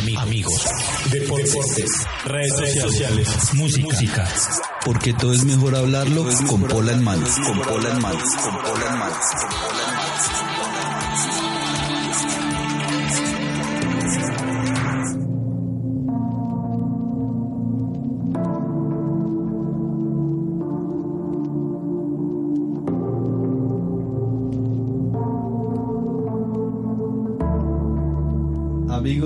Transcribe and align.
Amigos, 0.00 0.64
deportes, 1.10 1.90
redes 2.24 2.80
sociales, 2.80 3.28
música. 3.52 4.26
Porque 4.84 5.12
todo 5.12 5.34
es 5.34 5.44
mejor 5.44 5.76
hablarlo 5.76 6.24
con 6.46 6.62
Pola 6.62 6.92
en 6.92 7.04
manos. 7.04 7.30
Con 7.46 7.60
Pola 7.60 7.90
en 7.90 8.00
manos. 8.00 8.22
Con 8.42 8.62
Pola 8.62 8.86
en 8.92 8.98
manos. 8.98 9.18
Con 9.30 9.48
Pola 9.50 9.82
en 9.92 9.98
manos. 9.98 10.49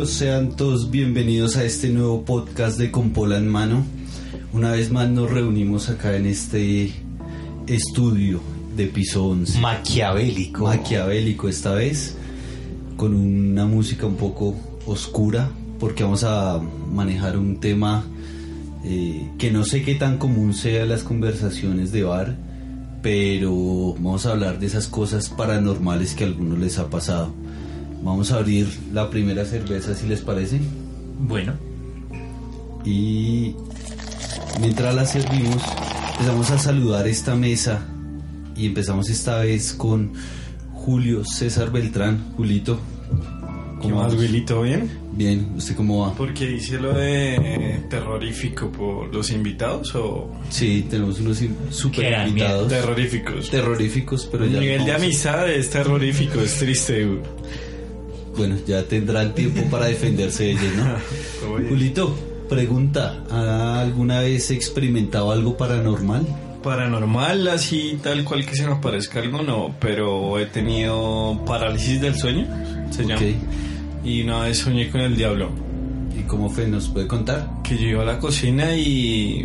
Amigos, 0.04 0.18
sean 0.18 0.54
todos 0.54 0.90
bienvenidos 0.90 1.56
a 1.56 1.64
este 1.64 1.88
nuevo 1.88 2.26
podcast 2.26 2.78
de 2.78 2.90
Con 2.90 3.12
Pola 3.12 3.38
en 3.38 3.48
Mano. 3.48 3.86
Una 4.52 4.72
vez 4.72 4.92
más 4.92 5.08
nos 5.08 5.30
reunimos 5.30 5.88
acá 5.88 6.14
en 6.14 6.26
este 6.26 6.92
estudio 7.66 8.42
de 8.76 8.86
piso 8.88 9.24
11. 9.24 9.60
Maquiavélico. 9.60 10.64
Maquiavélico 10.64 11.48
esta 11.48 11.72
vez, 11.72 12.16
con 12.98 13.14
una 13.14 13.64
música 13.64 14.04
un 14.04 14.16
poco 14.16 14.54
oscura, 14.84 15.48
porque 15.80 16.02
vamos 16.02 16.22
a 16.22 16.60
manejar 16.92 17.38
un 17.38 17.58
tema 17.58 18.04
eh, 18.84 19.26
que 19.38 19.50
no 19.50 19.64
sé 19.64 19.82
qué 19.84 19.94
tan 19.94 20.18
común 20.18 20.52
sea 20.52 20.84
las 20.84 21.02
conversaciones 21.02 21.92
de 21.92 22.02
bar, 22.02 22.36
pero 23.00 23.94
vamos 23.94 24.26
a 24.26 24.32
hablar 24.32 24.58
de 24.58 24.66
esas 24.66 24.86
cosas 24.86 25.30
paranormales 25.30 26.12
que 26.12 26.24
a 26.24 26.26
algunos 26.26 26.58
les 26.58 26.78
ha 26.78 26.90
pasado. 26.90 27.32
Vamos 28.04 28.30
a 28.32 28.36
abrir 28.36 28.66
la 28.92 29.08
primera 29.10 29.44
cerveza 29.44 29.94
si 29.94 30.06
les 30.06 30.20
parece. 30.20 30.60
Bueno, 31.18 31.54
Y 32.84 33.54
mientras 34.60 34.94
la 34.94 35.06
servimos, 35.06 35.62
empezamos 36.12 36.50
a 36.50 36.58
saludar 36.58 37.08
esta 37.08 37.34
mesa 37.34 37.86
y 38.56 38.66
empezamos 38.66 39.08
esta 39.08 39.38
vez 39.38 39.72
con 39.72 40.12
Julio 40.74 41.24
César 41.24 41.72
Beltrán. 41.72 42.32
Julito, 42.36 42.78
¿Qué 43.80 43.88
¿cómo 43.88 44.02
más? 44.02 44.14
¿Todo 44.46 44.62
bien? 44.62 44.90
Bien, 45.12 45.52
¿usted 45.56 45.74
cómo 45.76 46.00
va? 46.06 46.14
Porque 46.14 46.46
dice 46.46 46.78
lo 46.78 46.92
de 46.92 47.36
eh, 47.36 47.84
terrorífico 47.88 48.70
por 48.70 49.14
los 49.14 49.30
invitados 49.30 49.94
o 49.94 50.30
Sí, 50.50 50.84
tenemos 50.90 51.20
unos 51.20 51.40
in- 51.40 51.56
super 51.70 52.00
Qué 52.14 52.28
invitados. 52.28 52.68
terroríficos. 52.68 53.48
Terroríficos, 53.50 54.28
pero 54.30 54.44
El 54.44 54.52
ya 54.52 54.60
nivel 54.60 54.84
de 54.84 54.92
amistad 54.92 55.50
es 55.50 55.70
terrorífico, 55.70 56.40
es 56.40 56.56
triste. 56.58 57.08
Bueno, 58.36 58.56
ya 58.66 58.82
tendrán 58.84 59.34
tiempo 59.34 59.62
para 59.70 59.86
defenderse 59.86 60.44
de 60.44 60.50
ellos, 60.52 60.72
¿no? 60.76 60.84
Julito, 61.68 62.14
pregunta, 62.48 63.22
¿ha 63.30 63.80
alguna 63.80 64.20
vez 64.20 64.50
experimentado 64.50 65.30
algo 65.32 65.56
paranormal? 65.56 66.26
Paranormal, 66.62 67.46
así 67.48 67.98
tal 68.02 68.24
cual 68.24 68.44
que 68.46 68.56
se 68.56 68.66
me 68.66 68.72
aparezca 68.72 69.20
algo, 69.20 69.42
no, 69.42 69.74
pero 69.78 70.38
he 70.38 70.46
tenido 70.46 71.40
parálisis 71.46 72.00
del 72.00 72.16
sueño, 72.16 72.46
se 72.90 73.02
llama. 73.04 73.20
Ok. 73.20 73.26
Y 74.04 74.22
una 74.22 74.40
vez 74.40 74.58
soñé 74.58 74.90
con 74.90 75.00
el 75.00 75.16
diablo, 75.16 75.50
¿Y 76.18 76.22
cómo 76.22 76.48
fue? 76.48 76.66
¿Nos 76.68 76.88
puede 76.88 77.06
contar? 77.08 77.50
que 77.64 77.76
yo 77.76 77.86
iba 77.88 78.02
a 78.02 78.06
la 78.06 78.18
cocina 78.18 78.74
y 78.76 79.44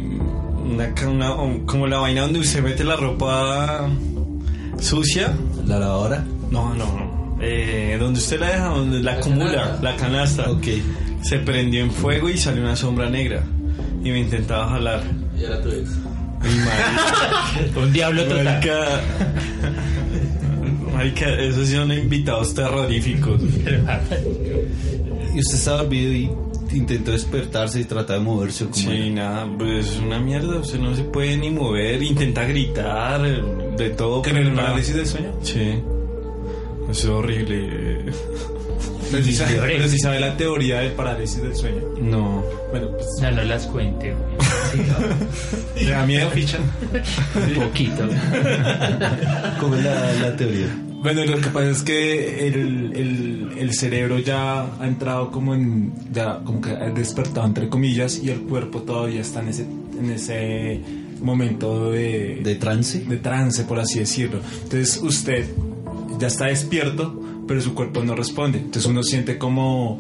una, 0.63 0.93
una- 1.09 1.65
como 1.65 1.87
la 1.87 1.97
vaina 1.97 2.21
donde 2.21 2.39
usted 2.39 2.61
mete 2.63 2.83
la 2.83 2.95
ropa 2.95 3.89
sucia, 4.79 5.33
¿La 5.65 5.79
lavadora? 5.79 6.23
No, 6.51 6.73
no, 6.73 6.85
no. 6.85 7.08
Eh, 7.41 7.97
donde 7.99 8.19
usted 8.19 8.39
la 8.39 8.47
deja, 8.47 8.65
donde 8.65 9.01
la 9.01 9.13
acumula, 9.13 9.79
la 9.81 9.95
canasta. 9.95 10.49
Ok. 10.51 10.67
Se 11.21 11.39
prendió 11.39 11.81
en 11.81 11.91
fuego 11.91 12.29
y 12.29 12.37
salió 12.37 12.61
una 12.61 12.75
sombra 12.75 13.09
negra. 13.09 13.43
Y 14.03 14.09
me 14.11 14.19
intentaba 14.19 14.69
jalar. 14.69 15.03
¿Y 15.37 15.43
era 15.43 15.61
tu 15.61 15.69
ex? 15.69 15.89
Y 16.41 16.57
marica, 16.57 17.79
un 17.81 17.91
diablo 17.93 18.23
total. 18.23 18.45
marica, 18.45 19.01
marica, 20.93 21.29
esos 21.35 21.67
son 21.69 21.91
invitados 21.91 22.53
terroríficos. 22.53 23.41
Y 25.31 25.39
usted 25.41 25.55
estaba 25.57 25.83
dormido 25.83 26.11
y 26.11 26.31
intentó 26.75 27.11
despertarse 27.11 27.79
y 27.79 27.83
tratar 27.83 28.17
de 28.17 28.25
moverse 28.25 28.63
o 28.63 28.71
como 28.71 28.81
Sí, 28.89 29.11
nada, 29.11 29.47
pues 29.59 29.87
es 29.87 29.99
una 29.99 30.19
mierda. 30.19 30.57
Usted 30.57 30.79
no 30.79 30.95
se 30.95 31.03
puede 31.03 31.37
ni 31.37 31.51
mover, 31.51 32.01
intenta 32.01 32.45
gritar, 32.45 33.21
de 33.77 33.89
todo. 33.91 34.23
¿Tener 34.23 34.47
nada. 34.51 34.69
parálisis 34.69 34.95
del 34.95 35.05
sueño? 35.05 35.31
Sí. 35.43 35.79
Es 36.89 37.05
horrible. 37.05 38.05
Pero 39.11 39.23
si, 39.23 39.33
sabe, 39.33 39.55
Lloré. 39.55 39.77
pero 39.77 39.89
si 39.89 39.97
sabe 39.97 40.19
la 40.19 40.37
teoría 40.37 40.81
del 40.81 40.91
parálisis 40.91 41.41
del 41.41 41.55
sueño. 41.55 41.81
No. 41.99 42.43
Bueno, 42.69 42.89
pues 42.91 43.07
No, 43.19 43.31
no 43.31 43.43
las 43.43 43.65
cuente. 43.65 44.13
güey. 44.13 44.87
le 45.83 45.89
da 45.91 46.05
miedo, 46.05 46.29
ficha. 46.29 46.59
Un 47.35 47.53
poquito. 47.63 48.07
¿Cómo 49.59 49.75
es 49.75 49.83
la, 49.83 50.13
la 50.13 50.35
teoría? 50.35 50.67
Bueno, 51.01 51.25
lo 51.25 51.37
que 51.41 51.47
pasa 51.47 51.69
es 51.71 51.81
que 51.81 52.47
el, 52.49 52.91
el, 52.95 53.49
el 53.57 53.73
cerebro 53.73 54.19
ya 54.19 54.65
ha 54.79 54.87
entrado 54.87 55.31
como 55.31 55.55
en. 55.55 55.91
Ya 56.11 56.41
como 56.43 56.61
que 56.61 56.69
ha 56.69 56.91
despertado, 56.91 57.47
entre 57.47 57.67
comillas, 57.67 58.19
y 58.23 58.29
el 58.29 58.41
cuerpo 58.41 58.83
todavía 58.83 59.21
está 59.21 59.41
en 59.41 59.47
ese, 59.47 59.63
en 59.63 60.11
ese 60.11 60.81
momento 61.19 61.89
de, 61.91 62.41
¿De 62.43 62.55
trance? 62.55 62.99
de 62.99 63.17
trance, 63.17 63.63
por 63.63 63.79
así 63.79 63.97
decirlo. 63.99 64.39
Entonces 64.63 64.97
usted 65.01 65.45
ya 66.19 66.27
está 66.27 66.45
despierto, 66.45 67.19
pero 67.47 67.61
su 67.61 67.73
cuerpo 67.73 68.03
no 68.03 68.15
responde. 68.15 68.59
Entonces 68.59 68.85
uno 68.85 69.01
siente 69.01 69.37
como, 69.37 69.99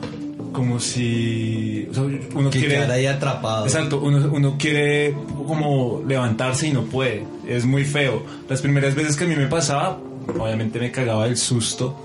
como 0.51 0.79
si 0.79 1.87
o 1.89 1.93
sea, 1.93 2.03
uno 2.03 2.49
Que 2.49 2.59
quiere 2.59 2.75
quedara 2.75 2.93
ahí 2.95 3.05
atrapado. 3.05 3.65
Exacto, 3.65 3.99
uno, 3.99 4.29
uno 4.31 4.57
quiere 4.57 5.15
como 5.47 6.03
levantarse 6.07 6.67
y 6.67 6.71
no 6.71 6.83
puede. 6.83 7.25
Es 7.47 7.65
muy 7.65 7.85
feo. 7.85 8.23
Las 8.47 8.61
primeras 8.61 8.95
veces 8.95 9.15
que 9.15 9.23
a 9.23 9.27
mí 9.27 9.35
me 9.35 9.47
pasaba, 9.47 9.99
obviamente 10.37 10.79
me 10.79 10.91
cagaba 10.91 11.25
el 11.25 11.37
susto, 11.37 11.97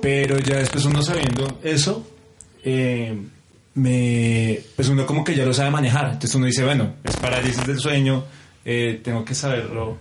pero 0.00 0.38
ya 0.38 0.58
después 0.58 0.84
uno 0.84 1.02
sabiendo 1.02 1.58
eso, 1.62 2.06
eh, 2.64 3.18
me, 3.74 4.60
pues 4.76 4.88
uno 4.88 5.06
como 5.06 5.24
que 5.24 5.34
ya 5.34 5.44
lo 5.44 5.52
sabe 5.52 5.70
manejar. 5.70 6.06
Entonces 6.06 6.34
uno 6.34 6.46
dice, 6.46 6.64
bueno, 6.64 6.94
es 7.04 7.16
parálisis 7.16 7.66
del 7.66 7.78
sueño, 7.78 8.24
eh, 8.64 9.00
tengo 9.02 9.24
que 9.24 9.34
saberlo. 9.34 9.98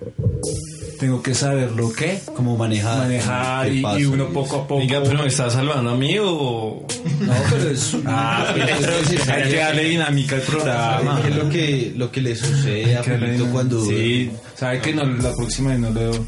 Tengo 0.99 1.21
que 1.23 1.33
saberlo 1.33 1.93
qué 1.93 2.19
Como 2.35 2.57
manejar. 2.57 2.97
manejar 2.99 3.67
¿Qué 3.69 3.75
y, 4.01 4.05
uno 4.05 4.27
poco 4.29 4.57
a 4.57 4.67
poco. 4.67 4.81
Oiga, 4.81 5.01
pero 5.01 5.19
me 5.19 5.27
está 5.27 5.49
salvando 5.49 5.91
a 5.91 5.95
mí 5.95 6.17
o. 6.19 6.85
No, 7.21 7.33
pero 7.49 7.69
es, 7.69 7.95
Ah, 8.05 8.53
es 9.11 9.29
hay 9.29 9.49
que 9.49 9.55
darle 9.57 9.83
dinámica 9.85 10.35
al 10.35 10.41
programa. 10.41 11.21
es 11.25 11.35
lo 11.35 11.49
que, 11.49 11.93
lo 11.95 12.11
que 12.11 12.19
le 12.21 12.35
sucede 12.35 12.97
a 12.97 13.01
Que 13.01 13.17
le- 13.17 13.27
Julito 13.27 13.45
cuando... 13.51 13.85
Sí, 13.85 14.29
sabe 14.55 14.81
que 14.81 14.93
no, 14.93 15.05
la 15.05 15.33
próxima 15.33 15.69
vez 15.71 15.79
no 15.79 15.89
le 15.91 16.03
doy. 16.03 16.19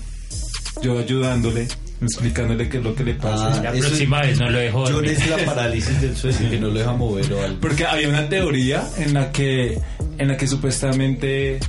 Yo 0.81 0.97
ayudándole, 0.97 1.67
explicándole 2.01 2.69
qué 2.69 2.77
es 2.77 2.83
lo 2.83 2.95
que 2.95 3.03
le 3.03 3.13
pasa. 3.15 3.51
Ah, 3.53 3.61
La 3.61 3.71
próxima 3.71 4.21
vez 4.21 4.39
no 4.39 4.49
lo 4.49 4.57
dejo 4.57 4.83
John 4.85 4.93
dormir. 4.93 5.11
es 5.11 5.29
la 5.29 5.37
parálisis 5.45 6.01
del 6.01 6.15
sueño 6.15 6.49
que 6.49 6.59
no 6.59 6.67
lo 6.67 6.73
deja 6.79 6.93
mover 6.93 7.33
o 7.33 7.43
algo. 7.43 7.59
Porque 7.59 7.85
había 7.85 8.07
una 8.07 8.27
teoría 8.29 8.87
en 8.97 9.13
la 9.13 9.31
que, 9.33 9.77
en 10.17 10.27
la 10.29 10.37
que 10.37 10.47
supuestamente 10.47 11.59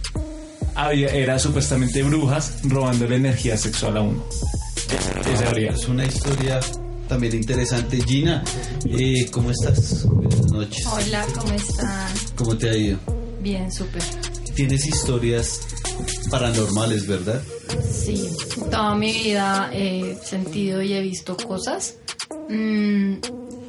había, 0.75 1.09
era 1.09 1.39
supuestamente 1.39 2.03
brujas 2.03 2.61
robándole 2.65 3.17
energía 3.17 3.57
sexual 3.57 3.97
a 3.97 4.01
uno. 4.03 4.25
Esa 4.93 5.45
teoría. 5.45 5.71
Es 5.71 5.89
una 5.89 6.05
historia 6.05 6.61
también 7.09 7.35
interesante. 7.35 8.03
Gina, 8.03 8.43
eh, 8.87 9.29
¿cómo 9.31 9.51
estás? 9.51 10.05
Buenas 10.05 10.53
noches. 10.53 10.87
Hola, 10.87 11.27
¿cómo 11.35 11.53
están? 11.53 12.13
¿Cómo 12.37 12.57
te 12.57 12.71
ha 12.71 12.77
ido? 12.77 12.99
Bien, 13.41 13.73
súper. 13.73 14.03
Tienes 14.55 14.87
historias 14.87 15.61
paranormales, 16.31 17.07
¿verdad? 17.07 17.43
Sí, 17.91 18.29
toda 18.71 18.95
mi 18.95 19.13
vida 19.13 19.71
he 19.73 20.17
sentido 20.23 20.83
y 20.83 20.93
he 20.93 21.01
visto 21.01 21.37
cosas. 21.37 21.97
Mm, 22.49 23.15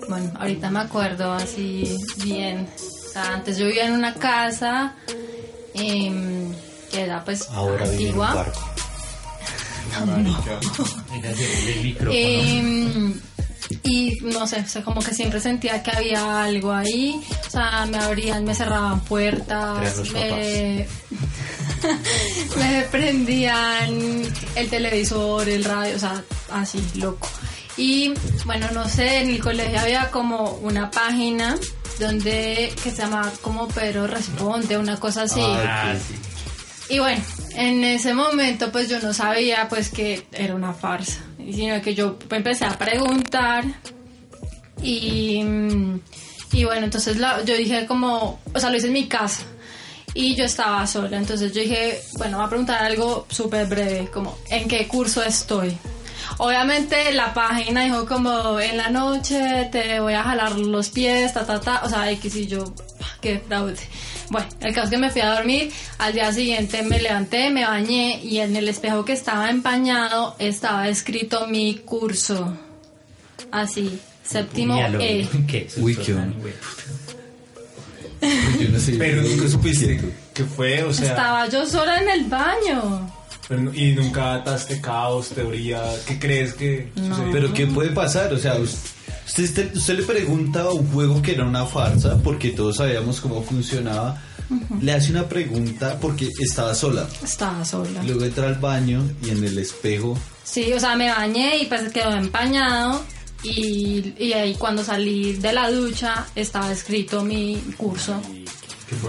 bueno, 0.10 0.32
ahorita 0.38 0.70
me 0.70 0.80
acuerdo 0.80 1.32
así 1.34 1.98
bien. 2.24 2.68
O 2.76 3.14
sea, 3.14 3.34
antes 3.36 3.58
yo 3.58 3.68
vivía 3.68 3.88
en 3.88 3.94
una 3.94 4.14
casa 4.14 4.96
em, 5.74 6.52
que 6.94 7.02
era 7.02 7.24
pues 7.24 7.50
Ahora 7.50 7.86
vive 7.86 8.10
en 8.10 8.16
un 8.16 8.26
antigua. 8.26 8.54
Em, 12.12 13.14
y 13.84 14.18
no 14.22 14.48
sé, 14.48 14.60
o 14.60 14.68
sea, 14.68 14.84
como 14.84 15.02
que 15.02 15.14
siempre 15.14 15.40
sentía 15.40 15.84
que 15.84 15.92
había 15.92 16.44
algo 16.44 16.72
ahí, 16.72 17.22
o 17.48 17.50
sea, 17.50 17.86
me 17.86 17.98
abrían, 17.98 18.44
me 18.44 18.56
cerraban 18.56 19.02
puertas, 19.02 20.00
me, 20.12 20.88
me 22.58 22.82
prendían 22.92 24.24
el 24.56 24.70
televisor, 24.70 25.48
el 25.48 25.64
radio, 25.64 25.96
o 25.96 26.00
sea, 26.00 26.24
así, 26.52 26.84
loco. 26.96 27.30
Y 27.78 28.14
bueno, 28.46 28.68
no 28.74 28.88
sé, 28.90 29.22
en 29.22 29.30
el 29.30 29.40
colegio 29.40 29.80
había 29.80 30.12
como 30.12 30.52
una 30.62 30.90
página 30.90 31.56
donde 32.00 32.74
que 32.84 32.92
se 32.92 33.02
llama 33.02 33.32
como 33.42 33.68
Pedro 33.68 34.08
Responde, 34.08 34.78
una 34.78 35.00
cosa 35.00 35.24
así. 35.24 35.42
Ah, 35.42 35.94
sí. 35.96 36.33
Y 36.90 37.00
bueno, 37.00 37.24
en 37.56 37.84
ese 37.84 38.14
momento 38.14 38.72
pues 38.72 38.90
yo 38.90 39.00
no 39.00 39.14
sabía 39.14 39.68
pues 39.70 39.90
que 39.90 40.26
era 40.34 40.54
una 40.56 40.74
farsa, 40.74 41.20
sino 41.38 41.82
que 41.82 41.96
yo 41.96 42.18
empecé 42.30 42.66
a 42.66 42.78
preguntar 42.78 43.64
y, 44.82 45.42
y 46.52 46.64
bueno, 46.66 46.86
entonces 46.86 47.18
la- 47.18 47.44
yo 47.44 47.56
dije 47.56 47.86
como, 47.86 48.40
o 48.54 48.60
sea, 48.60 48.70
lo 48.70 48.78
hice 48.78 48.88
en 48.88 48.94
mi 48.94 49.08
casa 49.08 49.44
y 50.14 50.36
yo 50.36 50.44
estaba 50.46 50.86
sola, 50.86 51.18
entonces 51.18 51.54
yo 51.54 51.62
dije, 51.62 52.02
bueno, 52.18 52.38
voy 52.38 52.46
a 52.46 52.50
preguntar 52.50 52.84
algo 52.84 53.26
súper 53.30 53.66
breve, 53.68 54.10
como, 54.14 54.38
¿en 54.50 54.68
qué 54.68 54.88
curso 54.88 55.24
estoy? 55.24 55.78
Obviamente 56.38 57.12
la 57.14 57.34
página 57.34 57.84
dijo 57.84 58.06
como 58.06 58.60
en 58.60 58.78
la 58.78 58.90
noche 58.90 59.70
te 59.72 60.00
voy 60.00 60.14
a 60.14 60.24
jalar 60.24 60.58
los 60.58 60.90
pies, 60.90 61.34
ta 61.34 61.46
ta 61.46 61.60
ta, 61.60 61.82
o 61.84 61.90
sea, 61.90 62.10
X 62.12 62.36
y 62.36 62.48
yo, 62.48 62.74
ah, 63.02 63.18
qué 63.22 63.40
fraude. 63.40 63.78
Bueno, 64.34 64.48
el 64.62 64.74
caso 64.74 64.86
es 64.86 64.90
que 64.90 64.98
me 64.98 65.10
fui 65.12 65.22
a 65.22 65.36
dormir, 65.36 65.72
al 66.00 66.12
día 66.12 66.34
siguiente 66.34 66.82
me 66.84 67.00
levanté, 67.00 67.50
me 67.52 67.64
bañé 67.66 68.20
y 68.24 68.40
en 68.40 68.56
el 68.56 68.68
espejo 68.68 69.06
que 69.06 69.14
estaba 69.14 69.50
empañado 69.50 70.36
estaba 70.40 70.90
escrito 70.90 71.48
mi 71.48 71.76
curso. 71.86 72.52
Así, 73.52 74.00
séptimo 74.26 74.76
E. 75.00 75.28
qué 75.48 75.68
Uy, 75.78 75.96
qué. 75.96 76.16
Yo 78.60 78.70
no 78.70 78.80
sé. 78.80 78.94
Pero 78.94 79.22
nunca 79.22 79.48
supiste 79.48 80.00
que 80.34 80.44
fue, 80.46 80.84
o 80.84 80.94
sea. 80.94 81.10
Estaba 81.10 81.48
yo 81.50 81.66
sola 81.68 82.02
en 82.02 82.10
el 82.10 82.24
baño. 82.26 83.12
pero 83.48 83.62
no- 83.62 83.74
y 83.74 83.92
nunca 83.94 84.36
ataste 84.36 84.80
caos, 84.82 85.30
teoría. 85.30 85.82
¿Qué 86.08 86.18
crees 86.18 86.54
que 86.54 86.90
sucedió? 86.96 87.32
Pero 87.32 87.54
¿qué 87.54 87.68
puede 87.68 87.90
pasar? 87.92 88.34
O 88.34 88.38
sea, 88.40 88.56
usted, 88.56 88.90
usted, 89.28 89.76
usted 89.76 90.00
le 90.00 90.04
pregunta 90.04 90.62
a 90.64 90.72
un 90.72 90.88
juego 90.92 91.22
que 91.22 91.34
era 91.34 91.46
una 91.46 91.66
farsa, 91.66 92.18
porque 92.24 92.50
todos 92.52 92.78
sabíamos 92.78 93.20
cómo 93.22 93.42
funcionaba. 93.44 94.22
Le 94.82 94.92
hace 94.92 95.12
una 95.12 95.28
pregunta 95.28 95.98
porque 96.00 96.30
estaba 96.40 96.76
sola. 96.76 97.08
Estaba 97.24 97.64
sola. 97.66 98.04
Luego 98.04 98.26
entra 98.26 98.48
al 98.48 98.56
baño 98.56 99.04
y 99.24 99.30
en 99.30 99.44
el 99.44 99.58
espejo. 99.58 100.18
Sí, 100.44 100.72
o 100.74 100.80
sea, 100.80 100.96
me 100.96 101.10
bañé 101.10 101.58
y 101.58 101.66
pues 101.66 101.92
quedó 101.92 102.12
empañado. 102.12 103.02
Y, 103.42 104.14
y 104.18 104.34
ahí 104.34 104.56
cuando 104.56 104.84
salí 104.84 105.34
de 105.34 105.52
la 105.52 105.70
ducha 105.70 106.26
estaba 106.36 106.72
escrito 106.72 107.24
mi 107.24 107.56
curso. 107.78 108.22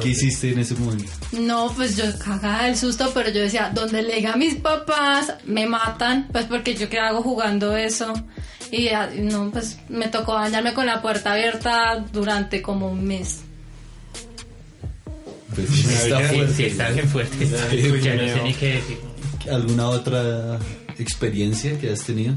¿Qué 0.00 0.08
hiciste 0.08 0.52
en 0.52 0.60
ese 0.60 0.74
momento? 0.74 1.10
No, 1.32 1.72
pues 1.76 1.96
yo 1.96 2.04
cagaba 2.18 2.64
del 2.64 2.76
susto, 2.76 3.10
pero 3.12 3.30
yo 3.30 3.42
decía, 3.42 3.70
donde 3.74 4.02
le 4.02 4.16
diga 4.16 4.32
a 4.32 4.36
mis 4.36 4.54
papás, 4.56 5.34
me 5.44 5.66
matan, 5.66 6.28
pues 6.32 6.46
porque 6.46 6.74
yo 6.74 6.88
qué 6.88 6.98
hago 6.98 7.22
jugando 7.22 7.76
eso. 7.76 8.12
Y 8.76 8.84
ya, 8.84 9.08
no, 9.16 9.50
pues 9.52 9.78
me 9.88 10.08
tocó 10.08 10.34
bañarme 10.34 10.74
con 10.74 10.86
la 10.86 11.00
puerta 11.00 11.32
abierta 11.32 12.04
durante 12.12 12.60
como 12.60 12.88
un 12.88 13.04
mes. 13.04 13.40
Pues 15.54 15.70
está 15.70 16.18
Sí, 16.28 16.34
fuerte. 16.34 16.54
sí, 16.54 16.64
está 16.64 16.88
bien 16.90 17.08
fuerte. 17.08 17.46
Ya, 17.46 17.56
Ya 18.00 18.14
no 18.16 18.34
sé 18.34 18.42
ni 18.42 18.54
qué 18.54 18.66
decir. 18.74 18.98
¿Alguna 19.50 19.88
otra 19.88 20.58
experiencia 20.98 21.78
que 21.78 21.90
has 21.92 22.02
tenido? 22.02 22.34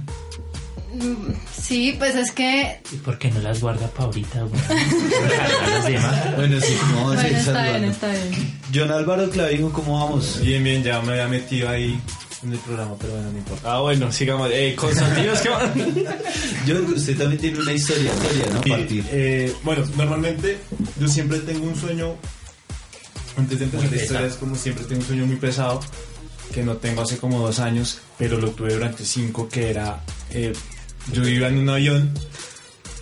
Sí, 1.59 1.95
pues 1.97 2.15
es 2.15 2.31
que, 2.31 2.79
¿Y 2.91 2.95
por 2.97 3.17
qué 3.17 3.29
no 3.31 3.39
las 3.41 3.59
guarda 3.61 3.87
para 3.87 4.05
ahorita, 4.05 4.39
demás. 5.87 6.35
Bueno, 6.35 6.59
sí, 6.61 6.73
vamos 6.81 6.99
a 7.01 7.03
bueno, 7.05 7.21
seguir 7.21 7.37
está 7.37 7.63
bien, 7.71 7.83
está 7.85 8.07
bien. 8.11 8.59
John 8.73 8.91
Álvaro 8.91 9.29
Clavijo, 9.29 9.71
¿cómo 9.71 9.99
vamos? 9.99 10.39
Bien, 10.41 10.63
bien, 10.63 10.83
ya 10.83 10.99
me 11.01 11.11
había 11.13 11.27
metido 11.27 11.69
ahí 11.69 11.99
en 12.43 12.53
el 12.53 12.59
programa, 12.59 12.95
pero 12.99 13.13
bueno, 13.13 13.31
no 13.31 13.37
importa. 13.37 13.73
Ah, 13.73 13.81
bueno, 13.81 14.11
sigamos. 14.11 14.49
Eh, 14.53 14.75
Constantinos, 14.75 15.39
¿qué 15.41 15.49
va? 15.49 15.73
John, 16.67 16.93
usted 16.95 17.17
también 17.17 17.41
tiene 17.41 17.59
una 17.59 17.73
historia, 17.73 18.11
historia 18.13 18.45
¿no? 18.53 18.63
Sí, 18.63 18.69
Partir. 18.69 19.05
eh, 19.11 19.53
bueno, 19.63 19.83
normalmente 19.97 20.57
yo 20.99 21.07
siempre 21.07 21.39
tengo 21.39 21.65
un 21.65 21.75
sueño, 21.75 22.15
antes 23.37 23.59
de 23.59 23.65
empezar 23.65 23.89
la 23.91 23.97
historia, 24.01 24.27
es 24.27 24.35
como 24.35 24.55
siempre 24.55 24.83
tengo 24.85 25.01
un 25.01 25.07
sueño 25.07 25.25
muy 25.25 25.37
pesado, 25.37 25.79
que 26.53 26.63
no 26.63 26.77
tengo 26.77 27.01
hace 27.01 27.17
como 27.17 27.39
dos 27.39 27.59
años, 27.59 27.99
pero 28.17 28.39
lo 28.39 28.51
tuve 28.51 28.73
durante 28.73 29.03
cinco, 29.03 29.49
que 29.49 29.69
era, 29.71 30.03
eh, 30.31 30.53
yo 31.11 31.27
iba 31.27 31.47
en 31.47 31.57
un 31.57 31.69
avión 31.69 32.11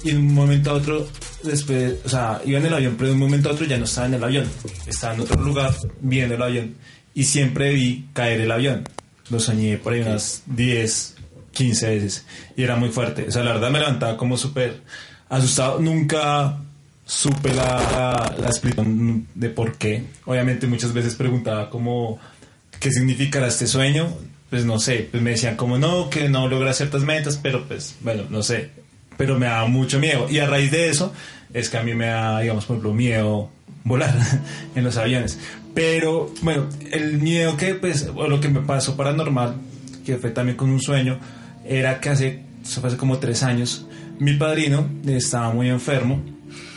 y 0.03 0.11
en 0.11 0.17
un 0.17 0.33
momento 0.33 0.71
a 0.71 0.73
otro, 0.75 1.07
después, 1.43 1.95
o 2.05 2.09
sea, 2.09 2.41
iba 2.45 2.59
en 2.59 2.65
el 2.67 2.73
avión, 2.73 2.95
pero 2.97 3.09
de 3.09 3.13
un 3.13 3.19
momento 3.19 3.49
a 3.49 3.53
otro 3.53 3.65
ya 3.65 3.77
no 3.77 3.85
estaba 3.85 4.07
en 4.07 4.13
el 4.15 4.23
avión, 4.23 4.47
estaba 4.87 5.13
en 5.13 5.21
otro 5.21 5.41
lugar 5.41 5.75
viendo 5.99 6.35
el 6.35 6.41
avión 6.41 6.75
y 7.13 7.23
siempre 7.23 7.73
vi 7.73 8.07
caer 8.13 8.41
el 8.41 8.51
avión. 8.51 8.87
Lo 9.29 9.39
soñé 9.39 9.77
por 9.77 9.93
ahí 9.93 10.01
unas 10.01 10.43
10, 10.45 11.15
15 11.51 11.89
veces 11.89 12.25
y 12.55 12.63
era 12.63 12.75
muy 12.75 12.89
fuerte. 12.89 13.25
O 13.27 13.31
sea, 13.31 13.43
la 13.43 13.53
verdad 13.53 13.71
me 13.71 13.79
levantaba 13.79 14.17
como 14.17 14.37
súper 14.37 14.81
asustado. 15.29 15.79
Nunca 15.79 16.57
supe 17.05 17.53
la, 17.53 17.65
la, 17.65 18.35
la 18.39 18.47
explicación 18.47 19.27
de 19.33 19.49
por 19.49 19.77
qué. 19.77 20.03
Obviamente 20.25 20.67
muchas 20.67 20.93
veces 20.93 21.15
preguntaba 21.15 21.69
como 21.69 22.19
qué 22.79 22.91
significará 22.91 23.47
este 23.47 23.67
sueño. 23.67 24.07
Pues 24.49 24.63
no 24.63 24.79
sé, 24.79 25.07
pues 25.09 25.23
me 25.23 25.31
decían 25.31 25.55
como 25.55 25.77
no, 25.77 26.09
que 26.09 26.29
no 26.29 26.47
logra 26.47 26.73
ciertas 26.73 27.01
metas, 27.01 27.39
pero 27.41 27.67
pues 27.67 27.95
bueno, 28.01 28.23
no 28.29 28.43
sé. 28.43 28.69
Pero 29.17 29.39
me 29.39 29.47
daba 29.47 29.67
mucho 29.67 29.99
miedo. 29.99 30.27
Y 30.29 30.39
a 30.39 30.45
raíz 30.45 30.71
de 30.71 30.89
eso 30.89 31.13
es 31.55 31.69
que 31.69 31.77
a 31.77 31.83
mí 31.83 31.93
me 31.93 32.07
da, 32.07 32.41
digamos, 32.41 32.65
por 32.65 32.75
ejemplo, 32.75 32.93
miedo 32.93 33.49
volar 33.85 34.13
en 34.75 34.83
los 34.83 34.97
aviones. 34.97 35.39
Pero 35.73 36.29
bueno, 36.41 36.67
el 36.91 37.19
miedo 37.19 37.55
que 37.55 37.75
pues, 37.75 38.09
o 38.13 38.27
lo 38.27 38.41
que 38.41 38.49
me 38.49 38.59
pasó 38.59 38.97
paranormal, 38.97 39.55
que 40.05 40.17
fue 40.17 40.31
también 40.31 40.57
con 40.57 40.69
un 40.69 40.81
sueño, 40.81 41.17
era 41.65 42.01
que 42.01 42.09
hace, 42.09 42.43
hace 42.61 42.97
como 42.97 43.19
tres 43.19 43.41
años, 43.41 43.87
mi 44.19 44.33
padrino 44.33 44.85
estaba 45.07 45.53
muy 45.53 45.69
enfermo 45.69 46.21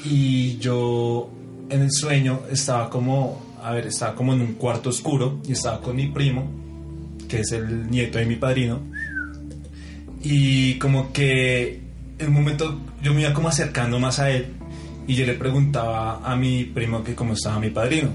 y 0.04 0.58
yo 0.58 1.28
en 1.70 1.82
el 1.82 1.90
sueño 1.90 2.42
estaba 2.50 2.88
como, 2.88 3.56
a 3.60 3.72
ver, 3.72 3.88
estaba 3.88 4.14
como 4.14 4.32
en 4.32 4.42
un 4.42 4.54
cuarto 4.54 4.90
oscuro 4.90 5.40
y 5.46 5.52
estaba 5.52 5.80
con 5.80 5.96
mi 5.96 6.06
primo, 6.06 6.48
que 7.28 7.40
es 7.40 7.50
el 7.50 7.90
nieto 7.90 8.18
de 8.18 8.26
mi 8.26 8.36
padrino, 8.36 8.80
y 10.22 10.74
como 10.74 11.12
que 11.12 11.80
en 12.18 12.28
un 12.28 12.34
momento 12.34 12.80
yo 13.02 13.12
me 13.12 13.22
iba 13.22 13.34
como 13.34 13.48
acercando 13.48 13.98
más 13.98 14.18
a 14.20 14.30
él 14.30 14.57
y 15.08 15.14
yo 15.14 15.24
le 15.24 15.32
preguntaba 15.32 16.20
a 16.22 16.36
mi 16.36 16.64
primo 16.64 17.02
que 17.02 17.14
cómo 17.14 17.32
estaba 17.32 17.58
mi 17.58 17.70
padrino. 17.70 18.10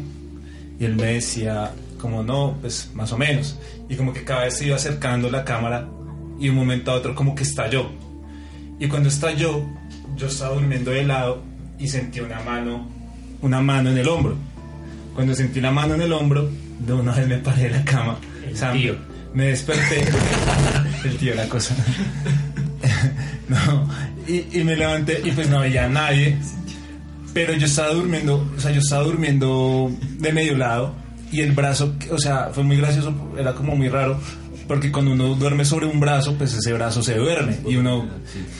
Y 0.79 0.85
él 0.85 0.95
me 0.95 1.13
decía 1.13 1.71
como 1.99 2.21
no, 2.21 2.55
pues 2.61 2.91
más 2.93 3.11
o 3.11 3.17
menos. 3.17 3.57
Y 3.89 3.95
como 3.95 4.13
que 4.13 4.23
cada 4.23 4.43
vez 4.43 4.57
se 4.57 4.67
iba 4.67 4.75
acercando 4.75 5.31
la 5.31 5.43
cámara 5.43 5.87
y 6.39 6.45
de 6.45 6.49
un 6.51 6.55
momento 6.55 6.91
a 6.91 6.93
otro 6.93 7.15
como 7.15 7.33
que 7.33 7.41
estalló. 7.41 7.89
Y 8.79 8.87
cuando 8.87 9.09
estalló 9.09 9.65
yo 10.15 10.27
estaba 10.27 10.53
durmiendo 10.53 10.91
de 10.91 11.03
lado 11.03 11.41
y 11.79 11.87
sentí 11.87 12.19
una 12.19 12.39
mano 12.41 12.87
una 13.41 13.59
mano 13.59 13.89
en 13.89 13.97
el 13.97 14.07
hombro. 14.07 14.35
Cuando 15.15 15.33
sentí 15.33 15.59
la 15.61 15.71
mano 15.71 15.95
en 15.95 16.01
el 16.03 16.13
hombro 16.13 16.47
de 16.79 16.93
una 16.93 17.11
vez 17.13 17.27
me 17.27 17.37
paré 17.39 17.63
de 17.63 17.69
la 17.71 17.83
cama. 17.83 18.17
El 18.47 18.71
tío. 18.73 18.95
me 19.33 19.45
desperté. 19.45 20.05
El 21.05 21.17
tío 21.17 21.33
la 21.33 21.49
cosa. 21.49 21.75
No 23.49 23.89
y, 24.25 24.59
y 24.59 24.63
me 24.63 24.75
levanté 24.75 25.21
y 25.23 25.31
pues 25.31 25.49
no 25.49 25.59
había 25.59 25.89
nadie 25.89 26.37
pero 27.33 27.53
yo 27.53 27.65
estaba 27.65 27.93
durmiendo 27.93 28.47
o 28.57 28.59
sea 28.59 28.71
yo 28.71 28.79
estaba 28.79 29.03
durmiendo 29.03 29.91
de 30.19 30.31
medio 30.33 30.55
lado 30.57 30.93
y 31.31 31.41
el 31.41 31.51
brazo 31.53 31.93
o 32.11 32.17
sea 32.19 32.49
fue 32.53 32.63
muy 32.63 32.77
gracioso 32.77 33.13
era 33.37 33.53
como 33.53 33.75
muy 33.75 33.89
raro 33.89 34.19
porque 34.67 34.91
cuando 34.91 35.11
uno 35.11 35.35
duerme 35.35 35.65
sobre 35.65 35.85
un 35.87 35.99
brazo 35.99 36.35
pues 36.37 36.53
ese 36.53 36.71
brazo 36.73 37.03
se 37.03 37.15
duerme 37.17 37.57
y 37.67 37.75
uno 37.75 38.07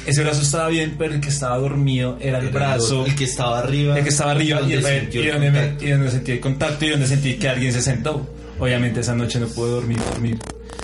ese 0.05 0.21
brazo 0.23 0.41
estaba 0.41 0.67
bien 0.69 0.95
pero 0.97 1.13
el 1.13 1.21
que 1.21 1.29
estaba 1.29 1.57
dormido 1.57 2.17
era 2.19 2.39
el 2.39 2.49
brazo 2.49 3.05
El 3.05 3.15
que 3.15 3.23
estaba 3.23 3.59
arriba. 3.59 3.97
el 3.97 4.03
que 4.03 4.09
estaba 4.09 4.31
arriba 4.31 4.59
y, 4.61 4.73
donde 4.73 5.09
y 5.13 5.27
donde, 5.27 5.51
me- 5.51 5.77
y 5.79 5.89
donde 5.91 6.11
sentí 6.11 6.31
el 6.33 6.39
contacto 6.41 6.85
y 6.85 6.89
donde 6.89 7.07
sentí 7.07 7.35
que 7.35 7.47
alguien 7.47 7.71
se 7.71 7.81
sentó. 7.81 8.27
Obviamente 8.59 8.99
esa 8.99 9.15
noche 9.15 9.39
no 9.39 9.47
pude 9.47 9.71
dormir, 9.71 9.97
dormir. 10.11 10.37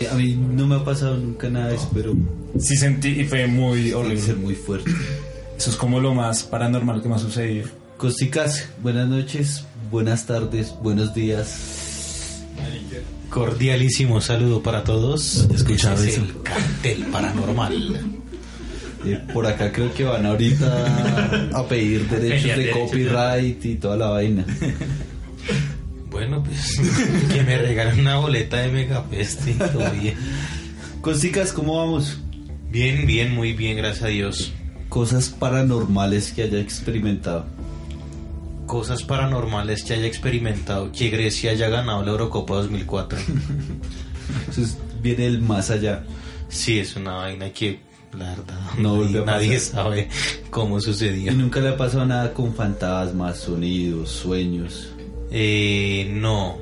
A 0.09 0.15
mí 0.15 0.35
no 0.35 0.65
me 0.67 0.75
ha 0.75 0.83
pasado 0.83 1.17
nunca 1.17 1.49
nada 1.49 1.67
de 1.69 1.75
eso, 1.75 1.89
pero 1.93 2.13
Sí 2.57 2.75
sentí 2.77 3.09
y 3.09 3.25
fue 3.25 3.45
muy 3.47 3.91
horrible. 3.91 4.21
ser 4.21 4.37
muy 4.37 4.55
fuerte. 4.55 4.89
Eso 5.59 5.71
es 5.71 5.75
como 5.75 5.99
lo 5.99 6.13
más 6.13 6.43
paranormal 6.43 7.01
que 7.01 7.09
me 7.09 7.15
ha 7.15 7.19
sucedido. 7.19 7.67
Costicas, 7.97 8.69
buenas 8.81 9.09
noches, 9.09 9.65
buenas 9.91 10.25
tardes, 10.25 10.73
buenos 10.81 11.13
días. 11.13 12.45
Cordialísimo 13.29 14.21
saludo 14.21 14.63
para 14.63 14.85
todos. 14.85 15.49
Escuchaba 15.53 15.95
Ese 15.95 16.07
es 16.07 16.13
eso. 16.13 16.23
el 16.23 16.41
cartel 16.43 17.05
paranormal. 17.11 17.99
Eh, 19.05 19.19
por 19.33 19.47
acá 19.47 19.73
creo 19.73 19.93
que 19.93 20.05
van 20.05 20.25
ahorita 20.25 21.49
a 21.53 21.67
pedir 21.67 22.07
derechos 22.09 22.57
de 22.57 22.71
copyright 22.71 23.65
y 23.65 23.75
toda 23.75 23.97
la 23.97 24.07
vaina. 24.11 24.45
Bueno, 26.09 26.41
pues 26.41 26.79
que 27.33 27.43
me 27.43 27.57
regalen 27.57 27.99
una 27.99 28.15
boleta 28.15 28.61
de 28.61 28.71
Megapest 28.71 29.45
y 29.49 29.53
todo 29.55 29.91
bien. 29.91 30.15
Costicas, 31.01 31.51
¿cómo 31.51 31.79
vamos? 31.79 32.17
Bien, 32.71 33.05
bien, 33.05 33.35
muy 33.35 33.51
bien, 33.51 33.75
gracias 33.75 34.03
a 34.05 34.07
Dios. 34.07 34.53
Cosas 34.89 35.29
paranormales 35.29 36.31
que 36.33 36.43
haya 36.43 36.59
experimentado. 36.59 37.45
Cosas 38.65 39.03
paranormales 39.03 39.83
que 39.83 39.93
haya 39.93 40.05
experimentado. 40.05 40.91
Que 40.91 41.09
Grecia 41.09 41.51
haya 41.51 41.69
ganado 41.69 42.03
la 42.03 42.11
Eurocopa 42.11 42.55
2004. 42.55 43.17
Entonces 44.47 44.77
viene 45.01 45.25
el 45.27 45.41
más 45.41 45.69
allá. 45.71 46.03
Sí, 46.49 46.79
es 46.79 46.95
una 46.95 47.13
vaina 47.13 47.51
que, 47.51 47.79
la 48.17 48.29
verdad, 48.31 48.59
No 48.77 49.03
nadie, 49.03 49.25
nadie 49.25 49.59
sabe 49.59 50.09
cómo 50.49 50.79
sucedió. 50.81 51.31
Y 51.31 51.35
nunca 51.35 51.59
le 51.59 51.69
ha 51.69 51.77
pasado 51.77 52.05
nada 52.05 52.33
con 52.33 52.53
fantasmas, 52.53 53.37
sonidos, 53.37 54.09
sueños, 54.09 54.89
Eh, 55.31 56.09
no, 56.11 56.57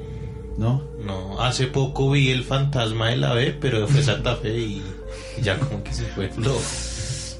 ¿no? 0.57 0.84
no. 1.05 1.39
Hace 1.41 1.67
poco 1.67 2.12
vi 2.12 2.29
el 2.31 2.43
fantasma 2.43 3.10
de 3.10 3.17
la 3.17 3.34
B, 3.34 3.57
pero 3.60 3.88
fue 3.88 4.03
Santa 4.03 4.36
Fe 4.36 4.57
y 4.60 4.81
ya 5.41 5.57
como 5.57 5.81
que 5.84 5.93
se 5.93 6.03
fue. 6.07 6.29
No. 6.38 6.51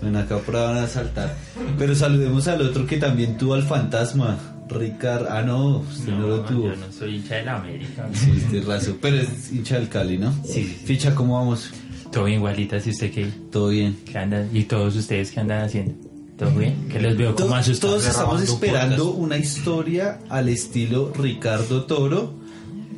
Bueno, 0.02 0.20
acá 0.20 0.38
por 0.38 0.56
van 0.56 0.78
a 0.78 0.88
saltar. 0.88 1.36
Pero 1.78 1.96
saludemos 1.96 2.48
al 2.48 2.62
otro 2.62 2.86
que 2.86 2.98
también 2.98 3.38
tuvo 3.38 3.54
al 3.56 3.64
fantasma. 3.64 4.38
Ricardo. 4.70 5.28
Ah, 5.30 5.42
no, 5.42 5.78
usted 5.80 6.12
no, 6.12 6.28
lo 6.28 6.42
tuvo. 6.42 6.66
yo 6.66 6.76
no 6.76 6.92
soy 6.92 7.16
hincha 7.16 7.36
de 7.36 7.46
la 7.46 7.56
América. 7.58 8.10
Sí, 8.14 8.34
este 8.36 8.62
raso. 8.62 8.98
Pero 9.02 9.18
es 9.18 9.52
hincha 9.52 9.76
del 9.76 9.90
Cali, 9.90 10.18
¿no? 10.18 10.34
Sí. 10.44 10.64
Ficha, 10.64 11.16
¿cómo 11.16 11.36
vamos? 11.36 11.72
Todo 12.12 12.26
bien, 12.26 12.40
igualita, 12.40 12.80
si 12.80 12.92
usted 12.92 13.12
qué, 13.12 13.28
Todo 13.52 13.70
bien. 13.70 13.98
qué 14.06 14.18
anda, 14.18 14.48
y 14.52 14.64
todos 14.64 14.96
ustedes 14.96 15.32
qué 15.32 15.40
andan 15.40 15.64
haciendo. 15.64 15.94
¿Todo 16.38 16.52
bien? 16.52 16.88
Que 16.90 17.00
los 17.00 17.18
veo 17.18 17.36
como 17.36 17.56
asustados. 17.56 18.04
todos 18.04 18.08
estamos 18.08 18.42
esperando 18.44 19.12
una 19.12 19.38
historia 19.38 20.20
al 20.30 20.50
estilo 20.50 21.12
Ricardo 21.18 21.86
Toro 21.86 22.34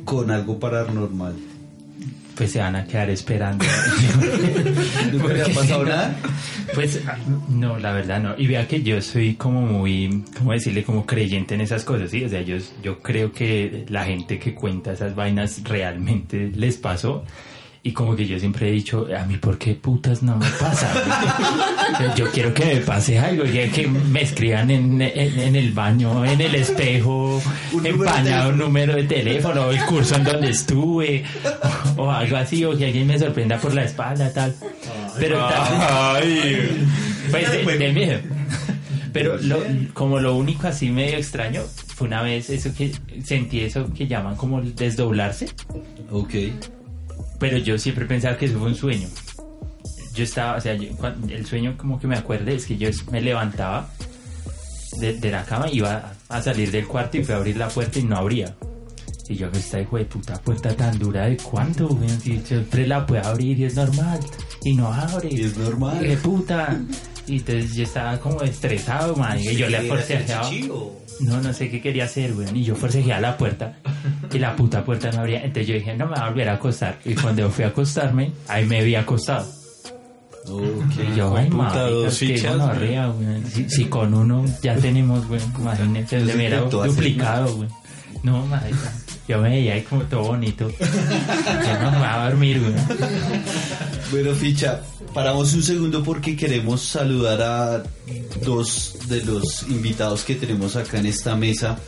con 0.04 0.30
algo 0.30 0.58
paranormal. 0.60 1.34
Pues 2.40 2.52
se 2.52 2.58
van 2.58 2.74
a 2.74 2.86
quedar 2.86 3.10
esperando. 3.10 3.62
¿Nunca 5.12 5.44
ha 5.44 5.54
pasado 5.54 5.84
nada? 5.84 6.16
Pues 6.74 7.02
no, 7.50 7.78
la 7.78 7.92
verdad 7.92 8.22
no. 8.22 8.34
Y 8.38 8.46
vea 8.46 8.66
que 8.66 8.82
yo 8.82 9.02
soy 9.02 9.34
como 9.34 9.60
muy, 9.60 10.24
¿cómo 10.38 10.52
decirle? 10.52 10.84
Como 10.84 11.04
creyente 11.04 11.54
en 11.54 11.60
esas 11.60 11.84
cosas, 11.84 12.10
¿sí? 12.10 12.24
O 12.24 12.30
sea, 12.30 12.40
yo, 12.40 12.56
yo 12.82 13.00
creo 13.00 13.30
que 13.32 13.84
la 13.88 14.04
gente 14.04 14.38
que 14.38 14.54
cuenta 14.54 14.92
esas 14.92 15.14
vainas 15.14 15.62
realmente 15.64 16.50
les 16.54 16.78
pasó. 16.78 17.24
Y 17.82 17.92
como 17.92 18.14
que 18.14 18.26
yo 18.26 18.38
siempre 18.38 18.68
he 18.68 18.72
dicho, 18.72 19.06
a 19.18 19.24
mí, 19.24 19.38
¿por 19.38 19.56
qué 19.56 19.74
putas 19.74 20.22
no 20.22 20.36
me 20.36 20.46
pasa? 20.60 20.92
Yo 22.16 22.30
quiero 22.30 22.52
que 22.52 22.64
me 22.66 22.76
pase 22.82 23.18
algo, 23.18 23.44
que, 23.44 23.70
que 23.70 23.86
me 23.88 24.20
escriban 24.22 24.70
en, 24.70 25.00
en, 25.00 25.38
en 25.40 25.56
el 25.56 25.72
baño, 25.72 26.24
en 26.26 26.40
el 26.42 26.54
espejo, 26.56 27.42
empañado 27.82 28.50
un 28.50 28.58
número 28.58 28.94
de 28.96 29.04
teléfono, 29.04 29.70
el 29.70 29.82
curso 29.86 30.16
en 30.16 30.24
donde 30.24 30.50
estuve, 30.50 31.24
o, 31.96 32.02
o 32.02 32.10
algo 32.10 32.36
así, 32.36 32.64
o 32.66 32.76
que 32.76 32.84
alguien 32.86 33.06
me 33.06 33.18
sorprenda 33.18 33.56
por 33.58 33.72
la 33.74 33.84
espalda, 33.84 34.30
tal. 34.32 34.54
Pero 35.18 35.38
tal- 35.48 36.16
Ay, 36.22 36.86
pues 37.30 37.50
de, 37.50 37.78
de 37.78 37.92
miedo. 37.92 38.18
Pero 39.12 39.36
lo- 39.38 39.64
como 39.94 40.20
lo 40.20 40.36
único 40.36 40.68
así 40.68 40.90
medio 40.90 41.16
extraño 41.16 41.62
fue 41.94 42.06
una 42.08 42.22
vez 42.22 42.50
eso 42.50 42.72
que 42.76 42.92
sentí 43.24 43.60
eso 43.60 43.90
que 43.92 44.06
llaman 44.06 44.36
como 44.36 44.58
el 44.60 44.74
desdoblarse, 44.74 45.48
Ok. 46.10 46.34
Pero 47.40 47.56
yo 47.58 47.76
siempre 47.78 48.04
pensaba 48.06 48.36
que 48.36 48.46
eso 48.46 48.58
fue 48.60 48.68
un 48.68 48.74
sueño. 48.76 49.08
Yo 50.14 50.22
estaba, 50.24 50.56
o 50.56 50.60
sea, 50.60 50.74
yo- 50.74 50.90
el 51.28 51.44
sueño 51.46 51.76
como 51.76 51.98
que 51.98 52.06
me 52.06 52.16
acuerde 52.16 52.54
es 52.54 52.66
que 52.66 52.76
yo 52.76 52.88
me 53.10 53.20
levantaba 53.20 53.88
de, 54.98 55.14
de 55.18 55.30
la 55.30 55.44
cama, 55.44 55.66
iba 55.72 56.12
a 56.28 56.42
salir 56.42 56.70
del 56.70 56.86
cuarto 56.86 57.16
y 57.18 57.24
fui 57.24 57.34
a 57.34 57.38
abrir 57.38 57.56
la 57.56 57.68
puerta 57.68 57.98
y 57.98 58.02
no 58.04 58.16
abría. 58.16 58.54
Y 59.28 59.36
yo, 59.36 59.46
esta 59.54 59.80
hijo 59.80 59.96
de 59.96 60.04
puta 60.06 60.34
puerta 60.42 60.74
tan 60.74 60.98
dura 60.98 61.26
de 61.26 61.36
cuánto? 61.36 61.88
Si 62.20 62.40
siempre 62.40 62.86
la 62.86 63.06
puedo 63.06 63.24
abrir 63.24 63.58
y 63.60 63.64
es 63.64 63.76
normal. 63.76 64.18
Y 64.64 64.74
no 64.74 64.92
abre. 64.92 65.28
Y 65.30 65.42
es 65.42 65.56
normal. 65.56 66.00
De 66.00 66.16
puta. 66.16 66.76
Y 67.28 67.36
entonces 67.36 67.76
yo 67.76 67.84
estaba 67.84 68.18
como 68.18 68.42
estresado, 68.42 69.14
man. 69.14 69.38
Y 69.38 69.54
yo 69.54 69.68
le 69.68 69.78
forcejeaba. 69.88 70.50
No, 71.20 71.40
no 71.40 71.52
sé 71.52 71.70
qué 71.70 71.80
quería 71.80 72.04
hacer, 72.04 72.32
weón. 72.34 72.56
Y 72.56 72.64
yo 72.64 72.74
forcejeaba 72.74 73.20
la 73.20 73.36
puerta. 73.36 73.76
Y 74.32 74.38
la 74.38 74.56
puta 74.56 74.84
puerta 74.84 75.10
no 75.12 75.20
abría. 75.20 75.38
Entonces 75.38 75.66
yo 75.66 75.74
dije, 75.74 75.94
no 75.96 76.06
me 76.06 76.12
voy 76.14 76.20
a 76.22 76.28
volver 76.28 76.48
a 76.48 76.54
acostar. 76.54 76.98
Y 77.04 77.14
cuando 77.14 77.50
fui 77.50 77.64
a 77.64 77.68
acostarme, 77.68 78.32
ahí 78.48 78.64
me 78.66 78.80
había 78.80 79.00
acostado. 79.00 79.46
Y 80.48 81.16
yo, 81.16 81.36
ay, 81.36 81.50
puta, 81.50 81.82
dos 81.88 82.16
fichas, 82.18 82.56
gonorrea, 82.56 83.10
weón. 83.10 83.44
Si, 83.46 83.68
si 83.68 83.84
con 83.84 84.14
uno 84.14 84.44
ya 84.62 84.74
tenemos, 84.76 85.28
weón, 85.28 85.52
imagínate, 85.58 86.18
Yo 86.18 86.24
le 86.24 86.34
hubiera 86.34 86.60
duplicado, 86.60 87.54
weón. 87.54 87.68
No, 88.22 88.44
marica. 88.46 88.92
Yo 89.28 89.38
me 89.38 89.50
veía 89.50 89.74
ahí 89.74 89.82
como 89.82 90.02
todo 90.02 90.24
bonito. 90.24 90.68
Yo 90.70 91.78
no 91.82 91.90
me 91.92 91.98
voy 91.98 92.06
a 92.06 92.24
dormir, 92.24 92.60
weón. 92.60 92.74
Bueno, 94.10 94.34
ficha, 94.34 94.82
paramos 95.14 95.54
un 95.54 95.62
segundo 95.62 96.02
porque 96.02 96.36
queremos 96.36 96.82
saludar 96.82 97.42
a 97.42 97.82
dos 98.44 98.96
de 99.08 99.24
los 99.24 99.62
invitados 99.68 100.24
que 100.24 100.34
tenemos 100.34 100.74
acá 100.74 100.98
en 100.98 101.06
esta 101.06 101.36
mesa. 101.36 101.78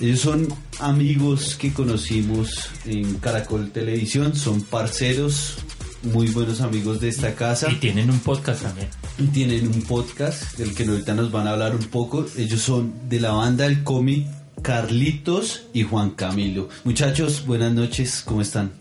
Ellos 0.00 0.20
son 0.20 0.48
amigos 0.80 1.54
que 1.56 1.72
conocimos 1.72 2.68
en 2.84 3.14
Caracol 3.18 3.70
Televisión, 3.70 4.34
son 4.34 4.62
parceros, 4.62 5.54
muy 6.02 6.28
buenos 6.30 6.60
amigos 6.60 7.00
de 7.00 7.08
esta 7.08 7.34
casa 7.34 7.68
Y 7.70 7.76
tienen 7.76 8.08
un 8.10 8.20
podcast 8.20 8.62
también. 8.62 8.88
y 9.18 9.26
tienen 9.26 9.66
un 9.68 9.82
podcast 9.82 10.56
del 10.58 10.74
que 10.74 10.84
ahorita 10.84 11.14
nos 11.14 11.30
van 11.30 11.46
a 11.46 11.52
hablar 11.52 11.76
un 11.76 11.84
poco. 11.84 12.26
Ellos 12.36 12.60
son 12.60 13.08
de 13.08 13.20
la 13.20 13.32
banda 13.32 13.64
del 13.64 13.84
cómic 13.84 14.26
Carlitos 14.62 15.62
y 15.72 15.84
Juan 15.84 16.10
Camilo. 16.10 16.68
Muchachos, 16.84 17.44
buenas 17.46 17.72
noches, 17.72 18.22
¿cómo 18.24 18.42
están? 18.42 18.72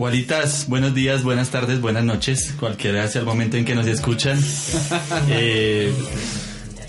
Gualitas, 0.00 0.66
buenos 0.66 0.94
días, 0.94 1.24
buenas 1.24 1.50
tardes, 1.50 1.82
buenas 1.82 2.02
noches, 2.04 2.54
cualquiera 2.58 3.06
sea 3.06 3.20
el 3.20 3.26
momento 3.26 3.58
en 3.58 3.66
que 3.66 3.74
nos 3.74 3.86
escuchan. 3.86 4.40
Eh, 5.28 5.92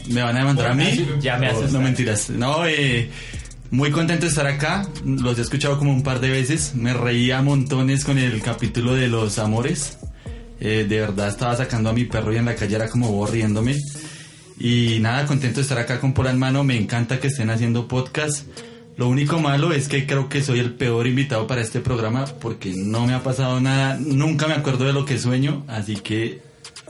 ¿Me 0.08 0.22
van 0.22 0.38
a 0.38 0.40
demandar 0.40 0.72
a 0.72 0.74
mí? 0.74 1.06
Ya 1.20 1.36
me 1.36 1.48
asustaste. 1.48 1.78
No 1.78 1.82
mentiras. 1.82 2.30
No, 2.30 2.66
eh, 2.66 3.10
muy 3.70 3.92
contento 3.92 4.22
de 4.22 4.30
estar 4.30 4.48
acá. 4.48 4.88
Los 5.04 5.38
he 5.38 5.42
escuchado 5.42 5.78
como 5.78 5.92
un 5.92 6.04
par 6.04 6.22
de 6.22 6.30
veces. 6.30 6.74
Me 6.74 6.94
reía 6.94 7.42
montones 7.42 8.06
con 8.06 8.18
el 8.18 8.42
capítulo 8.42 8.94
de 8.94 9.10
los 9.10 9.40
amores. 9.40 9.98
Eh, 10.62 10.86
de 10.88 11.00
verdad 11.02 11.28
estaba 11.28 11.58
sacando 11.58 11.90
a 11.90 11.94
mi 11.94 12.06
perro 12.06 12.32
y 12.32 12.38
en 12.38 12.46
la 12.46 12.56
calle 12.56 12.78
era 12.78 12.88
como 12.88 13.12
vos 13.12 13.30
riéndome. 13.30 13.76
Y 14.58 15.00
nada, 15.02 15.26
contento 15.26 15.58
de 15.58 15.64
estar 15.64 15.80
acá 15.80 16.00
con 16.00 16.14
Pola 16.14 16.32
en 16.32 16.40
mano. 16.40 16.64
Me 16.64 16.78
encanta 16.78 17.20
que 17.20 17.28
estén 17.28 17.50
haciendo 17.50 17.90
podcast. 17.90 18.48
Lo 18.98 19.08
único 19.08 19.40
malo 19.40 19.74
es 19.74 19.88
que 19.88 20.06
creo 20.06 20.30
que 20.30 20.44
soy 20.44 20.60
el 20.60 20.74
peor 20.74 21.08
invitado 21.08 21.48
para 21.48 21.62
este 21.62 21.80
programa 21.80 22.26
porque 22.26 22.74
no 22.76 23.06
me 23.08 23.14
ha 23.14 23.24
pasado 23.24 23.60
nada. 23.60 23.98
Nunca 24.00 24.48
me 24.48 24.54
acuerdo 24.54 24.86
de 24.86 24.94
lo 24.94 25.06
que 25.06 25.18
sueño. 25.18 25.64
Así 25.68 25.96
que 25.96 26.42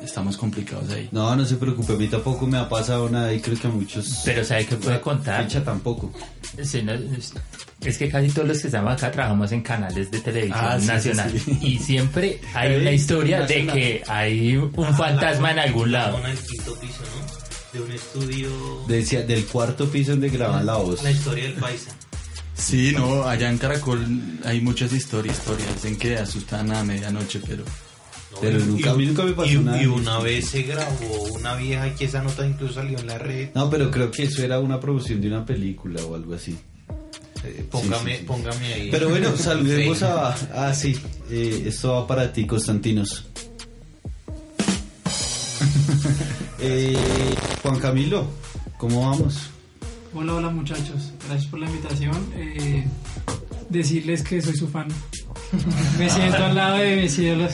estamos 0.03 0.35
complicados 0.35 0.89
ahí. 0.91 1.07
No, 1.11 1.35
no 1.35 1.45
se 1.45 1.55
preocupe, 1.57 1.93
a 1.93 1.95
mí 1.95 2.07
tampoco 2.07 2.47
me 2.47 2.57
ha 2.57 2.67
pasado 2.67 3.07
nada 3.09 3.31
y 3.33 3.39
creo 3.39 3.57
que 3.59 3.67
a 3.67 3.69
muchos... 3.69 4.21
Pero 4.25 4.43
¿sabe 4.43 4.65
qué 4.65 4.75
puede 4.75 4.99
contar? 4.99 5.43
Ficha 5.43 5.63
tampoco. 5.63 6.11
Sí, 6.63 6.81
no, 6.81 6.93
es- 6.93 7.33
es 7.81 7.97
que 7.97 8.09
casi 8.09 8.29
todos 8.29 8.47
los 8.47 8.59
que 8.59 8.67
estamos 8.67 8.93
acá 8.93 9.09
trabajamos 9.11 9.51
en 9.51 9.61
canales 9.61 10.11
de 10.11 10.19
televisión 10.19 10.59
Ah, 10.63 10.79
sí, 10.79 10.87
nacional. 10.87 11.31
sí, 11.31 11.39
sí. 11.39 11.57
Y 11.61 11.77
siempre 11.79 12.39
hay 12.53 12.75
una 12.81 12.91
historia 12.91 13.41
de 13.45 13.67
que 13.67 14.03
hay 14.07 14.55
un 14.57 14.73
fantasma 14.95 15.51
en 15.51 15.59
algún 15.59 15.91
lado. 15.91 16.19
En 16.19 16.25
el 16.31 16.37
quinto 16.39 16.75
piso, 16.79 17.01
¿no? 17.01 17.40
De 17.73 17.79
un 17.81 17.91
estudio. 17.91 18.49
Decía, 18.87 19.21
del 19.23 19.45
cuarto 19.45 19.87
piso 19.89 20.11
donde 20.11 20.29
graban 20.29 20.65
la 20.65 20.75
voz. 20.75 21.01
La 21.03 21.11
historia 21.11 21.45
del 21.45 21.53
paisa. 21.53 21.91
Sí, 22.53 22.93
no, 22.95 23.23
allá 23.23 23.49
en 23.49 23.57
Caracol 23.57 24.05
hay 24.43 24.59
muchas 24.61 24.91
historias, 24.93 25.37
historias 25.37 25.85
en 25.85 25.97
que 25.97 26.17
asustan 26.17 26.71
a 26.73 26.83
medianoche, 26.83 27.39
pero 27.47 27.63
Pero 28.39 28.59
nunca- 28.59 28.91
a 28.91 28.93
mí 28.95 29.05
nunca 29.05 29.23
me 29.23 29.31
pasó 29.31 29.49
y, 29.51 29.57
nada. 29.59 29.81
Y 29.81 29.85
una 29.87 30.19
vez 30.19 30.49
se 30.49 30.63
grabó 30.63 31.23
una 31.33 31.55
vieja 31.55 31.95
que 31.95 32.05
esa 32.05 32.21
nota 32.21 32.45
incluso 32.45 32.75
salió 32.75 32.99
en 32.99 33.07
la 33.07 33.17
red. 33.17 33.49
No, 33.55 33.69
pero 33.69 33.89
creo 33.89 34.11
que 34.11 34.23
eso 34.23 34.43
era 34.43 34.59
una 34.59 34.79
producción 34.79 35.21
de 35.21 35.27
una 35.29 35.45
película 35.45 36.03
o 36.03 36.15
algo 36.15 36.33
así. 36.35 36.57
Eh, 37.43 37.65
póngame, 37.71 38.11
Sí, 38.11 38.11
sí, 38.11 38.17
sí. 38.19 38.23
póngame 38.27 38.73
ahí. 38.73 38.89
Pero 38.91 39.09
bueno, 39.09 39.35
saludemos 39.37 39.97
Sí. 39.99 40.05
a... 40.05 40.35
Ah, 40.53 40.73
sí, 40.73 40.95
eh, 41.31 41.63
esto 41.67 41.93
va 41.93 42.05
para 42.07 42.31
ti, 42.31 42.45
Constantinos. 42.45 43.25
Eh, 46.59 46.95
Juan 47.61 47.79
Camilo, 47.79 48.25
¿cómo 48.77 49.09
vamos? 49.09 49.49
Hola, 50.13 50.33
hola 50.35 50.49
muchachos, 50.49 51.11
gracias 51.27 51.45
por 51.49 51.59
la 51.59 51.67
invitación. 51.67 52.17
Eh, 52.35 52.83
decirles 53.69 54.23
que 54.23 54.41
soy 54.41 54.55
su 54.55 54.67
fan. 54.67 54.87
Me 55.99 56.09
siento 56.09 56.43
al 56.43 56.55
lado 56.55 56.77
de 56.77 56.95
mis 56.97 57.17
ídolos. 57.19 57.53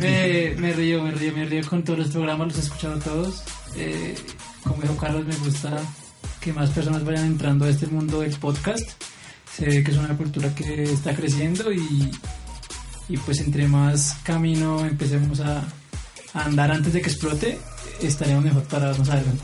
Me, 0.00 0.54
me 0.58 0.72
río, 0.72 1.02
me 1.02 1.10
río, 1.10 1.32
me 1.34 1.44
río 1.44 1.66
con 1.66 1.82
todos 1.82 1.98
los 1.98 2.08
programas, 2.08 2.48
los 2.48 2.58
he 2.58 2.60
escuchado 2.60 2.98
todos. 3.00 3.42
Eh, 3.74 4.14
como 4.62 4.82
dijo 4.82 4.96
Carlos, 4.96 5.26
me 5.26 5.36
gusta 5.36 5.76
que 6.40 6.52
más 6.52 6.70
personas 6.70 7.04
vayan 7.04 7.26
entrando 7.26 7.64
a 7.64 7.68
este 7.68 7.86
mundo 7.88 8.20
del 8.20 8.36
podcast. 8.36 8.88
Sé 9.52 9.82
que 9.82 9.90
es 9.90 9.96
una 9.96 10.16
cultura 10.16 10.54
que 10.54 10.84
está 10.84 11.14
creciendo 11.14 11.72
y, 11.72 12.10
y 13.08 13.16
pues 13.18 13.40
entre 13.40 13.66
más 13.66 14.18
camino 14.22 14.84
empecemos 14.84 15.40
a, 15.40 15.64
a 16.34 16.44
andar 16.44 16.70
antes 16.70 16.92
de 16.92 17.00
que 17.00 17.08
explote, 17.08 17.58
estaremos 18.02 18.44
mejor 18.44 18.62
parados 18.64 18.98
más 18.98 19.10
adelante. 19.10 19.42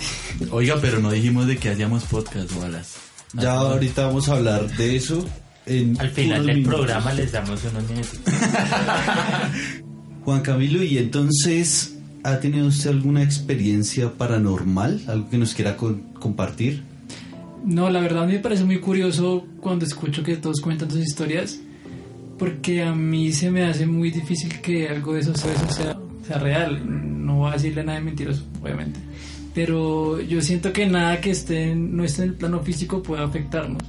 Oiga, 0.50 0.76
pero 0.80 1.00
no 1.00 1.10
dijimos 1.10 1.46
de 1.46 1.56
que 1.56 1.70
hacíamos 1.70 2.04
podcast, 2.04 2.50
Wallace. 2.56 2.98
Ya 3.34 3.52
ahorita 3.54 4.06
vamos 4.06 4.28
a 4.28 4.34
hablar 4.34 4.68
de 4.76 4.96
eso. 4.96 5.24
En 5.64 5.98
Al 6.00 6.10
final 6.10 6.44
del 6.46 6.56
minutos. 6.56 6.74
programa 6.80 7.12
les 7.12 7.30
damos 7.32 7.60
unos 7.64 7.88
minutos. 7.88 8.18
Juan 10.24 10.40
Camilo, 10.42 10.82
y 10.82 10.98
entonces 10.98 11.96
¿ha 12.24 12.38
tenido 12.40 12.66
usted 12.66 12.90
alguna 12.90 13.22
experiencia 13.22 14.12
paranormal? 14.12 15.00
¿Algo 15.08 15.28
que 15.30 15.38
nos 15.38 15.54
quiera 15.54 15.76
con- 15.76 16.12
compartir? 16.14 16.82
No, 17.64 17.90
la 17.90 18.00
verdad 18.00 18.26
me 18.26 18.38
parece 18.38 18.64
muy 18.64 18.80
curioso 18.80 19.46
cuando 19.60 19.84
escucho 19.84 20.22
que 20.22 20.36
todos 20.36 20.60
cuentan 20.60 20.90
sus 20.90 21.00
historias, 21.00 21.58
porque 22.38 22.82
a 22.82 22.94
mí 22.94 23.32
se 23.32 23.50
me 23.50 23.64
hace 23.64 23.86
muy 23.86 24.10
difícil 24.10 24.60
que 24.60 24.88
algo 24.88 25.14
de 25.14 25.20
eso, 25.20 25.32
de 25.32 25.52
eso 25.54 25.68
sea, 25.70 25.98
sea 26.26 26.38
real. 26.38 26.80
No 27.24 27.36
voy 27.38 27.50
a 27.50 27.52
decirle 27.54 27.84
nada 27.84 27.98
de 27.98 28.04
mentiroso, 28.04 28.44
obviamente. 28.62 28.98
Pero 29.54 30.20
yo 30.20 30.40
siento 30.40 30.72
que 30.72 30.86
nada 30.86 31.20
que 31.20 31.30
esté 31.30 31.70
en- 31.72 31.96
no 31.96 32.04
esté 32.04 32.22
en 32.22 32.28
el 32.30 32.34
plano 32.36 32.60
físico 32.60 33.02
puede 33.02 33.22
afectarnos. 33.22 33.82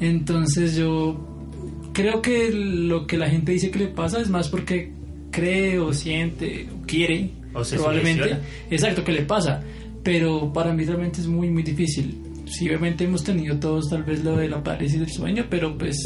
Entonces 0.00 0.76
yo 0.76 1.88
creo 1.92 2.22
que 2.22 2.50
lo 2.52 3.06
que 3.06 3.18
la 3.18 3.28
gente 3.28 3.52
dice 3.52 3.70
que 3.70 3.78
le 3.80 3.88
pasa 3.88 4.20
es 4.20 4.28
más 4.28 4.48
porque 4.48 4.92
cree 5.30 5.78
o 5.78 5.92
siente 5.92 6.68
o 6.72 6.86
quiere 6.86 7.30
O 7.54 7.64
se 7.64 7.76
probablemente 7.76 8.22
sugestiona. 8.22 8.48
exacto 8.70 9.04
que 9.04 9.12
le 9.12 9.22
pasa 9.22 9.62
pero 10.04 10.52
para 10.52 10.72
mí 10.72 10.84
realmente 10.84 11.20
es 11.20 11.26
muy 11.26 11.50
muy 11.50 11.62
difícil 11.64 12.16
sí 12.46 12.66
obviamente 12.68 13.04
hemos 13.04 13.24
tenido 13.24 13.58
todos 13.58 13.90
tal 13.90 14.04
vez 14.04 14.22
lo 14.24 14.36
de 14.36 14.48
la 14.48 14.62
parálisis 14.62 15.00
del 15.00 15.10
sueño 15.10 15.44
pero 15.50 15.76
pues 15.76 15.96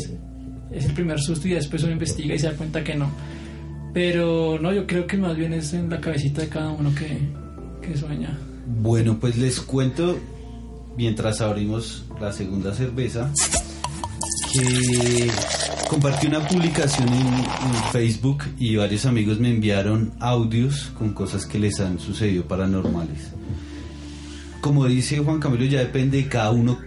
es 0.72 0.84
el 0.86 0.92
primer 0.92 1.20
susto 1.20 1.46
y 1.46 1.52
después 1.52 1.82
uno 1.84 1.92
investiga 1.92 2.34
y 2.34 2.38
se 2.38 2.46
da 2.46 2.54
cuenta 2.54 2.82
que 2.82 2.94
no 2.94 3.10
pero 3.92 4.58
no 4.60 4.72
yo 4.72 4.86
creo 4.86 5.06
que 5.06 5.16
más 5.16 5.36
bien 5.36 5.52
es 5.52 5.72
en 5.74 5.90
la 5.90 6.00
cabecita 6.00 6.42
de 6.42 6.48
cada 6.48 6.70
uno 6.70 6.94
que, 6.94 7.18
que 7.86 7.96
sueña 7.96 8.38
Bueno, 8.66 9.18
pues 9.18 9.36
les 9.36 9.60
cuento, 9.60 10.18
mientras 10.96 11.40
abrimos 11.40 12.04
la 12.20 12.32
segunda 12.32 12.74
cerveza, 12.74 13.30
que 14.52 15.30
compartí 15.88 16.26
una 16.26 16.46
publicación 16.46 17.08
en, 17.08 17.42
Facebook 17.92 18.44
y 18.58 18.76
varios 18.76 19.04
amigos 19.04 19.38
me 19.38 19.50
enviaron 19.50 20.14
audios 20.18 20.90
con 20.96 21.12
cosas 21.12 21.44
que 21.44 21.58
les 21.58 21.78
han 21.80 21.98
sucedido 21.98 22.44
paranormales. 22.44 23.32
Como 24.62 24.86
dice 24.86 25.18
Juan 25.18 25.40
Camilo, 25.40 25.66
ya 25.66 25.80
depende 25.80 26.16
de 26.18 26.28
cada 26.28 26.50
uno 26.52 26.78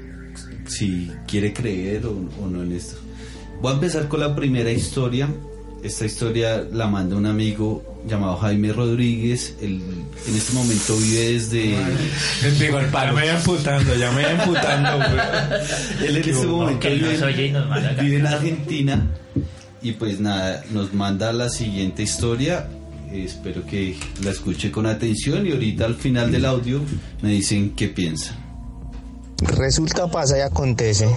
si 0.66 1.12
quiere 1.28 1.54
creer 1.54 2.08
o, 2.08 2.18
o 2.42 2.48
no 2.48 2.64
en 2.64 2.72
esto. 2.72 2.98
Voy 3.62 3.72
a 3.72 3.76
empezar 3.76 4.08
con 4.08 4.20
la 4.22 4.36
primera 4.36 4.72
historia. 4.72 5.30
Esta 5.86 6.06
historia 6.06 6.66
la 6.74 6.88
manda 6.88 7.16
un 7.16 7.28
amigo 7.28 8.02
llamado 8.08 8.38
Jaime 8.38 8.74
Rodríguez. 8.74 9.56
Él 9.62 9.80
en 10.28 10.36
este 10.36 10.54
momento 10.54 10.98
vive 10.98 11.34
desde... 11.34 11.76
El 12.44 12.86
palo. 12.88 13.14
Ya 13.14 13.14
me 13.14 13.22
voy 13.22 13.30
emputando, 13.30 13.96
ya 13.96 14.12
me 14.12 14.24
voy 14.24 14.32
emputando, 14.32 14.98
güey. 14.98 16.10
Él 16.10 16.18
en 16.18 16.30
este 16.30 16.48
momento 16.48 16.90
vive, 16.90 18.02
vive 18.02 18.18
en 18.18 18.26
Argentina 18.26 19.08
y 19.84 19.92
pues 19.92 20.20
nada, 20.20 20.64
nos 20.72 20.92
manda 20.92 21.32
la 21.32 21.50
siguiente 21.50 22.02
historia. 22.02 22.68
Espero 23.12 23.64
que 23.64 23.96
la 24.24 24.32
escuche 24.32 24.72
con 24.72 24.88
atención 24.88 25.46
y 25.46 25.52
ahorita 25.52 25.86
al 25.86 25.94
final 25.94 26.32
del 26.32 26.46
audio 26.46 26.82
me 27.22 27.30
dicen 27.30 27.76
qué 27.76 27.90
piensan. 27.90 28.45
Resulta, 29.42 30.08
pasa 30.08 30.38
y 30.38 30.42
acontece 30.42 31.10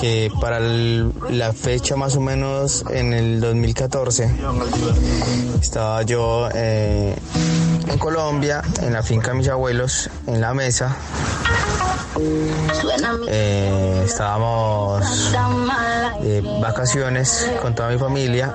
que 0.00 0.30
para 0.40 0.56
el- 0.56 1.12
la 1.28 1.52
fecha 1.52 1.94
más 1.94 2.16
o 2.16 2.20
menos 2.22 2.84
en 2.90 3.12
el 3.12 3.38
2014 3.40 4.30
estaba 5.60 6.02
yo 6.02 6.48
eh, 6.54 7.14
en 7.86 7.98
Colombia, 7.98 8.62
en 8.82 8.94
la 8.94 9.02
finca 9.02 9.32
de 9.32 9.38
mis 9.38 9.48
abuelos, 9.48 10.08
en 10.26 10.40
la 10.40 10.54
mesa. 10.54 10.96
Eh, 13.28 14.02
estábamos 14.06 15.04
de 16.22 16.40
vacaciones 16.62 17.46
con 17.60 17.74
toda 17.74 17.90
mi 17.90 17.98
familia 17.98 18.54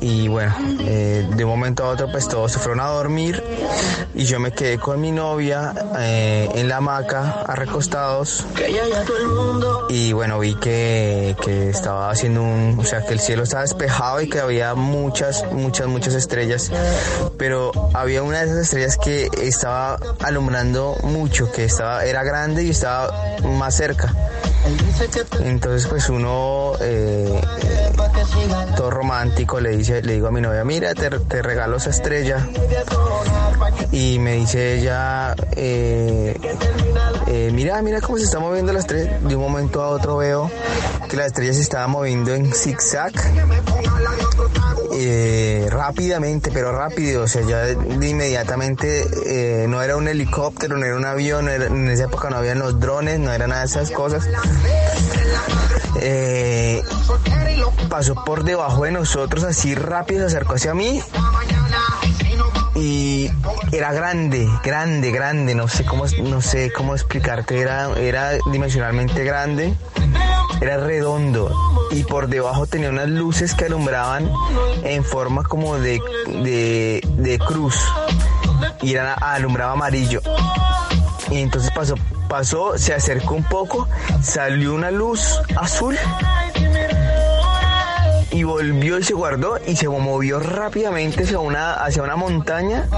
y 0.00 0.28
bueno, 0.28 0.54
eh, 0.80 1.28
de 1.34 1.44
un 1.44 1.50
momento 1.50 1.84
a 1.84 1.88
otro 1.88 2.10
pues 2.10 2.28
todos 2.28 2.52
se 2.52 2.58
fueron 2.58 2.80
a 2.80 2.88
dormir 2.88 3.42
y 4.14 4.24
yo 4.24 4.40
me 4.40 4.52
quedé 4.52 4.78
con 4.78 5.00
mi 5.00 5.12
novia 5.12 5.74
eh, 5.98 6.48
en 6.54 6.68
la 6.68 6.78
hamaca 6.78 7.44
recostados 7.54 8.46
y 9.88 10.12
bueno 10.12 10.38
vi 10.38 10.54
que, 10.54 11.36
que 11.42 11.70
estaba 11.70 12.10
haciendo 12.10 12.42
un, 12.42 12.76
o 12.78 12.84
sea 12.84 13.04
que 13.04 13.12
el 13.12 13.20
cielo 13.20 13.42
estaba 13.42 13.62
despejado 13.62 14.20
y 14.20 14.28
que 14.28 14.40
había 14.40 14.74
muchas, 14.74 15.44
muchas, 15.52 15.86
muchas 15.86 16.14
estrellas 16.14 16.70
pero 17.36 17.72
había 17.94 18.22
una 18.22 18.40
de 18.40 18.46
esas 18.46 18.58
estrellas 18.58 18.98
que 18.98 19.28
estaba 19.42 19.98
alumbrando 20.22 20.96
mucho, 21.02 21.50
que 21.52 21.64
estaba, 21.64 22.04
era 22.04 22.22
grande 22.22 22.64
y 22.64 22.70
estaba 22.70 23.36
más 23.42 23.74
cerca. 23.74 24.14
Entonces 25.40 25.86
pues 25.88 26.08
uno 26.08 26.72
eh, 26.80 27.40
todo 28.76 28.90
romántico 28.90 29.60
le 29.60 29.76
dice, 29.76 30.02
le 30.02 30.14
digo 30.14 30.28
a 30.28 30.30
mi 30.30 30.40
novia, 30.40 30.64
mira, 30.64 30.94
te, 30.94 31.10
regalo 31.42 31.76
esa 31.76 31.90
estrella. 31.90 32.46
Y 33.92 34.18
me 34.18 34.34
dice 34.34 34.74
ella, 34.74 35.34
eh, 35.52 36.38
eh, 37.26 37.50
mira, 37.52 37.80
mira 37.82 38.00
cómo 38.00 38.18
se 38.18 38.24
está 38.24 38.38
moviendo 38.38 38.72
la 38.72 38.80
estrella. 38.80 39.18
De 39.20 39.36
un 39.36 39.42
momento 39.42 39.82
a 39.82 39.88
otro 39.88 40.18
veo 40.18 40.50
que 41.08 41.16
la 41.16 41.26
estrella 41.26 41.52
se 41.52 41.60
estaba 41.60 41.86
moviendo 41.86 42.34
en 42.34 42.52
zigzag. 42.52 43.12
Eh, 44.98 45.66
rápidamente, 45.70 46.50
pero 46.52 46.72
rápido, 46.72 47.24
o 47.24 47.28
sea, 47.28 47.42
ya 47.42 47.58
de, 47.58 47.72
inmediatamente 48.06 49.04
eh, 49.26 49.66
no 49.68 49.82
era 49.82 49.96
un 49.96 50.08
helicóptero, 50.08 50.78
no 50.78 50.86
era 50.86 50.96
un 50.96 51.04
avión, 51.04 51.50
en 51.50 51.90
esa 51.90 52.04
época 52.04 52.30
no 52.30 52.36
habían 52.36 52.58
los 52.60 52.80
drones, 52.80 53.18
no 53.18 53.30
era 53.30 53.46
nada 53.46 53.60
de 53.60 53.66
esas 53.66 53.90
cosas. 53.90 54.26
Pasó 57.90 58.05
por 58.14 58.44
debajo 58.44 58.84
de 58.84 58.92
nosotros 58.92 59.44
así 59.44 59.74
rápido, 59.74 60.20
se 60.28 60.36
acercó 60.36 60.54
hacia 60.54 60.74
mí. 60.74 61.02
Y 62.74 63.30
era 63.72 63.92
grande, 63.92 64.48
grande, 64.62 65.10
grande, 65.10 65.54
no 65.54 65.66
sé 65.66 65.84
cómo, 65.84 66.04
no 66.22 66.40
sé 66.40 66.70
cómo 66.72 66.94
explicarte, 66.94 67.58
era, 67.58 67.90
era 67.98 68.32
dimensionalmente 68.52 69.24
grande, 69.24 69.74
era 70.60 70.76
redondo. 70.76 71.50
Y 71.90 72.04
por 72.04 72.28
debajo 72.28 72.66
tenía 72.66 72.90
unas 72.90 73.08
luces 73.08 73.54
que 73.54 73.64
alumbraban 73.64 74.30
en 74.82 75.04
forma 75.04 75.42
como 75.42 75.78
de, 75.78 76.00
de, 76.26 77.00
de 77.16 77.38
cruz. 77.38 77.76
Y 78.82 78.92
era, 78.92 79.14
alumbraba 79.14 79.72
amarillo. 79.72 80.20
Y 81.30 81.38
entonces 81.38 81.70
pasó, 81.74 81.94
pasó, 82.28 82.78
se 82.78 82.94
acercó 82.94 83.34
un 83.34 83.44
poco, 83.44 83.88
salió 84.22 84.74
una 84.74 84.90
luz 84.90 85.40
azul 85.56 85.96
volvió 88.46 88.98
y 88.98 89.02
se 89.02 89.12
guardó 89.12 89.58
y 89.66 89.76
se 89.76 89.88
movió 89.88 90.40
rápidamente 90.40 91.24
hacia 91.24 91.38
una, 91.38 91.74
hacia 91.74 92.02
una 92.02 92.16
montaña. 92.16 92.88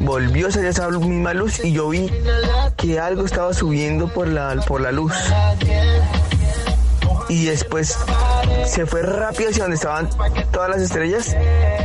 Volvió 0.00 0.48
hacia 0.48 0.66
esa 0.68 0.88
misma 0.88 1.34
luz 1.34 1.62
y 1.62 1.72
yo 1.72 1.88
vi 1.88 2.10
que 2.76 2.98
algo 2.98 3.26
estaba 3.26 3.52
subiendo 3.52 4.08
por 4.08 4.28
la, 4.28 4.54
por 4.66 4.80
la 4.80 4.92
luz. 4.92 5.12
Y 7.28 7.46
después 7.46 7.98
se 8.66 8.86
fue 8.86 9.02
rápido 9.02 9.50
hacia 9.50 9.64
donde 9.64 9.76
estaban 9.76 10.08
todas 10.52 10.70
las 10.70 10.80
estrellas 10.80 11.36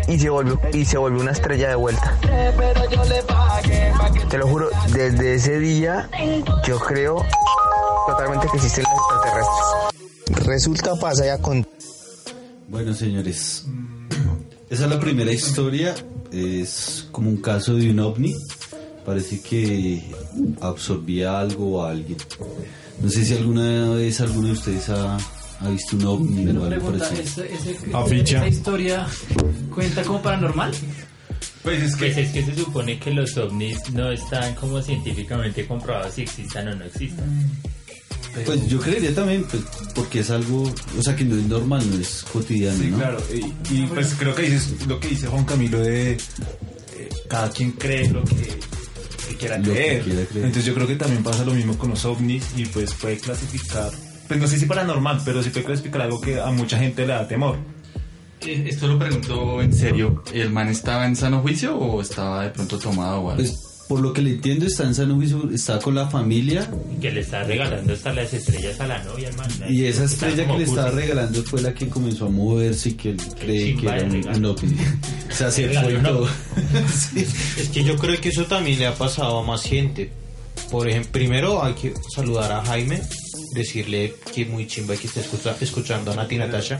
y 0.08 0.20
se 0.20 0.30
volvió, 0.30 0.60
y 0.72 0.86
se 0.86 0.98
volvió 0.98 1.20
una 1.20 1.32
estrella 1.32 1.70
de 1.70 1.76
vuelta. 1.76 2.16
Te 4.30 4.38
lo 4.38 4.48
juro, 4.48 4.70
desde 4.90 5.34
ese 5.34 5.60
día 5.60 6.10
yo 6.64 6.80
creo 6.80 7.26
totalmente 8.08 8.48
que 8.52 8.58
existen 8.58 8.84
los 8.84 8.94
extraterrestres. 8.94 10.48
Resulta, 10.48 10.96
pasa 10.96 11.26
ya 11.26 11.38
con 11.40 11.66
Bueno, 12.72 12.94
señores, 12.94 13.66
esa 14.70 14.84
es 14.86 14.90
la 14.90 15.00
primera 15.00 15.32
historia. 15.32 15.94
Es 16.32 17.08
como 17.12 17.30
un 17.30 17.38
caso 17.38 17.76
de 17.76 17.90
un 17.92 18.00
ovni. 18.00 18.34
Parece 19.06 19.42
que 19.42 20.02
absorbía 20.62 21.40
algo 21.40 21.78
o 21.80 21.84
a 21.84 21.92
alguien. 21.92 22.18
No 23.02 23.10
sé 23.10 23.26
si 23.26 23.34
alguna 23.34 23.90
vez 23.96 24.22
alguno 24.22 24.48
de 24.48 24.54
ustedes 24.54 24.90
ha, 24.90 25.18
ha 25.18 25.70
visto 25.70 25.98
un 25.98 26.06
ovni 26.06 26.46
Pero 26.46 26.62
o 26.62 26.66
algo 26.66 26.80
pregunta, 26.80 27.10
parecido. 27.10 27.44
¿ese- 27.44 27.72
ese- 27.72 27.94
Aficha. 27.96 28.38
¿esa 28.38 28.48
historia 28.48 29.08
cuenta 29.74 30.04
como 30.04 30.22
paranormal? 30.22 30.72
Pues 31.64 31.84
es, 31.84 31.96
que, 31.96 32.08
es 32.08 32.30
que 32.32 32.44
se 32.46 32.56
supone 32.56 33.00
que 33.00 33.12
los 33.12 33.36
ovnis 33.38 33.78
no 33.92 34.12
están 34.12 34.56
como 34.56 34.82
científicamente 34.82 35.68
comprobados 35.68 36.14
si 36.14 36.22
existan 36.22 36.70
o 36.70 36.76
no 36.76 36.86
existan. 36.86 37.26
Pues 38.46 38.68
yo 38.68 38.80
creería 38.80 39.14
también, 39.14 39.44
pues, 39.44 39.64
porque 39.94 40.20
es 40.22 40.30
algo, 40.30 40.64
o 40.98 41.02
sea, 41.04 41.16
que 41.16 41.26
no 41.26 41.36
es 41.36 41.44
normal, 41.48 41.84
no 41.92 42.00
es 42.00 42.24
cotidiano, 42.32 42.78
Sí, 42.80 42.88
¿no? 42.90 42.98
claro. 42.98 43.18
Y, 43.34 43.74
y, 43.76 43.88
pues 43.88 44.16
creo 44.18 44.34
que 44.34 44.44
dices 44.44 44.88
lo 44.88 45.00
que 45.00 45.10
dice 45.10 45.28
Juan 45.28 45.44
Camilo 45.44 45.80
de 45.80 46.14
eh, 46.14 46.18
cada 47.30 47.50
quien 47.50 47.72
cree 47.74 48.10
lo 48.10 48.24
que, 48.24 48.36
que 49.28 49.36
quiera 49.38 49.58
Lo 49.58 49.66
que 49.66 49.72
creer. 49.72 50.04
quiera 50.04 50.26
creer. 50.26 50.46
Entonces 50.46 50.66
yo 50.66 50.74
creo 50.74 50.88
que 50.88 50.96
también 50.96 51.24
pasa 51.24 51.44
lo 51.44 51.54
mismo 51.54 51.78
con 51.78 51.90
los 51.90 52.06
ovnis 52.06 52.46
y 52.56 52.66
pues 52.66 52.94
puede 52.94 53.18
clasificar, 53.18 53.92
pues 54.30 54.40
no 54.40 54.48
sé 54.48 54.58
si 54.58 54.66
paranormal, 54.66 55.22
pero 55.26 55.44
sí 55.44 55.50
puede 55.50 55.66
clasificar 55.66 56.02
algo 56.04 56.22
que 56.22 56.40
a 56.40 56.48
mucha 56.52 56.80
gente 56.80 57.02
le 57.06 57.14
da 57.14 57.28
temor. 57.28 57.58
Eh, 58.42 58.66
Esto 58.70 58.88
lo 58.88 58.98
pregunto 58.98 59.62
en 59.62 59.74
serio. 59.74 60.24
¿El 60.34 60.52
man 60.52 60.70
estaba 60.70 61.06
en 61.06 61.16
sano 61.18 61.42
juicio 61.42 61.76
o 61.78 62.02
estaba 62.02 62.44
de 62.44 62.50
pronto 62.52 62.80
tomado 62.80 63.20
o 63.20 63.30
algo? 63.32 63.36
Pues 63.44 63.71
por 63.92 64.00
lo 64.00 64.14
que 64.14 64.22
le 64.22 64.30
entiendo, 64.30 64.66
está 64.66 64.86
en 64.86 64.96
San 64.96 65.10
Luis, 65.10 65.36
está 65.54 65.78
con 65.80 65.96
la 65.96 66.08
familia. 66.08 66.66
Y 66.96 67.02
que 67.02 67.12
le 67.12 67.20
está 67.20 67.44
regalando 67.44 67.92
hasta 67.92 68.14
las 68.14 68.34
estrellas 68.34 68.80
a 68.80 68.88
la 68.88 69.04
novia, 69.04 69.28
hermano. 69.28 69.54
Y 69.70 69.84
esa 69.84 70.06
Está 70.06 70.30
estrella 70.30 70.50
que 70.50 70.60
le 70.60 70.64
estaba 70.64 70.92
regalando 70.92 71.44
fue 71.44 71.62
la 71.62 71.74
que 71.74 71.90
comenzó 71.90 72.28
a 72.28 72.30
moverse 72.30 72.88
y 72.88 72.94
que 72.94 73.10
él 73.10 73.18
cree 73.38 73.76
que 73.76 73.86
era 73.86 74.06
un, 74.06 74.46
ovni. 74.46 74.78
O 75.30 75.36
sea, 75.36 75.52
se 75.52 75.68
fue 75.68 75.94
y 75.94 75.98
no. 75.98 76.08
todo. 76.10 76.30
Es 77.58 77.68
que 77.74 77.84
yo 77.84 77.98
creo 77.98 78.22
que 78.22 78.30
eso 78.30 78.46
también 78.46 78.80
le 78.80 78.88
ha 78.88 78.96
pasado 78.96 79.40
a 79.40 79.44
más 79.44 79.64
gente. 79.64 80.10
Por 80.72 80.88
ejemplo, 80.88 81.12
primero 81.12 81.62
hay 81.62 81.74
que 81.74 81.94
saludar 82.16 82.50
a 82.54 82.64
Jaime, 82.64 83.02
decirle 83.54 84.16
que 84.34 84.46
muy 84.46 84.68
chimba 84.68 84.96
que 84.96 85.08
escucha- 85.08 85.58
escuchando 85.60 86.14
a 86.14 86.16
Nati 86.16 86.38
Natasha. 86.38 86.80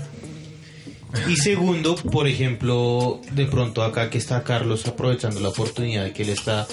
Y 1.28 1.36
segundo, 1.36 1.96
por 1.98 2.26
ejemplo, 2.26 3.20
de 3.34 3.48
pronto 3.48 3.84
acá 3.84 4.10
que 4.10 4.18
está 4.18 4.44
Carlos 4.46 4.88
aprovechando 4.88 5.42
la 5.42 5.50
oportunidad 5.50 6.06
de 6.06 6.14
que 6.14 6.24
él 6.24 6.30
está, 6.30 6.66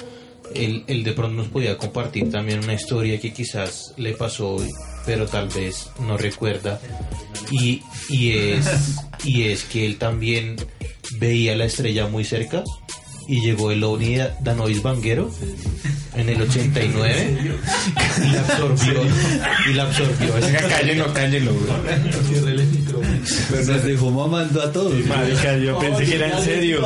él, 0.54 0.84
él 0.86 1.04
de 1.04 1.12
pronto 1.12 1.36
nos 1.36 1.48
podía 1.48 1.76
compartir 1.76 2.30
también 2.30 2.60
una 2.62 2.74
historia 2.74 3.20
que 3.20 3.32
quizás 3.32 3.94
le 3.96 4.12
pasó 4.14 4.56
hoy, 4.56 4.68
pero 5.06 5.26
tal 5.26 5.48
vez 5.48 5.90
no 6.00 6.16
recuerda. 6.16 6.80
Y, 7.50 7.82
y, 8.08 8.32
es, 8.32 8.96
y 9.24 9.44
es 9.44 9.64
que 9.64 9.86
él 9.86 9.98
también 9.98 10.56
veía 11.18 11.56
la 11.56 11.64
estrella 11.64 12.06
muy 12.06 12.24
cerca 12.24 12.62
y 13.28 13.40
llegó 13.42 13.70
el 13.70 13.84
ovni 13.84 14.16
de 14.16 14.30
Danois 14.40 14.82
Vanguero 14.82 15.30
en 16.16 16.28
el 16.30 16.40
89 16.42 17.38
y 18.24 18.32
la 18.32 18.40
absorbió 18.40 19.02
y 19.70 19.72
la 19.74 19.82
absorbió 19.84 20.34
cállelo, 21.14 21.52
güey. 21.54 21.68
Pero 23.50 23.64
nos 23.66 23.84
dejó 23.84 24.10
mamando 24.10 24.62
a 24.62 24.72
todos. 24.72 24.94
Marica, 25.06 25.56
yo 25.58 25.78
pensé 25.78 26.04
que 26.04 26.14
era 26.16 26.38
en 26.38 26.44
serio. 26.44 26.82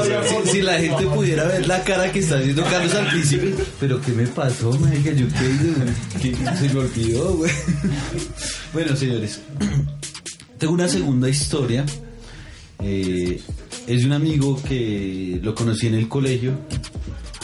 si 0.51 0.63
la 0.63 0.75
gente 0.79 1.07
pudiera 1.07 1.45
ver 1.45 1.67
la 1.67 1.83
cara 1.85 2.11
que 2.11 2.19
está 2.19 2.39
haciendo 2.39 2.65
Carlos 2.65 2.95
al 2.95 3.09
principio, 3.09 3.51
pero 3.81 4.01
¿qué 4.01 4.13
me 4.13 4.27
pasó, 4.27 4.73
marica? 4.79 5.13
Yo 5.13 5.27
qué 5.29 5.45
hice, 5.51 6.35
¿Qué- 6.37 6.57
se 6.57 6.75
me 6.75 6.81
olvidó, 6.81 7.35
güey. 7.37 7.53
Bueno, 8.73 8.97
señores, 8.97 9.41
tengo 10.59 10.75
una 10.75 10.89
segunda 10.89 11.29
historia. 11.29 11.85
Eh, 12.83 13.41
es 13.87 14.01
de 14.01 14.07
un 14.07 14.13
amigo 14.13 14.61
que 14.63 15.41
lo 15.43 15.55
conocí 15.55 15.87
en 15.87 15.95
el 15.95 16.09
colegio 16.09 16.53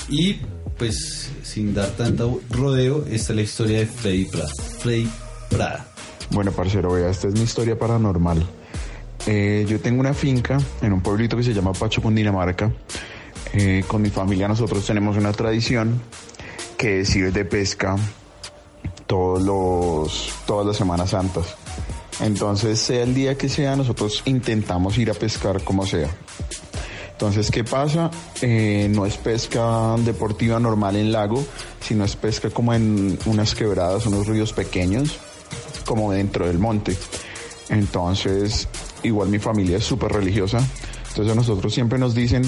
y, 0.09 0.37
pues, 0.77 1.31
sin 1.43 1.75
dar 1.75 1.91
tanto 1.91 2.41
rodeo, 2.51 3.05
esta 3.11 3.33
es 3.33 3.37
la 3.37 3.43
historia 3.43 3.79
de 3.81 3.87
Freddy 3.87 4.25
Prada. 4.27 4.49
Freddy 4.79 5.09
Prada. 5.51 5.87
Bueno, 6.31 6.53
parcero, 6.53 6.93
vea, 6.93 7.11
esta 7.11 7.29
es 7.29 7.35
mi 7.35 7.43
historia 7.43 7.79
paranormal. 7.79 8.45
Eh, 9.27 9.67
yo 9.69 9.81
tengo 9.81 10.01
una 10.01 10.15
finca 10.15 10.59
en 10.81 10.93
un 10.93 11.03
pueblito 11.03 11.37
que 11.37 11.43
se 11.43 11.53
llama 11.53 11.73
Pacho, 11.73 12.01
Cundinamarca. 12.01 12.73
Eh, 13.53 13.83
con 13.87 14.03
mi 14.03 14.11
familia 14.11 14.47
nosotros 14.47 14.85
tenemos 14.87 15.17
una 15.17 15.33
tradición 15.33 16.01
que 16.77 17.01
es 17.01 17.17
ir 17.17 17.33
de 17.33 17.45
pesca 17.45 17.97
todos 19.07 19.43
los, 19.43 20.33
todas 20.47 20.67
las 20.67 20.77
Semanas 20.77 21.11
Santas. 21.11 21.57
Entonces, 22.21 22.81
sea 22.81 23.03
el 23.03 23.15
día 23.15 23.37
que 23.37 23.49
sea, 23.49 23.77
nosotros 23.77 24.23
intentamos 24.25 24.99
ir 24.99 25.11
a 25.11 25.15
pescar 25.15 25.63
como 25.63 25.87
sea. 25.87 26.09
Entonces, 27.13 27.51
¿qué 27.51 27.65
pasa? 27.65 28.11
Eh, 28.43 28.89
no 28.91 29.05
es 29.05 29.17
pesca 29.17 29.97
deportiva 29.99 30.61
normal 30.61 30.97
en 30.97 31.11
lago, 31.11 31.45
sino 31.81 32.05
es 32.05 32.15
pesca 32.17 32.51
como 32.51 32.75
en 32.75 33.19
unas 33.27 33.55
quebradas, 33.55 34.07
unos 34.07 34.27
ríos 34.27 34.53
pequeños, 34.53 35.19
como 35.85 36.13
dentro 36.13 36.47
del 36.47 36.59
monte. 36.59 36.97
Entonces, 37.71 38.69
igual 39.03 39.29
mi 39.29 39.39
familia 39.39 39.79
es 39.79 39.85
súper 39.85 40.13
religiosa. 40.13 40.59
Entonces 41.09 41.33
a 41.33 41.35
nosotros 41.35 41.75
siempre 41.75 41.99
nos 41.99 42.15
dicen, 42.15 42.43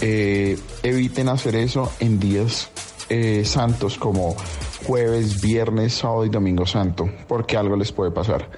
eh, 0.00 0.58
eviten 0.82 1.28
hacer 1.28 1.56
eso 1.56 1.92
en 2.00 2.20
días 2.20 2.68
eh, 3.08 3.44
santos 3.44 3.98
como 3.98 4.36
jueves, 4.84 5.40
viernes, 5.40 5.94
sábado 5.94 6.24
y 6.24 6.28
domingo 6.28 6.66
santo, 6.66 7.08
porque 7.28 7.56
algo 7.56 7.76
les 7.76 7.92
puede 7.92 8.10
pasar. 8.10 8.48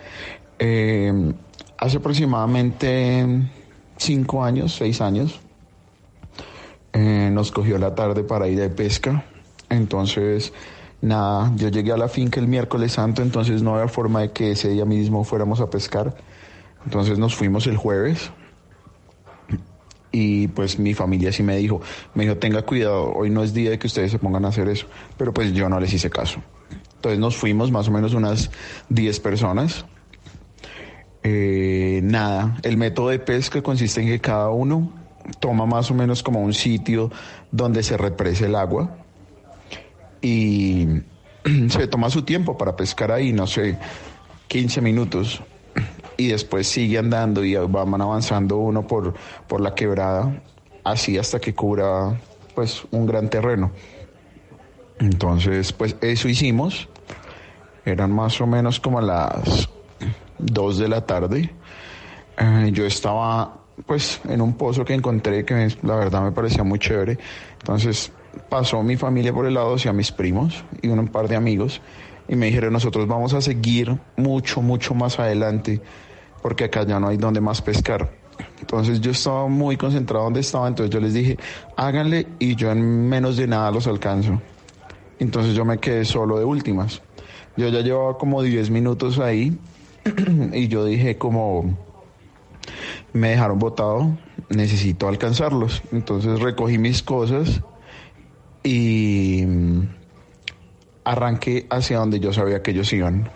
Eh, 0.58 1.32
hace 1.78 1.96
aproximadamente 1.98 3.26
cinco 3.96 4.44
años, 4.44 4.74
seis 4.74 5.00
años, 5.00 5.40
eh, 6.92 7.30
nos 7.32 7.50
cogió 7.50 7.78
la 7.78 7.94
tarde 7.94 8.24
para 8.24 8.48
ir 8.48 8.58
de 8.58 8.70
pesca. 8.70 9.24
Entonces, 9.68 10.52
nada, 11.00 11.52
yo 11.56 11.68
llegué 11.68 11.92
a 11.92 11.96
la 11.96 12.08
finca 12.08 12.40
el 12.40 12.48
miércoles 12.48 12.92
santo, 12.92 13.22
entonces 13.22 13.62
no 13.62 13.74
había 13.74 13.88
forma 13.88 14.20
de 14.20 14.32
que 14.32 14.52
ese 14.52 14.68
día 14.68 14.84
mismo 14.84 15.24
fuéramos 15.24 15.60
a 15.60 15.70
pescar. 15.70 16.14
Entonces 16.84 17.18
nos 17.18 17.34
fuimos 17.34 17.66
el 17.66 17.76
jueves 17.76 18.30
y 20.16 20.46
pues 20.46 20.78
mi 20.78 20.94
familia 20.94 21.32
sí 21.32 21.42
me 21.42 21.56
dijo, 21.56 21.80
me 22.14 22.22
dijo, 22.22 22.36
tenga 22.36 22.62
cuidado, 22.62 23.12
hoy 23.12 23.30
no 23.30 23.42
es 23.42 23.52
día 23.52 23.70
de 23.70 23.80
que 23.80 23.88
ustedes 23.88 24.12
se 24.12 24.20
pongan 24.20 24.44
a 24.44 24.48
hacer 24.48 24.68
eso, 24.68 24.86
pero 25.18 25.34
pues 25.34 25.52
yo 25.52 25.68
no 25.68 25.80
les 25.80 25.92
hice 25.92 26.08
caso. 26.08 26.40
Entonces 26.94 27.18
nos 27.18 27.36
fuimos 27.36 27.72
más 27.72 27.88
o 27.88 27.90
menos 27.90 28.14
unas 28.14 28.52
10 28.90 29.18
personas. 29.18 29.84
Eh, 31.24 31.98
nada, 32.04 32.56
el 32.62 32.76
método 32.76 33.08
de 33.08 33.18
pesca 33.18 33.60
consiste 33.60 34.02
en 34.02 34.06
que 34.06 34.20
cada 34.20 34.50
uno 34.50 34.92
toma 35.40 35.66
más 35.66 35.90
o 35.90 35.94
menos 35.94 36.22
como 36.22 36.40
un 36.42 36.54
sitio 36.54 37.10
donde 37.50 37.82
se 37.82 37.96
represe 37.96 38.46
el 38.46 38.54
agua 38.54 38.96
y 40.22 40.86
se 41.70 41.88
toma 41.88 42.08
su 42.08 42.22
tiempo 42.22 42.56
para 42.56 42.76
pescar 42.76 43.10
ahí, 43.10 43.32
no 43.32 43.48
sé, 43.48 43.78
15 44.46 44.80
minutos 44.80 45.42
y 46.16 46.28
después 46.28 46.68
sigue 46.68 46.98
andando 46.98 47.44
y 47.44 47.54
van 47.56 48.00
avanzando 48.00 48.58
uno 48.58 48.86
por, 48.86 49.14
por 49.46 49.60
la 49.60 49.74
quebrada, 49.74 50.42
así 50.84 51.18
hasta 51.18 51.40
que 51.40 51.54
cubra 51.54 52.18
pues 52.54 52.84
un 52.90 53.06
gran 53.06 53.28
terreno. 53.28 53.70
Entonces, 54.98 55.72
pues 55.72 55.96
eso 56.00 56.28
hicimos. 56.28 56.88
Eran 57.84 58.12
más 58.12 58.40
o 58.40 58.46
menos 58.46 58.80
como 58.80 59.00
las 59.00 59.68
2 60.38 60.78
de 60.78 60.88
la 60.88 61.04
tarde. 61.04 61.50
Eh, 62.38 62.70
yo 62.72 62.86
estaba 62.86 63.58
pues 63.86 64.20
en 64.28 64.40
un 64.40 64.54
pozo 64.54 64.84
que 64.84 64.94
encontré 64.94 65.44
que 65.44 65.68
la 65.82 65.96
verdad 65.96 66.22
me 66.22 66.32
parecía 66.32 66.64
muy 66.64 66.78
chévere. 66.78 67.18
Entonces 67.58 68.12
pasó 68.48 68.82
mi 68.82 68.96
familia 68.96 69.32
por 69.32 69.46
el 69.46 69.54
lado 69.54 69.74
hacia 69.74 69.92
mis 69.92 70.12
primos 70.12 70.64
y 70.80 70.88
un 70.88 71.08
par 71.08 71.28
de 71.28 71.36
amigos 71.36 71.80
y 72.28 72.36
me 72.36 72.46
dijeron 72.46 72.72
nosotros 72.72 73.06
vamos 73.06 73.34
a 73.34 73.40
seguir 73.40 73.98
mucho, 74.16 74.62
mucho 74.62 74.94
más 74.94 75.18
adelante 75.18 75.80
porque 76.42 76.64
acá 76.64 76.84
ya 76.84 77.00
no 77.00 77.08
hay 77.08 77.16
donde 77.16 77.40
más 77.40 77.62
pescar. 77.62 78.10
Entonces 78.60 79.00
yo 79.00 79.12
estaba 79.12 79.48
muy 79.48 79.76
concentrado 79.76 80.24
donde 80.24 80.40
estaba, 80.40 80.68
entonces 80.68 80.92
yo 80.92 81.00
les 81.00 81.14
dije, 81.14 81.38
háganle 81.76 82.26
y 82.38 82.54
yo 82.54 82.70
en 82.70 83.08
menos 83.08 83.36
de 83.36 83.46
nada 83.46 83.70
los 83.70 83.86
alcanzo. 83.86 84.42
Entonces 85.18 85.54
yo 85.54 85.64
me 85.64 85.78
quedé 85.78 86.04
solo 86.04 86.38
de 86.38 86.44
últimas. 86.44 87.00
Yo 87.56 87.68
ya 87.68 87.80
llevaba 87.80 88.18
como 88.18 88.42
10 88.42 88.68
minutos 88.70 89.18
ahí 89.18 89.56
y 90.52 90.68
yo 90.68 90.84
dije 90.84 91.16
como, 91.16 91.78
me 93.14 93.30
dejaron 93.30 93.58
botado, 93.58 94.18
necesito 94.50 95.08
alcanzarlos. 95.08 95.82
Entonces 95.92 96.40
recogí 96.40 96.76
mis 96.76 97.02
cosas 97.02 97.62
y 98.62 99.44
arranqué 101.04 101.66
hacia 101.70 101.98
donde 101.98 102.20
yo 102.20 102.32
sabía 102.32 102.62
que 102.62 102.72
ellos 102.72 102.92
iban. 102.92 103.30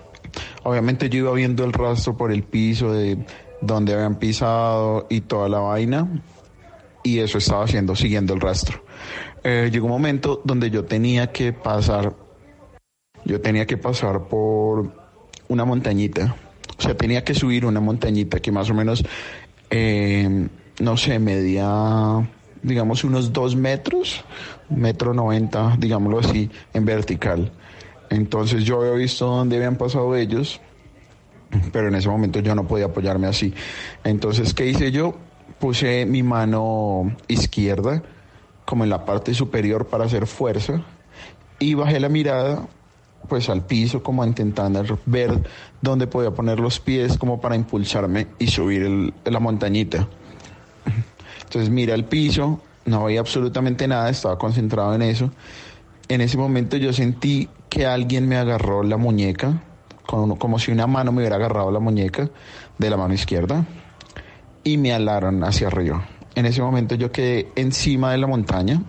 Obviamente 0.63 1.09
yo 1.09 1.19
iba 1.19 1.33
viendo 1.33 1.65
el 1.65 1.73
rastro 1.73 2.17
por 2.17 2.33
el 2.33 2.43
piso 2.43 2.93
de 2.93 3.19
donde 3.61 3.95
habían 3.95 4.17
pisado 4.17 5.07
y 5.09 5.23
toda 5.23 5.49
la 5.49 5.59
vaina 5.59 6.09
y 7.03 7.21
eso 7.21 7.39
estaba 7.39 7.65
haciendo, 7.65 7.97
siguiendo 7.97 8.35
el 8.35 8.41
rastro. 8.41 8.83
Eh, 9.45 9.71
llegó 9.73 9.87
un 9.87 9.93
momento 9.93 10.41
donde 10.45 10.71
yo 10.71 10.85
tenía 10.85 11.33
que 11.33 11.53
pasar, 11.53 12.15
yo 13.25 13.41
tenía 13.41 13.67
que 13.67 13.77
pasar 13.77 14.29
por 14.29 14.93
una 15.49 15.65
montañita, 15.65 16.37
o 16.77 16.83
sea, 16.83 16.97
tenía 16.97 17.25
que 17.25 17.35
subir 17.35 17.65
una 17.65 17.81
montañita 17.81 18.41
que 18.41 18.53
más 18.53 18.69
o 18.71 18.75
menos, 18.75 19.05
eh, 19.71 20.49
no 20.81 20.97
sé, 20.97 21.19
medía, 21.19 22.29
digamos, 22.63 23.05
unos 23.05 23.33
dos 23.33 23.57
metros, 23.57 24.25
metro 24.69 25.15
noventa, 25.15 25.77
digámoslo 25.79 26.19
así, 26.19 26.51
en 26.75 26.85
vertical. 26.85 27.53
Entonces 28.11 28.65
yo 28.65 28.81
había 28.81 28.93
visto 28.93 29.27
dónde 29.27 29.57
habían 29.57 29.77
pasado 29.77 30.15
ellos, 30.17 30.61
pero 31.73 31.89
en 31.89 31.95
ese 31.95 32.09
momento 32.09 32.41
yo 32.41 32.55
no 32.55 32.67
podía 32.67 32.87
apoyarme 32.87 33.27
así. 33.27 33.55
Entonces, 34.05 34.55
¿qué 34.55 34.67
hice 34.67 34.91
yo? 34.91 35.15
Puse 35.59 36.07
mi 36.07 36.23
mano 36.23 37.17
izquierda 37.27 38.03
como 38.65 38.85
en 38.85 38.91
la 38.91 39.05
parte 39.05 39.35
superior 39.35 39.87
para 39.87 40.05
hacer 40.05 40.27
fuerza 40.27 40.83
y 41.59 41.75
bajé 41.75 42.01
la 42.01 42.09
mirada 42.09 42.69
pues 43.29 43.49
al 43.49 43.65
piso 43.67 44.03
como 44.03 44.25
intentando 44.25 44.85
ver 45.07 45.43
dónde 45.83 46.07
podía 46.07 46.31
poner 46.31 46.61
los 46.61 46.81
pies 46.81 47.19
como 47.19 47.41
para 47.41 47.57
impulsarme 47.57 48.29
y 48.39 48.47
subir 48.47 49.13
la 49.25 49.41
montañita. 49.41 50.09
Entonces 51.43 51.71
miré 51.71 51.93
al 51.93 52.05
piso, 52.05 52.61
no 52.85 53.05
veía 53.05 53.21
absolutamente 53.21 53.89
nada, 53.89 54.09
estaba 54.11 54.39
concentrado 54.39 54.95
en 54.95 55.03
eso. 55.03 55.31
En 56.09 56.23
ese 56.23 56.39
momento 56.39 56.79
yo 56.79 56.95
sentí 56.95 57.51
que 57.69 57.87
alguien 57.87 58.27
me 58.27 58.37
agarró 58.37 58.83
la 58.83 58.97
muñeca, 58.97 59.63
como, 60.07 60.59
si 60.59 60.73
una 60.73 60.87
mano 60.87 61.13
me 61.13 61.19
hubiera 61.19 61.37
agarrado 61.37 61.71
la 61.71 61.81
muñeca 61.81 62.31
de 62.79 62.91
la 62.91 62.97
mano 62.97 63.13
izquierda 63.13 63.67
y 64.65 64.79
me 64.79 64.95
alaron 64.95 65.45
hacia 65.45 65.67
arriba. 65.67 66.09
En 66.35 66.47
ese 66.47 66.63
momento 66.63 66.95
yo 66.95 67.13
quedé 67.13 67.49
encima 67.57 68.13
de 68.13 68.19
la 68.19 68.27
montaña 68.27 68.81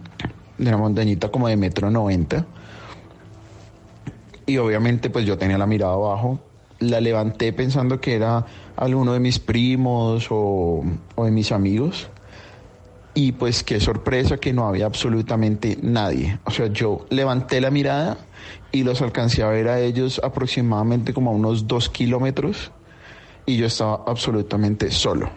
de 0.57 0.69
una 0.69 0.77
montañita 0.77 1.29
como 1.29 1.49
de 1.49 1.57
metro 1.57 1.91
noventa. 1.91 2.45
Y 4.45 4.57
obviamente 4.57 5.09
pues 5.09 5.25
yo 5.25 5.37
tenía 5.37 5.57
la 5.57 5.67
mirada 5.67 5.93
abajo. 5.93 6.39
La 6.79 7.01
levanté 7.01 7.51
pensando 7.51 7.99
que 7.99 8.15
era 8.15 8.45
alguno 8.77 9.11
de 9.11 9.19
mis 9.19 9.39
primos 9.39 10.27
o 10.29 10.83
de 11.17 11.31
mis 11.31 11.51
amigos. 11.51 12.09
Y 13.21 13.33
pues 13.33 13.65
qué 13.65 13.81
sorpresa 13.81 14.37
que 14.37 14.53
no 14.53 14.65
había 14.65 14.85
absolutamente 14.85 15.77
nadie. 15.81 16.39
O 16.45 16.51
sea, 16.51 16.67
yo 16.67 17.05
levanté 17.09 17.59
la 17.59 17.69
mirada 17.69 18.17
y 18.71 18.83
los 18.83 19.01
alcancé 19.01 19.43
a 19.43 19.49
ver 19.49 19.67
a 19.67 19.81
ellos 19.81 20.21
aproximadamente 20.23 21.13
como 21.13 21.29
a 21.29 21.33
unos 21.33 21.67
dos 21.67 21.89
kilómetros 21.89 22.71
y 23.45 23.57
yo 23.57 23.65
estaba 23.65 24.05
absolutamente 24.07 24.89
solo. 24.89 25.29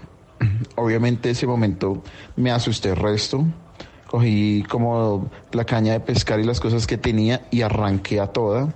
Obviamente 0.76 1.30
ese 1.30 1.44
momento 1.44 2.04
me 2.36 2.52
asusté 2.52 2.90
el 2.90 2.96
resto. 2.96 3.44
Cogí 4.06 4.64
como 4.68 5.28
la 5.50 5.64
caña 5.64 5.94
de 5.94 5.98
pescar 5.98 6.38
y 6.38 6.44
las 6.44 6.60
cosas 6.60 6.86
que 6.86 6.98
tenía 6.98 7.48
y 7.50 7.62
arranqué 7.62 8.20
a 8.20 8.28
toda. 8.28 8.72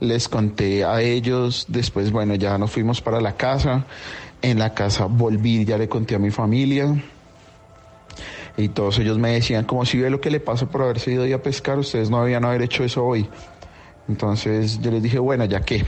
Les 0.00 0.28
conté 0.28 0.84
a 0.84 1.02
ellos, 1.02 1.66
después 1.68 2.10
bueno, 2.10 2.34
ya 2.34 2.58
nos 2.58 2.72
fuimos 2.72 3.00
para 3.00 3.20
la 3.20 3.36
casa. 3.36 3.86
En 4.42 4.58
la 4.58 4.74
casa 4.74 5.04
volví, 5.04 5.64
ya 5.64 5.78
le 5.78 5.88
conté 5.88 6.16
a 6.16 6.18
mi 6.18 6.32
familia. 6.32 6.96
Y 8.58 8.68
todos 8.68 8.98
ellos 8.98 9.18
me 9.18 9.32
decían, 9.32 9.64
como 9.64 9.86
si 9.86 9.98
ve 9.98 10.10
lo 10.10 10.20
que 10.20 10.30
le 10.30 10.40
pasa 10.40 10.66
por 10.66 10.82
haberse 10.82 11.12
ido 11.12 11.22
hoy 11.22 11.32
a 11.32 11.42
pescar, 11.42 11.78
ustedes 11.78 12.10
no 12.10 12.18
habían 12.18 12.44
haber 12.44 12.60
hecho 12.60 12.84
eso 12.84 13.06
hoy. 13.06 13.26
Entonces 14.08 14.80
yo 14.80 14.90
les 14.90 15.02
dije, 15.02 15.18
bueno, 15.18 15.46
ya 15.46 15.60
que 15.60 15.86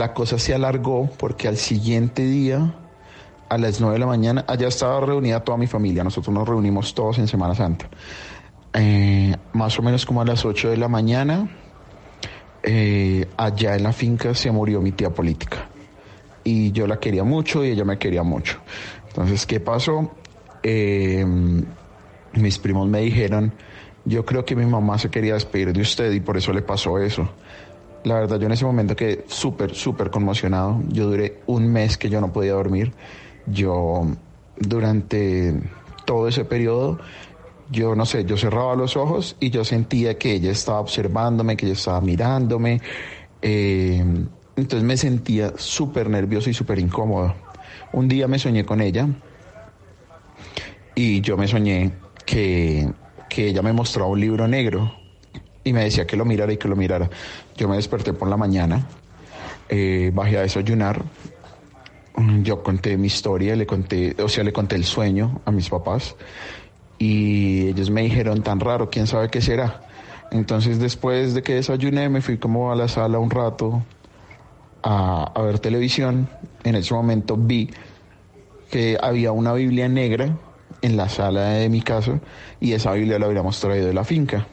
la 0.00 0.14
cosa 0.14 0.38
se 0.38 0.54
alargó 0.54 1.10
porque 1.18 1.46
al 1.46 1.58
siguiente 1.58 2.24
día, 2.24 2.74
a 3.50 3.58
las 3.58 3.82
9 3.82 3.96
de 3.96 3.98
la 3.98 4.06
mañana, 4.06 4.44
allá 4.48 4.68
estaba 4.68 4.98
reunida 5.00 5.44
toda 5.44 5.58
mi 5.58 5.66
familia, 5.66 6.02
nosotros 6.02 6.32
nos 6.34 6.48
reunimos 6.48 6.94
todos 6.94 7.18
en 7.18 7.28
Semana 7.28 7.54
Santa. 7.54 7.90
Eh, 8.72 9.36
más 9.52 9.78
o 9.78 9.82
menos 9.82 10.06
como 10.06 10.22
a 10.22 10.24
las 10.24 10.46
8 10.46 10.70
de 10.70 10.78
la 10.78 10.88
mañana, 10.88 11.50
eh, 12.62 13.28
allá 13.36 13.76
en 13.76 13.82
la 13.82 13.92
finca 13.92 14.34
se 14.34 14.50
murió 14.50 14.80
mi 14.80 14.92
tía 14.92 15.10
política. 15.10 15.68
Y 16.44 16.72
yo 16.72 16.86
la 16.86 16.98
quería 16.98 17.24
mucho 17.24 17.62
y 17.62 17.72
ella 17.72 17.84
me 17.84 17.98
quería 17.98 18.22
mucho. 18.22 18.58
Entonces, 19.08 19.44
¿qué 19.44 19.60
pasó? 19.60 20.12
Eh, 20.62 21.24
mis 22.34 22.58
primos 22.58 22.88
me 22.88 23.00
dijeron, 23.00 23.52
yo 24.04 24.24
creo 24.24 24.44
que 24.44 24.56
mi 24.56 24.66
mamá 24.66 24.98
se 24.98 25.10
quería 25.10 25.34
despedir 25.34 25.72
de 25.72 25.80
usted 25.80 26.12
y 26.12 26.20
por 26.20 26.36
eso 26.36 26.52
le 26.52 26.62
pasó 26.62 26.98
eso. 26.98 27.28
La 28.04 28.14
verdad, 28.14 28.38
yo 28.38 28.46
en 28.46 28.52
ese 28.52 28.64
momento 28.64 28.96
quedé 28.96 29.24
súper, 29.26 29.74
súper 29.74 30.10
conmocionado. 30.10 30.82
Yo 30.88 31.06
duré 31.06 31.40
un 31.46 31.70
mes 31.70 31.98
que 31.98 32.08
yo 32.08 32.20
no 32.20 32.32
podía 32.32 32.52
dormir. 32.52 32.92
Yo, 33.46 34.06
durante 34.58 35.54
todo 36.06 36.26
ese 36.28 36.44
periodo, 36.44 36.98
yo 37.70 37.94
no 37.94 38.06
sé, 38.06 38.24
yo 38.24 38.36
cerraba 38.38 38.74
los 38.74 38.96
ojos 38.96 39.36
y 39.38 39.50
yo 39.50 39.64
sentía 39.64 40.16
que 40.18 40.32
ella 40.32 40.50
estaba 40.50 40.80
observándome, 40.80 41.56
que 41.56 41.66
ella 41.66 41.74
estaba 41.74 42.00
mirándome. 42.00 42.80
Eh, 43.42 44.02
entonces 44.56 44.82
me 44.82 44.96
sentía 44.96 45.52
súper 45.56 46.08
nervioso 46.08 46.48
y 46.48 46.54
súper 46.54 46.78
incómodo. 46.78 47.34
Un 47.92 48.08
día 48.08 48.28
me 48.28 48.38
soñé 48.38 48.64
con 48.64 48.80
ella 48.80 49.08
y 51.00 51.22
yo 51.22 51.38
me 51.38 51.48
soñé 51.48 51.92
que, 52.26 52.86
que 53.30 53.46
ella 53.48 53.62
me 53.62 53.72
mostraba 53.72 54.10
un 54.10 54.20
libro 54.20 54.46
negro 54.46 54.92
y 55.64 55.72
me 55.72 55.84
decía 55.84 56.06
que 56.06 56.14
lo 56.14 56.26
mirara 56.26 56.52
y 56.52 56.58
que 56.58 56.68
lo 56.68 56.76
mirara. 56.76 57.08
Yo 57.56 57.68
me 57.68 57.76
desperté 57.76 58.12
por 58.12 58.28
la 58.28 58.36
mañana, 58.36 58.86
eh, 59.70 60.10
bajé 60.12 60.36
a 60.36 60.42
desayunar, 60.42 61.02
yo 62.42 62.62
conté 62.62 62.98
mi 62.98 63.06
historia, 63.06 63.56
le 63.56 63.66
conté, 63.66 64.14
o 64.22 64.28
sea, 64.28 64.44
le 64.44 64.52
conté 64.52 64.76
el 64.76 64.84
sueño 64.84 65.40
a 65.46 65.50
mis 65.50 65.70
papás 65.70 66.16
y 66.98 67.68
ellos 67.68 67.88
me 67.88 68.02
dijeron 68.02 68.42
tan 68.42 68.60
raro, 68.60 68.90
quién 68.90 69.06
sabe 69.06 69.30
qué 69.30 69.40
será. 69.40 69.80
Entonces 70.30 70.80
después 70.80 71.32
de 71.32 71.42
que 71.42 71.54
desayuné 71.54 72.10
me 72.10 72.20
fui 72.20 72.36
como 72.36 72.72
a 72.72 72.76
la 72.76 72.88
sala 72.88 73.18
un 73.18 73.30
rato 73.30 73.82
a, 74.82 75.32
a 75.34 75.42
ver 75.42 75.60
televisión. 75.60 76.28
En 76.62 76.74
ese 76.74 76.92
momento 76.92 77.38
vi 77.38 77.70
que 78.70 78.98
había 79.00 79.32
una 79.32 79.54
Biblia 79.54 79.88
negra 79.88 80.36
en 80.82 80.96
la 80.96 81.08
sala 81.08 81.50
de 81.50 81.68
mi 81.68 81.82
casa 81.82 82.20
y 82.60 82.72
esa 82.72 82.92
Biblia 82.92 83.18
la 83.18 83.26
habíamos 83.26 83.60
traído 83.60 83.86
de 83.86 83.94
la 83.94 84.04
finca. 84.04 84.46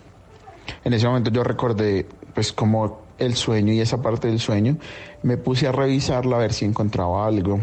En 0.83 0.93
ese 0.93 1.07
momento 1.07 1.31
yo 1.31 1.43
recordé 1.43 2.05
pues 2.33 2.51
como 2.53 3.07
el 3.17 3.35
sueño 3.35 3.73
y 3.73 3.79
esa 3.79 4.01
parte 4.01 4.27
del 4.27 4.39
sueño, 4.39 4.77
me 5.23 5.37
puse 5.37 5.67
a 5.67 5.71
revisarla 5.71 6.35
a 6.35 6.39
ver 6.39 6.53
si 6.53 6.65
encontraba 6.65 7.25
algo. 7.25 7.59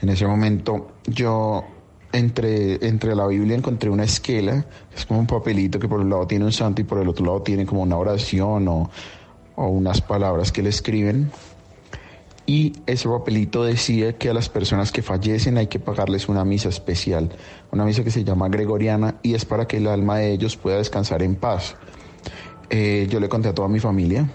En 0.00 0.08
ese 0.08 0.26
momento 0.26 0.92
yo 1.06 1.64
entre, 2.12 2.86
entre 2.86 3.14
la 3.14 3.26
Biblia 3.26 3.56
encontré 3.56 3.90
una 3.90 4.04
esquela, 4.04 4.64
es 4.96 5.04
como 5.04 5.20
un 5.20 5.26
papelito 5.26 5.78
que 5.78 5.88
por 5.88 6.00
un 6.00 6.08
lado 6.08 6.26
tiene 6.26 6.44
un 6.46 6.52
santo 6.52 6.80
y 6.80 6.84
por 6.84 6.98
el 6.98 7.08
otro 7.08 7.26
lado 7.26 7.42
tiene 7.42 7.66
como 7.66 7.82
una 7.82 7.96
oración 7.96 8.66
o, 8.68 8.90
o 9.56 9.66
unas 9.66 10.00
palabras 10.00 10.52
que 10.52 10.62
le 10.62 10.70
escriben. 10.70 11.30
Y 12.48 12.72
ese 12.86 13.10
papelito 13.10 13.62
decía 13.62 14.16
que 14.16 14.30
a 14.30 14.32
las 14.32 14.48
personas 14.48 14.90
que 14.90 15.02
fallecen 15.02 15.58
hay 15.58 15.66
que 15.66 15.78
pagarles 15.78 16.30
una 16.30 16.46
misa 16.46 16.70
especial, 16.70 17.28
una 17.72 17.84
misa 17.84 18.02
que 18.02 18.10
se 18.10 18.24
llama 18.24 18.48
gregoriana 18.48 19.16
y 19.22 19.34
es 19.34 19.44
para 19.44 19.68
que 19.68 19.76
el 19.76 19.86
alma 19.86 20.16
de 20.16 20.32
ellos 20.32 20.56
pueda 20.56 20.78
descansar 20.78 21.22
en 21.22 21.36
paz. 21.36 21.76
Eh, 22.70 23.06
yo 23.10 23.20
le 23.20 23.28
conté 23.28 23.50
a 23.50 23.54
toda 23.54 23.68
mi 23.68 23.80
familia 23.80 24.26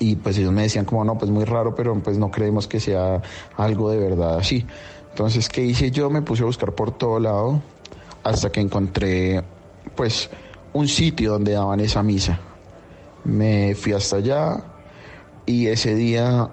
y 0.00 0.16
pues 0.16 0.36
ellos 0.36 0.50
me 0.50 0.62
decían 0.62 0.84
como 0.84 1.04
no, 1.04 1.16
pues 1.16 1.30
muy 1.30 1.44
raro, 1.44 1.76
pero 1.76 1.94
pues 2.02 2.18
no 2.18 2.32
creemos 2.32 2.66
que 2.66 2.80
sea 2.80 3.22
algo 3.56 3.92
de 3.92 3.98
verdad 3.98 4.36
así. 4.36 4.66
Entonces, 5.10 5.48
¿qué 5.48 5.64
hice 5.64 5.92
yo? 5.92 6.10
Me 6.10 6.22
puse 6.22 6.42
a 6.42 6.46
buscar 6.46 6.72
por 6.72 6.90
todo 6.90 7.20
lado 7.20 7.62
hasta 8.24 8.50
que 8.50 8.60
encontré 8.60 9.44
pues 9.94 10.28
un 10.72 10.88
sitio 10.88 11.34
donde 11.34 11.52
daban 11.52 11.78
esa 11.78 12.02
misa. 12.02 12.40
Me 13.22 13.76
fui 13.76 13.92
hasta 13.92 14.16
allá 14.16 14.71
y 15.46 15.66
ese 15.66 15.94
día 15.94 16.50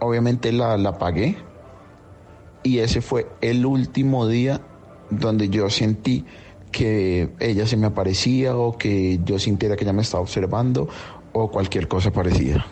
obviamente 0.00 0.52
la, 0.52 0.76
la 0.76 0.98
pagué 0.98 1.36
y 2.62 2.78
ese 2.78 3.00
fue 3.00 3.26
el 3.40 3.66
último 3.66 4.26
día 4.26 4.60
donde 5.10 5.48
yo 5.48 5.70
sentí 5.70 6.24
que 6.70 7.30
ella 7.40 7.66
se 7.66 7.76
me 7.76 7.86
aparecía 7.86 8.56
o 8.56 8.76
que 8.76 9.20
yo 9.24 9.38
sintiera 9.38 9.76
que 9.76 9.84
ella 9.84 9.92
me 9.92 10.02
estaba 10.02 10.22
observando 10.22 10.88
o 11.32 11.50
cualquier 11.50 11.88
cosa 11.88 12.12
parecida. 12.12 12.66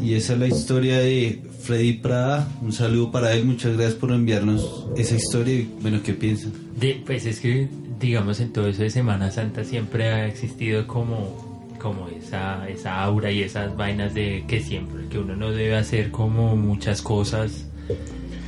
Y 0.00 0.14
esa 0.14 0.34
es 0.34 0.38
la 0.38 0.46
historia 0.46 0.98
de 0.98 1.42
Freddy 1.60 1.94
Prada. 1.94 2.48
Un 2.62 2.72
saludo 2.72 3.10
para 3.10 3.34
él. 3.34 3.44
Muchas 3.44 3.76
gracias 3.76 3.94
por 3.94 4.12
enviarnos 4.12 4.86
esa 4.96 5.16
historia. 5.16 5.54
Y 5.54 5.68
bueno, 5.80 6.00
¿qué 6.04 6.12
piensan? 6.12 6.52
De, 6.78 7.02
pues 7.04 7.26
es 7.26 7.40
que, 7.40 7.68
digamos, 7.98 8.38
en 8.38 8.52
todo 8.52 8.68
eso 8.68 8.82
de 8.82 8.90
Semana 8.90 9.32
Santa 9.32 9.64
siempre 9.64 10.08
ha 10.08 10.26
existido 10.26 10.86
como, 10.86 11.47
como 11.78 12.08
esa, 12.08 12.68
esa 12.68 13.02
aura 13.02 13.30
y 13.30 13.42
esas 13.42 13.76
vainas 13.76 14.14
de 14.14 14.44
que 14.46 14.60
siempre, 14.60 15.06
que 15.08 15.18
uno 15.18 15.36
no 15.36 15.50
debe 15.50 15.76
hacer 15.76 16.10
como 16.10 16.56
muchas 16.56 17.02
cosas 17.02 17.66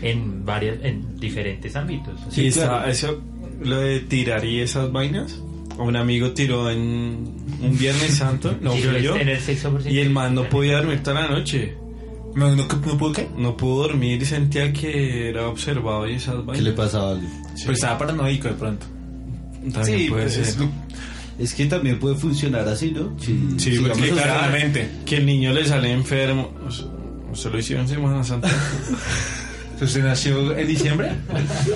en 0.02 0.44
varias, 0.44 0.78
en 0.82 1.18
diferentes 1.18 1.76
ámbitos. 1.76 2.18
Sí, 2.30 2.48
está, 2.48 2.88
eso, 2.90 3.20
lo 3.62 3.78
de 3.80 4.00
tirar 4.00 4.44
y 4.44 4.60
esas 4.60 4.90
vainas. 4.92 5.40
Un 5.78 5.96
amigo 5.96 6.32
tiró 6.32 6.70
en 6.70 6.80
un 7.62 7.78
Viernes 7.78 8.16
Santo, 8.16 8.54
no 8.60 8.72
Tiró 8.72 8.90
fui 8.92 9.02
yo, 9.02 9.16
en 9.16 9.28
el 9.28 9.38
y 9.88 9.98
el 9.98 10.10
man 10.10 10.34
no 10.34 10.44
podía 10.44 10.76
dormir 10.76 11.02
toda 11.02 11.22
la 11.22 11.28
noche. 11.28 11.74
No, 12.34 12.54
no, 12.54 12.64
¿No 12.64 12.68
pudo 12.68 13.12
qué? 13.12 13.28
No 13.36 13.56
pudo 13.56 13.88
dormir 13.88 14.22
y 14.22 14.24
sentía 14.24 14.72
que 14.72 15.30
era 15.30 15.48
observado 15.48 16.08
y 16.08 16.14
esas 16.14 16.36
vainas. 16.36 16.56
¿Qué 16.58 16.62
le 16.62 16.72
pasaba 16.72 17.08
a 17.08 17.12
alguien? 17.12 17.30
Pues 17.64 17.78
estaba 17.78 17.98
paranoico 17.98 18.48
de 18.48 18.54
pronto. 18.54 18.86
También 19.72 19.84
Sí, 19.84 20.06
puede 20.08 20.22
pues, 20.24 20.34
ser. 20.34 20.42
es, 20.44 20.58
es 21.40 21.54
que 21.54 21.66
también 21.66 21.98
puede 21.98 22.14
funcionar 22.16 22.68
así, 22.68 22.90
¿no? 22.92 23.14
Si- 23.18 23.32
Sí, 23.56 23.70
sigamos 23.72 23.98
porque 23.98 24.10
claramente 24.10 24.88
que 25.06 25.16
el 25.16 25.26
niño 25.26 25.52
le 25.52 25.64
sale 25.64 25.90
enfermo. 25.92 26.52
O 26.66 26.70
sea, 26.70 26.86
¿Se 27.32 27.48
lo 27.48 27.58
hicieron 27.58 27.84
en 27.86 27.90
Semana 27.90 28.24
Santa? 28.24 28.48
¿Usted 29.80 30.02
nació 30.04 30.56
en 30.56 30.68
diciembre? 30.68 31.10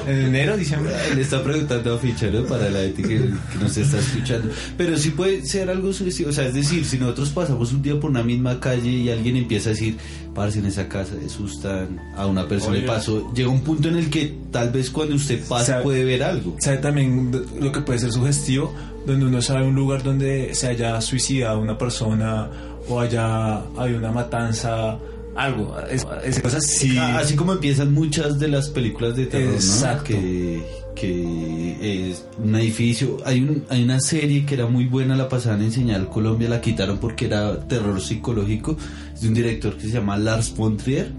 ¿En 0.06 0.18
enero, 0.26 0.56
diciembre? 0.56 0.92
Le 1.14 1.22
está 1.22 1.42
preguntando 1.42 1.94
a 1.94 1.98
Ficha, 1.98 2.28
¿no? 2.30 2.44
Para 2.44 2.68
la 2.68 2.80
gente 2.80 3.02
que, 3.02 3.08
que 3.18 3.58
nos 3.60 3.76
está 3.76 3.98
escuchando. 3.98 4.50
Pero 4.76 4.96
sí 4.98 5.10
puede 5.10 5.44
ser 5.46 5.70
algo 5.70 5.92
sugestivo. 5.92 6.30
O 6.30 6.32
sea, 6.32 6.46
es 6.46 6.54
decir, 6.54 6.84
si 6.84 6.98
nosotros 6.98 7.30
pasamos 7.30 7.72
un 7.72 7.80
día 7.82 7.98
por 7.98 8.10
una 8.10 8.22
misma 8.22 8.60
calle 8.60 8.90
y 8.90 9.10
alguien 9.10 9.36
empieza 9.36 9.70
a 9.70 9.72
decir, 9.72 9.96
parce, 10.34 10.58
en 10.58 10.66
esa 10.66 10.86
casa 10.88 11.14
asustan 11.24 11.98
a 12.16 12.26
una 12.26 12.46
persona, 12.46 12.76
le 12.76 12.82
pasó. 12.82 13.32
Llega 13.34 13.48
un 13.48 13.62
punto 13.62 13.88
en 13.88 13.96
el 13.96 14.10
que 14.10 14.34
tal 14.50 14.70
vez 14.70 14.90
cuando 14.90 15.14
usted 15.14 15.40
pasa 15.48 15.64
Sabe- 15.66 15.82
puede 15.84 16.04
ver 16.04 16.22
algo. 16.22 16.56
¿Sabe 16.60 16.76
también 16.78 17.30
lo 17.60 17.72
que 17.72 17.80
puede 17.80 17.98
ser 18.00 18.12
sugestivo? 18.12 18.74
Donde 19.06 19.26
uno 19.26 19.40
sabe 19.42 19.66
un 19.66 19.74
lugar 19.74 20.02
donde 20.02 20.54
se 20.54 20.68
haya 20.68 21.00
suicidado 21.00 21.60
una 21.60 21.76
persona 21.78 22.50
o 22.88 23.00
haya 23.00 23.58
hay 23.78 23.92
una 23.94 24.10
matanza, 24.12 24.98
algo. 25.36 25.76
Es, 25.90 26.06
es 26.24 26.40
cosas 26.40 26.66
sí. 26.66 26.96
Así 26.98 27.34
como 27.36 27.52
empiezan 27.52 27.92
muchas 27.92 28.38
de 28.38 28.48
las 28.48 28.68
películas 28.68 29.16
de 29.16 29.26
terror, 29.26 29.54
Exacto. 29.54 30.14
¿no? 30.14 30.20
Que, 30.20 30.62
que 30.94 32.10
es 32.10 32.24
un 32.42 32.54
edificio. 32.54 33.18
Hay, 33.24 33.40
un, 33.40 33.64
hay 33.68 33.82
una 33.82 34.00
serie 34.00 34.46
que 34.46 34.54
era 34.54 34.66
muy 34.66 34.86
buena, 34.86 35.16
la 35.16 35.28
pasaban 35.28 35.62
en 35.62 35.72
Señal 35.72 36.08
Colombia, 36.08 36.48
la 36.48 36.60
quitaron 36.60 36.98
porque 36.98 37.26
era 37.26 37.60
terror 37.68 38.00
psicológico. 38.00 38.76
Es 39.12 39.22
de 39.22 39.28
un 39.28 39.34
director 39.34 39.76
que 39.76 39.82
se 39.82 39.94
llama 39.94 40.16
Lars 40.16 40.54
von 40.54 40.76
Trier 40.76 41.10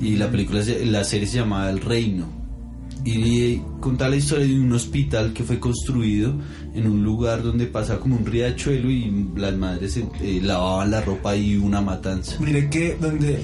y 0.00 0.16
la 0.16 0.30
película, 0.30 0.62
la 0.84 1.04
serie 1.04 1.26
se 1.26 1.38
llama 1.38 1.70
El 1.70 1.80
Reino. 1.80 2.41
Y 3.04 3.60
contar 3.80 4.10
la 4.10 4.16
historia 4.16 4.46
de 4.46 4.58
un 4.58 4.72
hospital 4.72 5.32
que 5.32 5.42
fue 5.42 5.58
construido 5.58 6.34
en 6.74 6.86
un 6.86 7.02
lugar 7.02 7.42
donde 7.42 7.66
pasa 7.66 7.98
como 7.98 8.16
un 8.16 8.24
riachuelo 8.24 8.90
y 8.90 9.28
las 9.36 9.54
madres 9.54 9.96
eh, 9.96 10.40
lavaban 10.42 10.90
la 10.90 11.00
ropa 11.00 11.34
y 11.34 11.56
una 11.56 11.80
matanza. 11.80 12.36
Mire 12.40 12.70
que 12.70 12.96
donde 13.00 13.42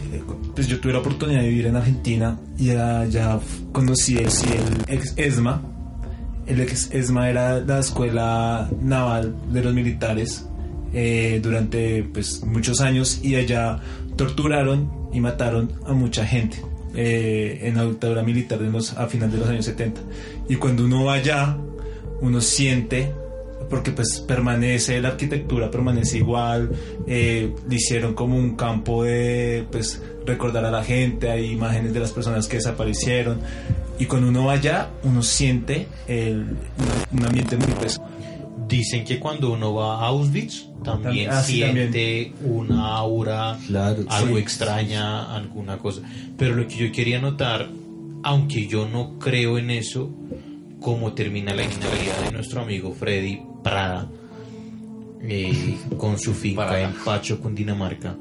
pues 0.55 0.69
yo 0.69 0.79
tuve 0.79 0.93
la 0.93 1.01
oportunidad 1.01 1.41
de 1.41 1.49
vivir 1.49 1.67
en 1.67 1.77
Argentina 1.77 2.39
y 2.57 2.71
allá 2.71 3.41
conocí 3.73 4.17
el, 4.17 4.27
el 4.27 4.95
ex 4.95 5.15
ESMA. 5.17 5.63
El 6.47 6.61
ex 6.61 6.91
ESMA 6.93 7.29
era 7.29 7.61
la 7.61 7.81
escuela 7.81 8.71
naval 8.81 9.35
de 9.53 9.63
los 9.63 9.75
militares 9.75 10.47
eh, 10.93 11.41
durante 11.43 12.05
pues 12.05 12.45
muchos 12.45 12.81
años 12.81 13.21
y 13.23 13.35
allá 13.35 13.81
torturaron 14.17 14.91
y 15.13 15.21
mataron 15.21 15.73
a 15.87 15.93
mucha 15.93 16.25
gente 16.25 16.63
eh, 16.95 17.61
en 17.63 17.77
la 17.77 17.85
dictadura 17.85 18.23
militar 18.23 18.59
de 18.59 18.71
los, 18.71 18.97
a 18.97 19.07
final 19.07 19.31
de 19.31 19.39
los 19.39 19.49
años 19.49 19.65
70. 19.65 20.01
Y 20.49 20.57
cuando 20.57 20.85
uno 20.85 21.05
va 21.05 21.15
allá, 21.15 21.57
uno 22.21 22.41
siente, 22.41 23.13
porque 23.69 23.91
pues 23.93 24.21
permanece, 24.21 25.01
la 25.01 25.09
arquitectura 25.09 25.71
permanece 25.71 26.19
igual, 26.19 26.71
eh, 27.07 27.55
hicieron 27.71 28.15
como 28.15 28.37
un 28.37 28.57
campo 28.57 29.05
de 29.05 29.67
pues 29.71 30.03
recordar 30.27 30.65
a 30.65 30.71
la 30.71 30.83
gente, 30.83 31.31
hay 31.31 31.53
imágenes 31.53 31.93
de 31.93 32.01
las 32.01 32.13
personas 32.13 32.49
que 32.49 32.57
desaparecieron. 32.57 33.41
Y 33.99 34.07
cuando 34.07 34.29
uno 34.29 34.47
va 34.47 34.53
allá, 34.53 34.91
uno 35.03 35.23
siente 35.23 35.89
el, 36.07 36.47
un 37.13 37.25
ambiente 37.25 37.57
muy 37.57 37.73
peso. 37.73 38.03
Dicen 38.69 39.05
que 39.05 39.19
cuando 39.19 39.53
uno 39.53 39.73
va 39.75 39.95
a 40.05 40.09
Auschwitz 40.09 40.67
también 40.85 41.31
Ah, 41.31 41.43
sí, 41.43 41.55
siente 41.55 42.33
una 42.43 42.89
aura, 42.97 43.59
Claro, 43.67 44.05
algo 44.09 44.37
sí. 44.37 44.43
extraña, 44.43 45.35
alguna 45.35 45.79
cosa. 45.79 46.03
Pero 46.37 46.55
lo 46.55 46.69
que 46.69 46.77
yo 46.77 46.93
quería 46.93 47.19
notar, 47.21 47.69
aunque 48.23 48.67
yo 48.67 48.87
no 48.87 49.19
creo 49.19 49.57
en 49.59 49.71
eso, 49.71 50.11
cómo 50.81 51.13
termina 51.15 51.55
la 51.55 51.65
historia 51.65 52.15
de 52.25 52.31
nuestro 52.33 52.61
amigo 52.61 52.93
Freddy 52.93 53.41
Prada 53.65 54.09
eh, 55.23 55.77
con 55.97 56.19
su 56.19 56.35
finca 56.35 56.81
en 56.81 56.93
Pacho, 57.05 57.41
Cundinamarca. 57.41 58.17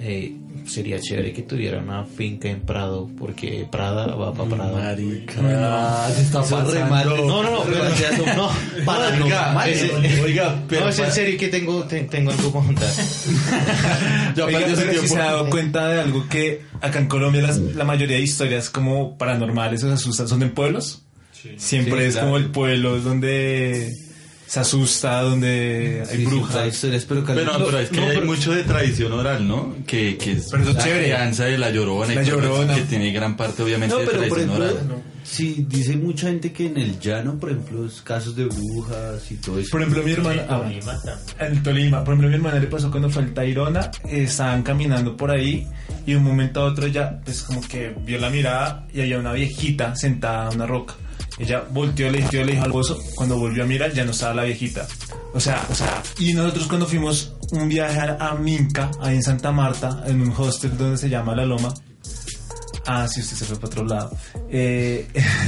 Eh, 0.00 0.34
sería 0.68 1.00
chévere 1.00 1.32
que 1.32 1.42
tuviera 1.42 1.78
una 1.78 2.04
finca 2.04 2.48
en 2.48 2.60
Prado, 2.60 3.08
porque 3.18 3.66
Prada 3.70 4.14
va 4.14 4.32
para 4.34 4.48
Prado. 4.50 4.76
Ah, 4.78 6.08
se 6.14 6.22
está 6.22 6.40
es 6.42 6.50
pasando. 6.50 7.16
No, 7.26 7.42
no, 7.42 7.50
no, 7.50 7.62
pero 7.64 7.84
no, 7.84 8.34
no, 8.36 8.50
para 8.84 9.10
no, 9.16 9.24
Oiga, 9.26 9.66
es- 9.68 10.20
oiga, 10.22 10.62
pero 10.68 10.82
no, 10.82 10.88
es 10.90 10.98
en 10.98 11.04
para- 11.04 11.14
serio 11.14 11.38
que 11.38 11.48
tengo, 11.48 11.82
te- 11.84 12.04
tengo 12.04 12.30
algo 12.30 12.44
que 12.44 12.66
contar. 12.66 12.90
Yo 14.36 14.46
Oiga, 14.46 14.60
pero 14.64 14.76
si 14.76 14.82
tiempo- 14.88 15.06
se 15.08 15.20
ha 15.20 15.24
dado 15.24 15.50
cuenta 15.50 15.88
de 15.88 16.00
algo 16.00 16.28
que 16.28 16.62
acá 16.80 16.98
en 16.98 17.06
Colombia 17.08 17.42
las- 17.42 17.58
la 17.58 17.84
mayoría 17.84 18.16
de 18.16 18.22
historias 18.22 18.70
como 18.70 19.16
paranormales 19.18 19.82
o 19.84 19.88
se 19.88 19.94
asustan 19.94 20.28
son 20.28 20.42
en 20.42 20.50
pueblos. 20.52 21.02
Siempre 21.56 22.00
Sí, 22.02 22.06
es 22.08 22.12
claro. 22.14 22.26
como 22.28 22.36
el 22.38 22.46
pueblo 22.50 23.00
donde 23.00 23.92
se 24.48 24.60
asusta, 24.60 25.20
donde 25.20 26.02
hay 26.08 26.16
Sí, 26.16 26.22
sí, 26.22 26.26
brujas. 26.26 26.56
hay 26.56 26.68
historias, 26.70 27.04
pero, 27.04 27.22
Pero, 27.24 27.52
pero 27.66 27.78
es 27.80 27.90
que 27.90 27.96
no, 28.00 28.06
hay 28.06 28.14
pero- 28.14 28.26
mucho 28.26 28.52
de 28.52 28.64
tradición 28.64 29.12
oral, 29.12 29.46
¿no? 29.46 29.74
Que, 29.86 30.16
que 30.16 30.32
es 30.32 30.48
Pero 30.50 30.64
la 30.72 30.82
chévere. 30.82 31.04
crianza 31.04 31.44
de 31.44 31.58
la 31.58 31.70
llorona. 31.70 32.14
La 32.14 32.22
Llorona. 32.22 32.74
Que 32.74 32.80
tiene 32.82 33.12
gran 33.12 33.36
parte, 33.36 33.62
obviamente, 33.62 33.94
No, 33.94 34.00
de 34.00 34.06
pero 34.06 34.18
por 34.26 34.28
tradición 34.38 34.62
ejemplo, 34.62 34.94
oral. 34.94 35.02
sí, 35.22 35.66
dice 35.68 35.96
mucha 35.96 36.28
gente 36.28 36.50
que 36.52 36.64
en 36.66 36.78
el 36.78 36.98
llano, 36.98 37.38
por 37.38 37.50
ejemplo, 37.50 37.84
es 37.86 38.00
casos 38.00 38.34
de 38.36 38.46
brujas 38.46 39.30
y 39.30 39.34
todo 39.36 39.58
eso. 39.58 39.68
Por 39.70 39.82
ejemplo, 39.82 40.02
mi 40.02 40.12
hermana. 40.12 40.46
ah, 40.48 40.62
en 41.40 41.62
Tolima. 41.62 42.02
Por 42.02 42.14
ejemplo, 42.14 42.28
a 42.28 42.30
mi 42.30 42.36
hermana 42.36 42.58
le 42.58 42.66
pasó 42.68 42.90
cuando 42.90 43.10
fue 43.10 43.22
al 43.24 43.34
Tairona. 43.34 43.90
eh, 44.08 44.22
estaban 44.22 44.62
caminando 44.62 45.14
por 45.14 45.30
ahí 45.30 45.66
y 46.06 46.12
de 46.12 46.16
un 46.16 46.24
momento 46.24 46.60
a 46.62 46.64
otro 46.64 46.86
ella, 46.86 47.20
pues 47.22 47.42
como 47.42 47.60
que 47.60 47.94
vio 48.06 48.18
la 48.18 48.30
mirada 48.30 48.86
y 48.94 49.02
había 49.02 49.18
una 49.18 49.32
viejita 49.34 49.94
sentada 49.94 50.48
en 50.50 50.56
una 50.56 50.66
roca. 50.66 50.94
Ella 51.38 51.64
volteó, 51.70 52.10
le 52.10 52.22
dio, 52.28 52.44
le 52.44 52.52
dijo 52.52 52.64
al 52.64 52.72
gozo. 52.72 52.98
Cuando 53.14 53.38
volvió 53.38 53.62
a 53.62 53.66
mirar, 53.66 53.92
ya 53.92 54.04
no 54.04 54.10
estaba 54.10 54.34
la 54.34 54.44
viejita. 54.44 54.86
O 55.32 55.40
sea, 55.40 55.64
o 55.70 55.74
sea. 55.74 56.02
Y 56.18 56.34
nosotros 56.34 56.66
cuando 56.66 56.86
fuimos 56.86 57.34
un 57.52 57.68
viaje 57.68 58.00
a, 58.18 58.34
Minca, 58.34 58.90
ahí 59.00 59.16
en 59.16 59.22
Santa 59.22 59.52
Marta, 59.52 60.02
en 60.06 60.20
un 60.20 60.34
hostel 60.36 60.76
donde 60.76 60.96
se 60.96 61.08
llama 61.08 61.34
La 61.34 61.44
Loma. 61.46 61.72
Ah, 62.86 63.06
sí, 63.06 63.20
usted 63.20 63.36
se 63.36 63.44
fue 63.44 63.56
para 63.56 63.68
otro 63.68 63.84
lado. 63.84 64.16
Eh, 64.50 65.06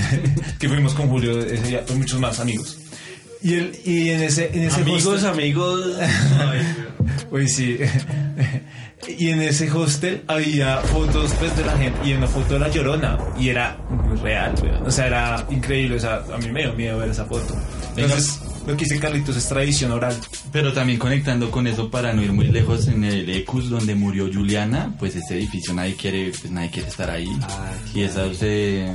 que 0.59 0.68
fuimos 0.68 0.94
con 0.94 1.09
Julio 1.09 1.40
ese 1.40 1.68
día, 1.68 1.85
con 1.85 1.98
muchos 1.98 2.20
más 2.20 2.38
amigos. 2.38 2.80
Y, 3.42 3.55
el, 3.55 3.79
y 3.85 4.11
en 4.11 4.22
ese, 4.22 4.50
en 4.53 4.64
ese 4.64 4.83
hostel- 4.83 5.26
amigos. 5.26 5.85
Uy, 7.31 7.48
sí. 7.48 7.79
y 9.18 9.29
en 9.29 9.40
ese 9.42 9.70
hostel 9.70 10.22
había 10.26 10.79
fotos 10.79 11.33
pues, 11.38 11.57
de 11.57 11.64
la 11.64 11.76
gente 11.76 11.98
y 12.09 12.12
una 12.12 12.26
foto 12.26 12.55
de 12.55 12.61
la 12.61 12.68
llorona. 12.68 13.18
Y 13.38 13.48
era 13.48 13.79
real, 14.22 14.55
weón. 14.62 14.87
O 14.87 14.90
sea, 14.90 15.07
era 15.07 15.46
increíble. 15.50 15.96
O 15.96 16.00
sea, 16.00 16.22
a 16.33 16.38
mí 16.38 16.50
me 16.50 16.62
dio 16.62 16.72
miedo 16.74 16.98
ver 16.98 17.11
esa 17.11 17.24
foto. 17.24 17.57
Entonces, 17.96 18.40
lo 18.66 18.76
que 18.76 18.85
dice 18.85 18.98
Carlitos 18.98 19.37
es 19.37 19.48
tradición 19.48 19.92
oral. 19.92 20.14
Pero 20.53 20.72
también 20.72 20.98
conectando 20.98 21.50
con 21.50 21.66
eso 21.66 21.90
para 21.90 22.12
no 22.12 22.22
ir 22.22 22.33
muy 22.33 22.48
lejos 22.48 22.88
en 22.88 23.05
el 23.05 23.29
Ecus 23.31 23.70
donde 23.70 23.94
murió 23.94 24.29
Juliana, 24.33 24.94
pues 24.98 25.16
ese 25.16 25.35
edificio 25.37 25.72
nadie 25.72 25.94
quiere, 25.94 26.31
pues 26.38 26.50
nadie 26.50 26.70
quiere 26.70 26.88
estar 26.88 27.11
ahí. 27.11 27.31
y 27.94 28.03
esa 28.03 28.33
se 28.35 28.87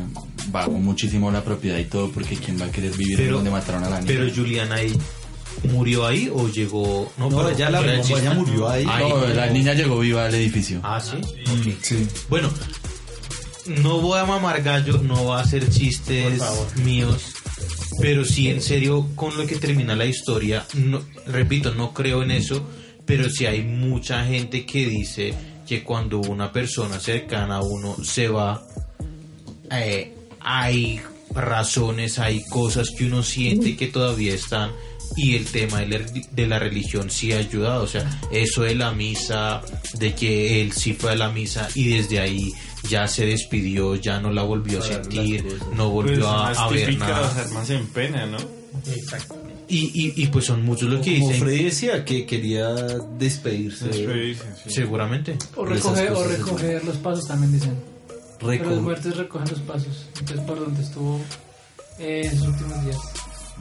bajó 0.51 0.71
muchísimo 0.71 1.31
la 1.31 1.43
propiedad 1.43 1.77
y 1.77 1.85
todo 1.85 2.11
porque 2.11 2.35
quién 2.35 2.59
va 2.59 2.65
a 2.65 2.71
querer 2.71 2.91
vivir 2.95 3.17
Pero- 3.17 3.35
donde 3.37 3.51
mataron 3.51 3.83
a 3.83 3.89
la 3.89 4.01
niña. 4.01 4.07
Pero 4.07 4.33
Juliana 4.33 4.75
ahí 4.75 4.93
murió 5.71 6.05
ahí 6.05 6.29
o 6.33 6.47
llegó. 6.49 7.11
No, 7.17 7.29
pero 7.29 7.49
ella 7.49 7.69
la- 7.69 7.81
ella 7.81 8.01
chiste. 8.01 8.29
murió 8.31 8.69
ahí. 8.69 8.85
no, 8.85 9.25
la 9.27 9.47
niña 9.47 9.73
llegó 9.73 9.99
viva 9.99 10.25
al 10.25 10.35
edificio. 10.35 10.79
Ah, 10.83 10.99
sí. 10.99 11.17
Sí. 11.81 12.07
Bueno, 12.29 12.49
no 13.81 13.99
voy 13.99 14.19
a 14.19 14.25
mamar 14.25 14.61
gallo, 14.61 14.99
no 15.01 15.23
voy 15.23 15.37
a 15.37 15.41
hacer 15.41 15.67
chistes 15.69 16.41
míos, 16.83 17.33
pero 17.99 18.23
sí, 18.25 18.49
en 18.49 18.61
serio, 18.61 19.07
con 19.15 19.35
lo 19.37 19.47
que 19.47 19.55
termina 19.55 19.95
la 19.95 20.05
historia, 20.05 20.65
no, 20.75 21.01
repito, 21.27 21.73
no 21.73 21.93
creo 21.93 22.21
en 22.21 22.31
eso, 22.31 22.67
pero 23.05 23.29
sí 23.29 23.45
hay 23.45 23.63
mucha 23.63 24.23
gente 24.25 24.65
que 24.65 24.85
dice 24.87 25.33
que 25.67 25.83
cuando 25.83 26.19
una 26.19 26.51
persona 26.51 26.99
cercana 26.99 27.55
a 27.55 27.61
uno 27.63 27.95
se 28.03 28.27
va, 28.27 28.61
eh, 29.71 30.13
hay 30.45 31.01
razones, 31.33 32.19
hay 32.19 32.43
cosas 32.45 32.89
que 32.97 33.05
uno 33.05 33.23
siente 33.23 33.75
que 33.75 33.87
todavía 33.87 34.33
están 34.33 34.71
y 35.17 35.35
el 35.35 35.45
tema 35.45 35.81
de 35.81 36.47
la, 36.47 36.59
religión 36.59 37.09
sí 37.09 37.31
ha 37.33 37.39
ayudado, 37.39 37.83
o 37.83 37.87
sea, 37.87 38.09
eso 38.31 38.63
de 38.63 38.75
la 38.75 38.91
misa, 38.91 39.61
de 39.99 40.13
que 40.15 40.61
él 40.61 40.71
sí 40.71 40.93
fue 40.93 41.11
a 41.11 41.15
la 41.15 41.29
misa 41.29 41.67
y 41.75 41.89
desde 41.89 42.19
ahí 42.19 42.53
ya 42.89 43.07
se 43.07 43.25
despidió, 43.25 43.95
ya 43.95 44.19
no 44.19 44.31
la 44.31 44.43
volvió 44.43 44.79
a 44.79 44.81
sentir, 44.81 45.45
no 45.75 45.89
volvió 45.89 46.15
Pues, 46.19 46.27
a, 46.27 46.37
más 46.37 46.57
a 46.59 46.67
ver 46.69 46.97
nada. 46.97 47.21
las 47.21 47.37
armas 47.37 47.69
en 47.69 47.87
pena, 47.87 48.25
¿no? 48.25 48.37
Y, 49.67 49.77
y, 49.93 50.13
y 50.23 50.27
pues 50.27 50.45
son 50.45 50.63
muchos 50.63 50.89
los 50.89 51.03
que 51.03 51.15
Como 51.17 51.29
dicen, 51.29 51.43
Freddy 51.43 51.63
decía 51.63 52.05
que 52.05 52.25
quería 52.25 52.69
despedirse. 53.17 54.35
seguramente. 54.67 55.37
O 55.53 55.55
Por 55.65 55.73
esas 55.73 55.97
recoger, 55.97 56.11
o 56.13 56.23
recoger 56.27 56.85
los 56.85 56.97
pasos 56.97 57.25
también 57.27 57.51
dicen. 57.53 57.94
Pero 58.39 58.69
los 58.69 58.81
muertos 58.81 59.17
recogen 59.17 59.49
los 59.49 59.59
pasos. 59.61 60.07
Entonces, 60.19 60.45
por 60.45 60.59
donde 60.59 60.81
estuvo 60.81 61.19
eh, 61.99 62.21
en 62.25 62.37
sus 62.37 62.47
últimos 62.47 62.83
días. 62.83 62.97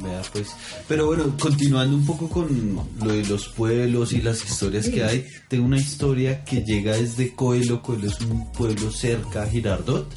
Vea, 0.03 0.23
pues. 0.33 0.49
Pero 0.89 1.07
bueno, 1.07 1.37
continuando 1.39 1.97
un 1.97 2.05
poco 2.05 2.29
con 2.29 2.81
lo 3.01 3.13
de 3.13 3.25
los 3.27 3.49
pueblos 3.49 4.13
y 4.13 4.21
las 4.21 4.45
historias 4.45 4.89
que 4.89 5.05
hay, 5.05 5.27
tengo 5.49 5.65
una 5.65 5.79
historia 5.79 6.45
que 6.45 6.63
llega 6.63 6.97
desde 6.97 7.35
Coelho. 7.35 7.81
Coelho 7.81 8.09
es 8.09 8.21
un 8.21 8.51
pueblo 8.53 8.91
cerca 8.91 9.43
a 9.43 9.47
Girardot. 9.47 10.13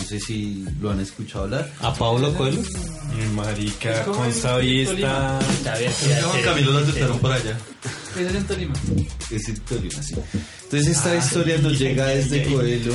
No 0.00 0.06
sé 0.06 0.18
si 0.18 0.64
lo 0.80 0.90
han 0.90 1.00
escuchado 1.00 1.44
hablar. 1.44 1.70
A 1.80 1.92
Pablo 1.94 2.34
Coelho. 2.34 2.62
Marica, 3.34 3.92
Es 3.92 4.00
como 4.00 4.16
con 4.16 4.26
en 4.26 4.34
Sabi 4.34 4.84
Tolima. 4.86 5.38
está. 5.52 5.76
Juan 5.76 6.42
Camilo 6.42 6.72
lo 6.72 6.78
aceptaron 6.78 7.18
por 7.18 7.32
allá. 7.32 7.58
Es 8.18 8.34
en 8.34 8.46
Tolima. 8.46 8.74
Es 9.30 9.48
en 9.48 9.60
Tolima, 9.60 10.02
sí. 10.02 10.14
Entonces 10.64 10.96
esta 10.96 11.14
historia 11.16 11.58
nos 11.58 11.78
llega 11.78 12.06
desde 12.06 12.44
Coelho, 12.44 12.94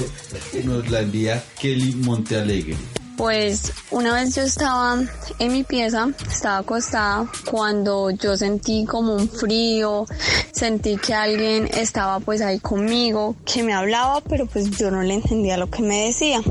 nos 0.64 0.90
la 0.90 1.02
envía 1.02 1.44
Kelly 1.60 1.94
Montealegre. 1.96 2.76
Pues 3.18 3.72
una 3.92 4.14
vez 4.14 4.36
yo 4.36 4.42
estaba 4.42 5.02
en 5.40 5.54
mi 5.54 5.64
pieza, 5.64 6.10
estaba 6.30 6.58
acostada, 6.58 7.32
cuando 7.50 8.10
yo 8.10 8.36
sentí 8.36 8.86
como 8.86 9.16
un 9.16 9.30
frío, 9.30 10.06
sentí 10.52 10.98
que 10.98 11.14
alguien 11.14 11.70
estaba 11.74 12.20
pues 12.20 12.42
ahí 12.42 12.60
conmigo, 12.60 13.36
que 13.46 13.64
me 13.64 13.74
hablaba, 13.74 14.20
pero 14.22 14.48
pues 14.48 14.70
yo 14.72 14.92
no 14.92 15.02
le 15.02 15.14
entendía 15.14 15.56
lo 15.56 15.70
que 15.70 15.82
me 15.82 16.08
decía. 16.08 16.42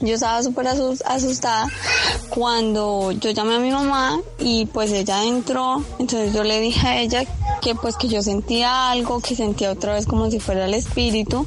Yo 0.00 0.14
estaba 0.14 0.42
súper 0.42 0.66
asus- 0.66 1.02
asustada 1.04 1.66
cuando 2.30 3.12
yo 3.12 3.30
llamé 3.30 3.56
a 3.56 3.58
mi 3.58 3.70
mamá 3.70 4.20
y 4.38 4.66
pues 4.66 4.90
ella 4.92 5.24
entró, 5.24 5.82
entonces 5.98 6.32
yo 6.32 6.42
le 6.44 6.60
dije 6.60 6.86
a 6.86 7.00
ella 7.00 7.24
que 7.60 7.74
pues 7.74 7.96
que 7.96 8.08
yo 8.08 8.22
sentía 8.22 8.90
algo, 8.90 9.20
que 9.20 9.36
sentía 9.36 9.70
otra 9.70 9.92
vez 9.94 10.06
como 10.06 10.30
si 10.30 10.40
fuera 10.40 10.64
el 10.64 10.74
espíritu. 10.74 11.46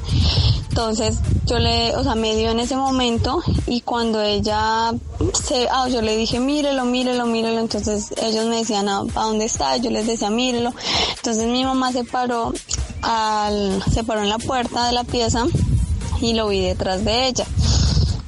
Entonces 0.68 1.18
yo 1.46 1.58
le, 1.58 1.94
o 1.96 2.02
sea, 2.02 2.14
me 2.16 2.34
dio 2.34 2.50
en 2.50 2.58
ese 2.60 2.76
momento 2.76 3.40
y 3.66 3.80
cuando 3.80 4.20
ella 4.22 4.92
se, 5.46 5.68
ah, 5.70 5.88
yo 5.88 6.02
le 6.02 6.16
dije 6.16 6.40
mírelo, 6.40 6.84
mírelo, 6.84 7.26
mírelo, 7.26 7.60
entonces 7.60 8.12
ellos 8.22 8.46
me 8.46 8.56
decían 8.56 8.88
a, 8.88 8.98
¿a 9.00 9.22
dónde 9.24 9.44
está, 9.44 9.76
yo 9.76 9.90
les 9.90 10.06
decía 10.06 10.30
mírelo. 10.30 10.72
Entonces 11.16 11.46
mi 11.46 11.64
mamá 11.64 11.92
se 11.92 12.04
paró 12.04 12.52
al, 13.02 13.82
se 13.92 14.02
paró 14.04 14.22
en 14.22 14.28
la 14.28 14.38
puerta 14.38 14.86
de 14.86 14.92
la 14.92 15.04
pieza 15.04 15.44
y 16.20 16.32
lo 16.34 16.48
vi 16.48 16.60
detrás 16.62 17.04
de 17.04 17.28
ella. 17.28 17.46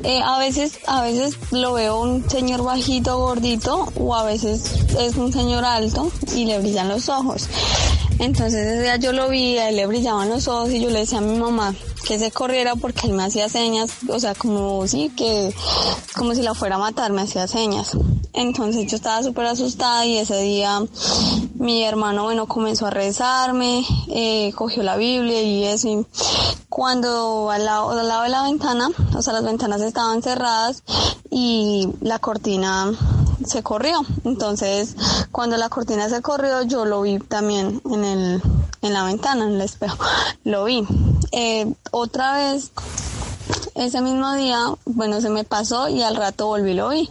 Eh, 0.05 0.21
a 0.23 0.39
veces, 0.39 0.79
a 0.87 1.03
veces 1.03 1.39
lo 1.51 1.73
veo 1.73 2.01
un 2.01 2.29
señor 2.29 2.63
bajito, 2.63 3.19
gordito, 3.19 3.93
o 3.99 4.15
a 4.15 4.25
veces 4.25 4.85
es 4.99 5.17
un 5.17 5.33
señor 5.33 5.65
alto 5.65 6.11
y 6.35 6.45
le 6.45 6.59
brillan 6.59 6.89
los 6.89 7.09
ojos. 7.09 7.49
Entonces 8.19 8.67
ese 8.67 8.99
yo 8.99 9.13
lo 9.13 9.29
vi, 9.29 9.59
a 9.59 9.69
él 9.69 9.77
le 9.77 9.87
brillaban 9.87 10.29
los 10.29 10.49
ojos 10.49 10.71
y 10.71 10.81
yo 10.81 10.91
le 10.91 11.01
decía 11.01 11.19
a 11.19 11.23
mi 11.23 11.39
mamá 11.39 11.75
que 12.07 12.19
se 12.19 12.31
corriera 12.31 12.77
porque 12.77 13.09
él 13.09 13.15
me 13.15 13.25
hacía 13.25 13.49
señas, 13.49 13.91
o 14.09 14.21
sea, 14.21 14.35
como 14.35 14.87
sí, 14.87 15.11
que 15.17 15.53
como 16.17 16.35
si 16.35 16.43
la 16.43 16.55
fuera 16.55 16.77
a 16.77 16.79
matar, 16.79 17.13
me 17.13 17.23
hacía 17.23 17.49
señas. 17.49 17.97
Entonces 18.33 18.87
yo 18.87 18.97
estaba 18.97 19.23
súper 19.23 19.47
asustada 19.47 20.07
y 20.07 20.19
ese 20.19 20.41
día 20.41 20.83
mi 21.55 21.83
hermano, 21.83 22.25
bueno, 22.25 22.47
comenzó 22.47 22.87
a 22.87 22.91
rezarme, 22.91 23.85
eh, 24.09 24.53
cogió 24.55 24.83
la 24.83 24.97
Biblia 24.97 25.43
y 25.43 25.65
eso. 25.65 26.07
Cuando 26.69 27.51
al 27.51 27.65
lado, 27.65 27.91
al 27.91 28.07
lado 28.07 28.23
de 28.23 28.29
la 28.29 28.43
ventana, 28.43 28.89
o 29.17 29.23
sea, 29.23 29.33
las 29.33 29.45
ventanas 29.45 29.81
estaban 29.81 30.23
cerradas 30.23 30.85
y 31.31 31.89
la 32.01 32.19
cortina 32.19 32.93
se 33.45 33.63
corrió. 33.63 34.01
Entonces, 34.25 34.95
cuando 35.33 35.57
la 35.57 35.69
cortina 35.69 36.09
se 36.09 36.23
corrió, 36.23 36.63
yo 36.63 36.85
lo 36.85 37.03
vi 37.03 37.19
también 37.19 37.81
en 37.91 38.05
el, 38.05 38.43
en 38.83 38.93
la 38.93 39.05
ventana, 39.05 39.45
en 39.47 39.55
el 39.55 39.61
espejo. 39.61 39.99
Lo 40.45 40.65
vi. 40.65 40.87
Eh, 41.33 41.67
otra 41.91 42.33
vez, 42.35 42.71
ese 43.75 44.01
mismo 44.01 44.33
día, 44.35 44.59
bueno, 44.85 45.21
se 45.21 45.29
me 45.31 45.45
pasó 45.45 45.89
y 45.89 46.03
al 46.03 46.17
rato 46.17 46.47
volví 46.47 46.75
lo 46.75 46.89
vi. 46.91 47.09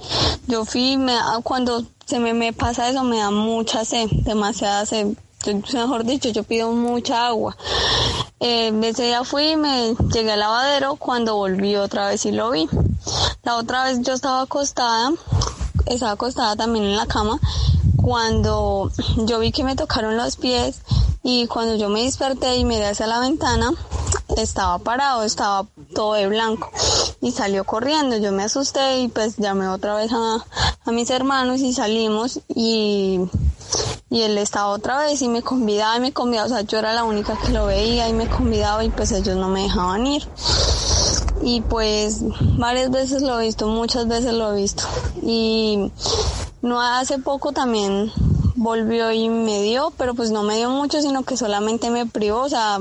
Yo 0.47 0.65
fui, 0.65 0.97
me, 0.97 1.15
cuando 1.43 1.83
se 2.05 2.19
me, 2.19 2.33
me 2.33 2.53
pasa 2.53 2.89
eso, 2.89 3.03
me 3.03 3.17
da 3.17 3.31
mucha 3.31 3.85
sed, 3.85 4.07
demasiada 4.23 4.85
sed. 4.85 5.07
Yo- 5.45 5.53
Mejor 5.73 6.05
dicho, 6.05 6.29
yo 6.29 6.43
pido 6.43 6.71
mucha 6.71 7.27
agua. 7.27 7.55
Eh, 8.39 8.71
ese 8.83 9.03
día 9.03 9.23
fui, 9.23 9.55
me 9.55 9.95
llegué 10.11 10.31
al 10.31 10.39
lavadero, 10.39 10.95
cuando 10.95 11.35
volví 11.35 11.75
otra 11.75 12.07
vez 12.07 12.25
y 12.25 12.31
lo 12.31 12.51
vi. 12.51 12.67
La 13.43 13.55
otra 13.57 13.83
vez 13.85 14.01
yo 14.01 14.13
estaba 14.13 14.41
acostada, 14.41 15.11
estaba 15.85 16.11
acostada 16.13 16.55
también 16.55 16.85
en 16.85 16.95
la 16.95 17.05
cama, 17.05 17.39
cuando 17.95 18.91
yo 19.17 19.39
vi 19.39 19.51
que 19.51 19.63
me 19.63 19.75
tocaron 19.75 20.17
los 20.17 20.35
pies 20.35 20.81
y 21.27 21.47
cuando 21.47 21.75
yo 21.75 21.89
me 21.89 22.03
desperté 22.03 22.55
y 22.55 22.65
miré 22.65 22.85
hacia 22.85 23.07
la 23.07 23.19
ventana, 23.19 23.71
estaba 24.37 24.77
parado, 24.77 25.23
estaba 25.23 25.65
todo 25.95 26.13
de 26.13 26.27
blanco 26.27 26.69
y 27.19 27.31
salió 27.31 27.63
corriendo. 27.63 28.15
Yo 28.17 28.31
me 28.31 28.43
asusté 28.43 28.99
y 28.99 29.07
pues 29.07 29.35
llamé 29.37 29.67
otra 29.67 29.95
vez 29.95 30.11
a, 30.13 30.45
a 30.85 30.91
mis 30.91 31.09
hermanos 31.09 31.61
y 31.61 31.73
salimos 31.73 32.41
y, 32.47 33.21
y 34.11 34.21
él 34.21 34.37
estaba 34.37 34.67
otra 34.67 34.99
vez 34.99 35.23
y 35.23 35.27
me 35.27 35.41
convidaba 35.41 35.97
y 35.97 36.01
me 36.01 36.13
convidaba, 36.13 36.45
o 36.45 36.49
sea, 36.49 36.61
yo 36.61 36.77
era 36.77 36.93
la 36.93 37.03
única 37.03 37.35
que 37.43 37.51
lo 37.51 37.65
veía 37.65 38.07
y 38.07 38.13
me 38.13 38.27
convidaba 38.29 38.83
y 38.83 38.89
pues 38.89 39.11
ellos 39.11 39.35
no 39.35 39.47
me 39.47 39.63
dejaban 39.63 40.05
ir. 40.05 40.27
Y 41.41 41.61
pues 41.61 42.19
varias 42.59 42.91
veces 42.91 43.23
lo 43.23 43.39
he 43.39 43.47
visto, 43.47 43.67
muchas 43.67 44.07
veces 44.07 44.31
lo 44.35 44.53
he 44.53 44.61
visto. 44.61 44.83
Y 45.23 45.91
no 46.61 46.79
hace 46.79 47.17
poco 47.17 47.51
también 47.51 48.11
volvió 48.55 49.11
y 49.11 49.29
me 49.29 49.61
dio, 49.61 49.91
pero 49.97 50.13
pues 50.15 50.31
no 50.31 50.43
me 50.43 50.57
dio 50.57 50.69
mucho, 50.69 51.01
sino 51.01 51.23
que 51.23 51.37
solamente 51.37 51.89
me 51.89 52.05
privó, 52.05 52.41
o 52.41 52.49
sea, 52.49 52.79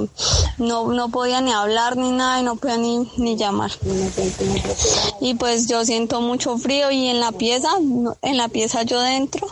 no, 0.58 0.92
no 0.92 1.08
podía 1.08 1.40
ni 1.40 1.52
hablar 1.52 1.96
ni 1.96 2.10
nada 2.10 2.40
y 2.40 2.44
no 2.44 2.56
podía 2.56 2.76
ni, 2.76 3.10
ni 3.16 3.36
llamar. 3.36 3.72
Y 5.20 5.34
pues 5.34 5.66
yo 5.66 5.84
siento 5.84 6.20
mucho 6.20 6.56
frío 6.58 6.90
y 6.90 7.08
en 7.08 7.20
la 7.20 7.32
pieza, 7.32 7.68
en 8.22 8.36
la 8.36 8.48
pieza 8.48 8.82
yo 8.82 9.00
dentro 9.00 9.46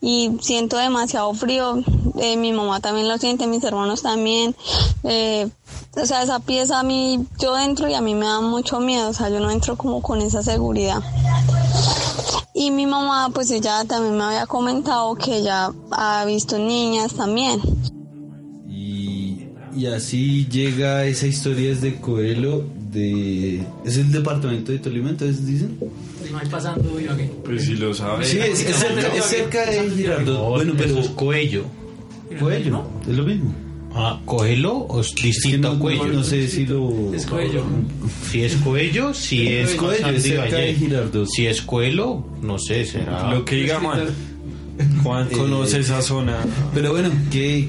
y 0.00 0.32
siento 0.40 0.76
demasiado 0.76 1.32
frío, 1.34 1.82
Eh, 2.18 2.38
mi 2.38 2.50
mamá 2.50 2.80
también 2.80 3.08
lo 3.08 3.18
siente, 3.18 3.46
mis 3.46 3.62
hermanos 3.62 4.00
también, 4.00 4.56
eh, 5.04 5.50
o 6.00 6.06
sea, 6.06 6.22
esa 6.22 6.38
pieza 6.38 6.80
a 6.80 6.82
mí, 6.82 7.26
yo 7.38 7.54
dentro 7.54 7.88
y 7.88 7.94
a 7.94 8.00
mí 8.00 8.14
me 8.14 8.24
da 8.24 8.40
mucho 8.40 8.80
miedo, 8.80 9.10
o 9.10 9.12
sea, 9.12 9.28
yo 9.28 9.38
no 9.38 9.50
entro 9.50 9.76
como 9.76 10.00
con 10.00 10.22
esa 10.22 10.42
seguridad. 10.42 11.02
Y 12.58 12.70
mi 12.70 12.86
mamá, 12.86 13.28
pues 13.34 13.50
ella 13.50 13.84
también 13.84 14.16
me 14.16 14.24
había 14.24 14.46
comentado 14.46 15.14
que 15.14 15.36
ella 15.36 15.70
ha 15.90 16.24
visto 16.24 16.58
niñas 16.58 17.12
también. 17.12 17.60
Y, 18.66 19.48
y 19.76 19.86
así 19.86 20.46
llega 20.46 21.04
esa 21.04 21.26
historia 21.26 21.68
desde 21.68 22.00
Coelho, 22.00 22.64
de... 22.90 23.62
¿Es 23.84 23.98
el 23.98 24.10
departamento 24.10 24.72
de 24.72 24.78
Tolima, 24.78 25.10
entonces 25.10 25.44
dicen? 25.44 25.78
Pasando 26.50 26.98
yo 26.98 27.12
aquí. 27.12 27.24
Pues 27.44 27.66
si 27.66 27.74
lo 27.74 27.92
sabes. 27.92 28.28
Sí, 28.28 28.38
es, 28.38 28.60
es 28.62 28.76
cerca, 28.76 29.14
es 29.14 29.24
cerca 29.26 29.70
de 29.70 29.90
Girardot. 29.90 30.48
Bueno, 30.48 30.72
pero... 30.78 30.98
es 30.98 31.08
Coello. 31.10 31.64
Coelho, 32.40 32.86
es 33.02 33.14
lo 33.14 33.24
mismo. 33.24 33.65
Ah, 33.98 34.20
Coelho 34.26 34.74
o 34.74 35.00
es 35.00 35.14
distinto 35.14 35.68
a 35.70 35.78
Cuello. 35.78 36.06
No 36.08 36.22
sé 36.22 36.46
si 36.48 36.66
lo... 36.66 37.14
Es 37.14 37.24
cuello. 37.26 37.64
Si 38.30 38.42
es 38.42 38.54
Coello, 38.56 39.14
si 39.14 39.48
es 39.48 39.70
Es 39.72 40.22
cerca 40.22 40.56
de. 40.58 40.74
Girardot. 40.74 41.26
Si 41.28 41.46
es 41.46 41.62
Coelho, 41.62 42.26
no 42.42 42.58
sé, 42.58 42.84
será. 42.84 43.32
Lo 43.32 43.44
que 43.44 43.56
diga 43.56 43.80
Juan. 43.80 44.00
Juan 45.02 45.28
conoce 45.30 45.78
Eh, 45.78 45.80
esa 45.80 46.02
zona. 46.02 46.36
Pero 46.74 46.92
bueno, 46.92 47.10
¿qué, 47.30 47.66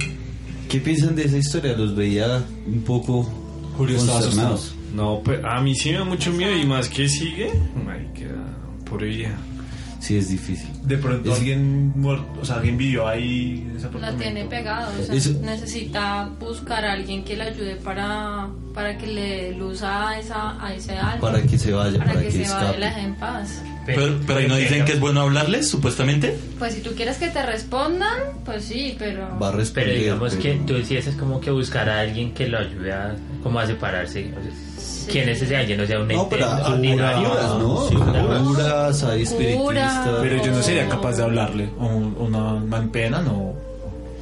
¿qué 0.67 0.79
piensan 0.81 1.15
de 1.15 1.23
esa 1.23 1.37
historia? 1.37 1.77
Los 1.77 1.95
veía 1.95 2.43
un 2.65 2.81
poco 2.81 3.23
Julio 3.77 3.97
consternados. 3.97 4.73
No, 4.93 5.21
pues 5.23 5.39
a 5.45 5.61
mí 5.61 5.75
sí 5.75 5.91
me 5.91 5.99
da 5.99 6.03
mucho 6.03 6.31
miedo 6.33 6.57
y 6.57 6.65
más 6.65 6.89
que 6.89 7.07
sigue. 7.07 7.51
Marica, 7.85 8.35
por 8.89 9.01
ella. 9.03 9.37
Sí, 9.99 10.17
es 10.17 10.29
difícil. 10.29 10.69
De 10.83 10.97
pronto 10.97 11.31
Es- 11.31 11.37
alguien 11.39 11.93
o 12.39 12.45
sea, 12.45 12.57
alguien 12.57 12.77
vivió 12.77 13.07
ahí 13.07 13.67
en 13.69 13.77
ese 13.77 13.89
La 13.99 14.11
tiene 14.13 14.45
pegado, 14.45 14.91
o 14.99 15.03
sea, 15.03 15.15
Eso- 15.15 15.33
necesita 15.41 16.29
buscar 16.39 16.85
a 16.85 16.93
alguien 16.93 17.23
que 17.23 17.35
le 17.35 17.43
ayude 17.43 17.75
para, 17.77 18.47
para 18.73 18.97
que 18.97 19.07
le 19.07 19.21
dé 19.21 19.51
luz 19.53 19.81
a, 19.83 20.17
esa, 20.19 20.63
a 20.63 20.73
ese 20.73 20.97
alma. 20.97 21.19
Para 21.19 21.41
que 21.41 21.57
se 21.57 21.71
vaya, 21.73 21.97
para, 21.97 22.11
para 22.13 22.19
que, 22.21 22.27
que 22.27 22.31
se 22.31 22.37
vaya 22.53 22.61
y 22.61 22.63
escape. 22.63 22.79
la 22.79 22.85
deje 22.87 23.01
en 23.01 23.15
paz. 23.15 23.61
Pero, 23.85 24.19
pero 24.27 24.39
ahí 24.39 24.47
no 24.47 24.55
dicen 24.57 24.83
que 24.83 24.93
es 24.93 24.99
bueno 24.99 25.21
hablarles, 25.21 25.69
supuestamente. 25.69 26.37
Pues 26.59 26.73
si 26.73 26.81
tú 26.81 26.91
quieres 26.91 27.17
que 27.17 27.29
te 27.29 27.41
respondan, 27.45 28.17
pues 28.43 28.65
sí, 28.65 28.95
pero... 28.99 29.39
Va 29.41 29.47
a 29.47 29.51
responder. 29.53 29.89
Pero 29.91 29.99
digamos 30.01 30.35
que 30.35 30.61
tú 30.67 30.73
decías 30.73 31.07
es 31.07 31.15
como 31.15 31.39
que 31.39 31.51
buscar 31.51 31.89
a 31.89 32.01
alguien 32.01 32.33
que 32.33 32.47
lo 32.47 32.57
ayude 32.59 32.91
a, 32.91 33.15
como 33.41 33.59
a 33.59 33.65
separarse. 33.65 34.29
O 34.37 34.43
sea, 34.43 34.51
¿Quién 35.09 35.29
es 35.29 35.41
ese 35.41 35.55
alguien? 35.55 35.79
O 35.81 35.87
sea, 35.87 35.99
un 35.99 36.07
No, 36.07 36.29
pero 36.29 36.49
hay 36.51 36.71
ordinario. 36.73 37.29
curas, 37.29 37.49
¿no? 37.59 37.87
Sí, 37.89 37.95
Hay 37.95 38.43
curas, 38.45 39.03
hay 39.03 39.21
espiritistas. 39.23 40.09
Pero 40.21 40.43
yo 40.45 40.51
no 40.51 40.61
sería 40.63 40.87
capaz 40.89 41.17
de 41.17 41.23
hablarle 41.23 41.69
a 41.79 41.85
un- 41.85 42.15
una 42.19 42.51
alma 42.51 42.77
en 42.77 42.89
pena, 42.89 43.21
no. 43.21 43.53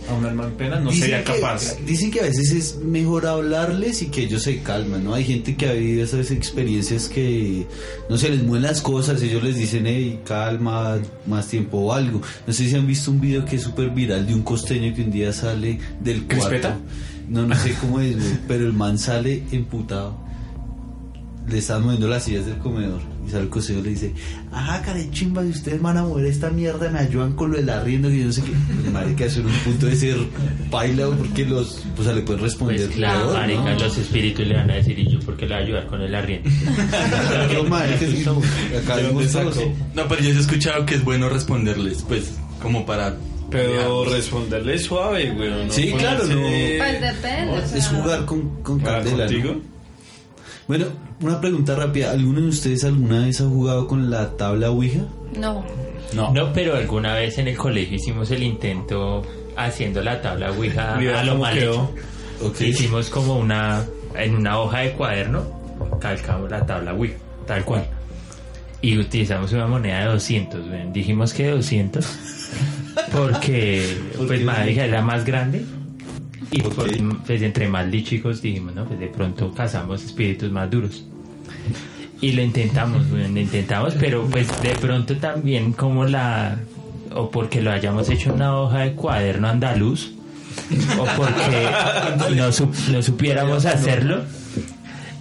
A 0.08 0.14
una 0.14 0.30
alma 0.30 0.44
en 0.44 0.52
pena 0.52 0.80
no 0.80 0.92
Dicen 0.92 1.02
sería 1.10 1.24
que- 1.24 1.34
capaz. 1.42 1.78
Dicen 1.84 2.12
que 2.12 2.20
a 2.20 2.24
veces 2.24 2.52
es 2.52 2.76
mejor 2.78 3.26
hablarles 3.26 4.04
y 4.04 4.10
que 4.10 4.22
ellos 4.26 4.44
se 4.44 4.60
calman, 4.62 5.04
¿no? 5.04 5.16
Hay 5.16 5.24
gente 5.24 5.56
que 5.56 5.68
ha 5.68 5.74
vivido 5.74 6.04
esas 6.04 6.30
experiencias 6.30 7.08
que 7.08 7.66
no 8.08 8.16
se 8.16 8.30
les 8.30 8.44
mueven 8.44 8.62
las 8.68 8.82
cosas, 8.84 9.20
ellos 9.24 9.42
les 9.44 9.56
dicen, 9.58 9.88
hey, 9.88 10.20
calma, 10.24 11.00
más 11.26 11.48
tiempo 11.48 11.80
o 11.80 11.92
algo. 11.94 12.22
No 12.46 12.54
sé 12.54 12.70
si 12.70 12.76
han 12.76 12.86
visto 12.86 13.10
un 13.10 13.20
video 13.20 13.46
que 13.46 13.56
es 13.56 13.64
súper 13.64 13.90
viral 13.90 14.28
de 14.28 14.36
un 14.36 14.44
costeño 14.44 14.94
que 14.94 15.02
un 15.02 15.10
día 15.12 15.34
sale 15.34 15.80
del 16.00 16.26
cuarto. 16.26 16.50
¿Crispeta? 16.50 16.78
No, 17.28 17.48
no 17.48 17.56
sé 17.56 17.74
cómo 17.82 18.00
es, 18.00 18.16
pero 18.48 18.64
el 18.68 18.74
man 18.74 19.00
sale 19.00 19.42
emputado. 19.52 20.24
Le 21.48 21.60
están 21.60 21.84
moviendo 21.84 22.08
las 22.08 22.24
sillas 22.24 22.46
del 22.48 22.58
comedor. 22.58 23.00
Y 23.26 23.30
sale 23.30 23.44
el 23.44 23.50
costeño 23.50 23.80
y 23.80 23.84
le 23.84 23.90
dice, 23.92 24.14
ah, 24.52 24.82
care 24.84 25.10
chimba, 25.12 25.44
si 25.44 25.50
ustedes 25.50 25.80
van 25.82 25.98
a 25.98 26.04
mover 26.04 26.26
esta 26.26 26.50
mierda, 26.50 26.90
me 26.90 27.00
ayudan 27.00 27.34
con 27.34 27.52
lo 27.52 27.58
del 27.58 27.70
arriendo, 27.70 28.10
que 28.10 28.20
yo 28.20 28.26
no 28.26 28.32
sé 28.32 28.42
qué. 28.44 28.52
El 28.86 28.92
marica, 28.92 29.26
eso 29.26 29.40
era 29.42 29.50
un 29.50 29.56
punto 29.60 29.86
de 29.86 29.96
ser 29.96 30.18
paila, 30.72 31.08
porque 31.16 31.46
los, 31.46 31.84
pues 31.96 32.08
le 32.08 32.22
pueden 32.22 32.42
responder 32.42 32.86
Pues 32.86 32.96
claro, 32.96 33.20
peor, 33.32 33.34
¿no? 33.34 33.40
marica, 33.64 33.84
los 33.86 33.98
espíritus 33.98 34.48
le 34.48 34.56
van 34.56 34.72
a 34.72 34.76
decir 34.76 34.98
y 34.98 35.12
yo 35.12 35.20
porque 35.20 35.46
le 35.46 35.54
voy 35.56 35.62
a 35.64 35.66
ayudar 35.66 35.88
con 35.88 36.02
el 36.02 36.16
arriendo. 36.16 36.50
Marica, 37.70 38.06
es 38.06 38.14
que 38.24 38.78
acá 38.78 38.98
¿De 38.98 39.08
vimos 39.08 39.32
dónde 39.34 39.52
todos. 39.52 39.56
sacó? 39.56 39.74
No, 39.96 40.08
pero 40.08 40.22
yo 40.22 40.30
he 40.30 40.40
escuchado 40.40 40.86
que 40.86 40.96
es 40.96 41.04
bueno 41.04 41.30
responderles, 41.30 42.04
pues, 42.08 42.32
como 42.62 42.86
para. 42.86 43.16
Pero 43.52 44.06
responderle 44.06 44.78
suave, 44.80 45.32
güey. 45.32 45.50
No 45.66 45.72
Sí, 45.72 45.92
claro, 45.98 46.24
ponerse- 46.24 46.36
no. 46.36 46.78
Pues 46.80 47.02
depende. 47.02 47.52
o 47.54 47.58
Es 47.58 47.70
sea, 47.70 47.84
jugar 48.02 48.26
con, 48.26 48.62
con 48.64 48.82
Ah, 48.82 49.02
candela, 49.04 49.28
¿no? 49.28 49.75
Bueno, 50.68 50.86
una 51.22 51.40
pregunta 51.40 51.76
rápida. 51.76 52.12
¿Alguno 52.12 52.42
de 52.42 52.48
ustedes 52.48 52.84
alguna 52.84 53.26
vez 53.26 53.40
ha 53.42 53.46
jugado 53.46 53.88
con 53.88 54.10
la 54.10 54.36
tabla 54.36 54.72
Ouija? 54.72 55.02
No. 55.40 55.64
No. 56.14 56.32
No, 56.34 56.54
pero 56.54 56.76
alguna 56.76 57.14
vez 57.16 57.38
en 57.38 57.48
el 57.48 57.58
colegio 57.58 57.98
hicimos 57.98 58.32
el 58.32 58.44
intento 58.44 59.22
haciendo 59.56 60.02
la 60.02 60.22
tabla 60.22 60.52
Ouija 60.52 60.96
a 61.20 61.24
lo 61.24 61.36
mal 61.38 61.54
quedó. 61.58 61.74
hecho. 61.74 62.48
Ok. 62.48 62.62
Hicimos 62.62 63.10
como 63.10 63.38
una, 63.38 63.86
en 64.16 64.36
una 64.36 64.60
hoja 64.60 64.80
de 64.80 64.92
cuaderno, 64.94 65.44
calcamos 66.00 66.50
la 66.50 66.66
tabla 66.66 66.94
Ouija, 66.94 67.16
tal 67.46 67.64
cual. 67.64 67.86
Y 68.82 68.98
utilizamos 68.98 69.52
una 69.54 69.68
moneda 69.68 70.00
de 70.02 70.06
200, 70.12 70.70
ven. 70.70 70.94
dijimos 70.94 71.34
que 71.34 71.50
200, 71.50 72.06
porque 73.12 73.98
pues 74.28 74.44
madre 74.44 74.76
era 74.84 75.02
más 75.02 75.26
grande. 75.26 75.64
Y 76.56 76.62
pues, 76.62 77.02
pues, 77.28 77.42
entre 77.42 77.68
más 77.68 77.92
chicos 77.92 78.42
dijimos, 78.42 78.74
no, 78.74 78.86
pues 78.86 78.98
de 78.98 79.08
pronto 79.08 79.52
cazamos 79.54 80.06
espíritus 80.06 80.50
más 80.52 80.72
duros. 80.72 81.04
Y 82.22 82.32
lo 82.32 82.42
intentamos, 82.42 83.06
lo 83.08 83.40
intentamos, 83.40 83.94
pero 84.00 84.26
pues 84.26 84.48
de 84.62 84.70
pronto 84.76 85.18
también 85.18 85.74
como 85.74 86.06
la, 86.06 86.58
o 87.14 87.30
porque 87.30 87.62
lo 87.62 87.72
hayamos 87.72 88.10
hecho 88.10 88.30
en 88.30 88.36
una 88.36 88.58
hoja 88.58 88.80
de 88.80 88.94
cuaderno 88.94 89.50
andaluz, 89.50 90.14
o 90.98 91.06
porque 91.18 91.68
no, 92.36 92.50
no 92.94 93.02
supiéramos 93.02 93.66
hacerlo, 93.66 94.24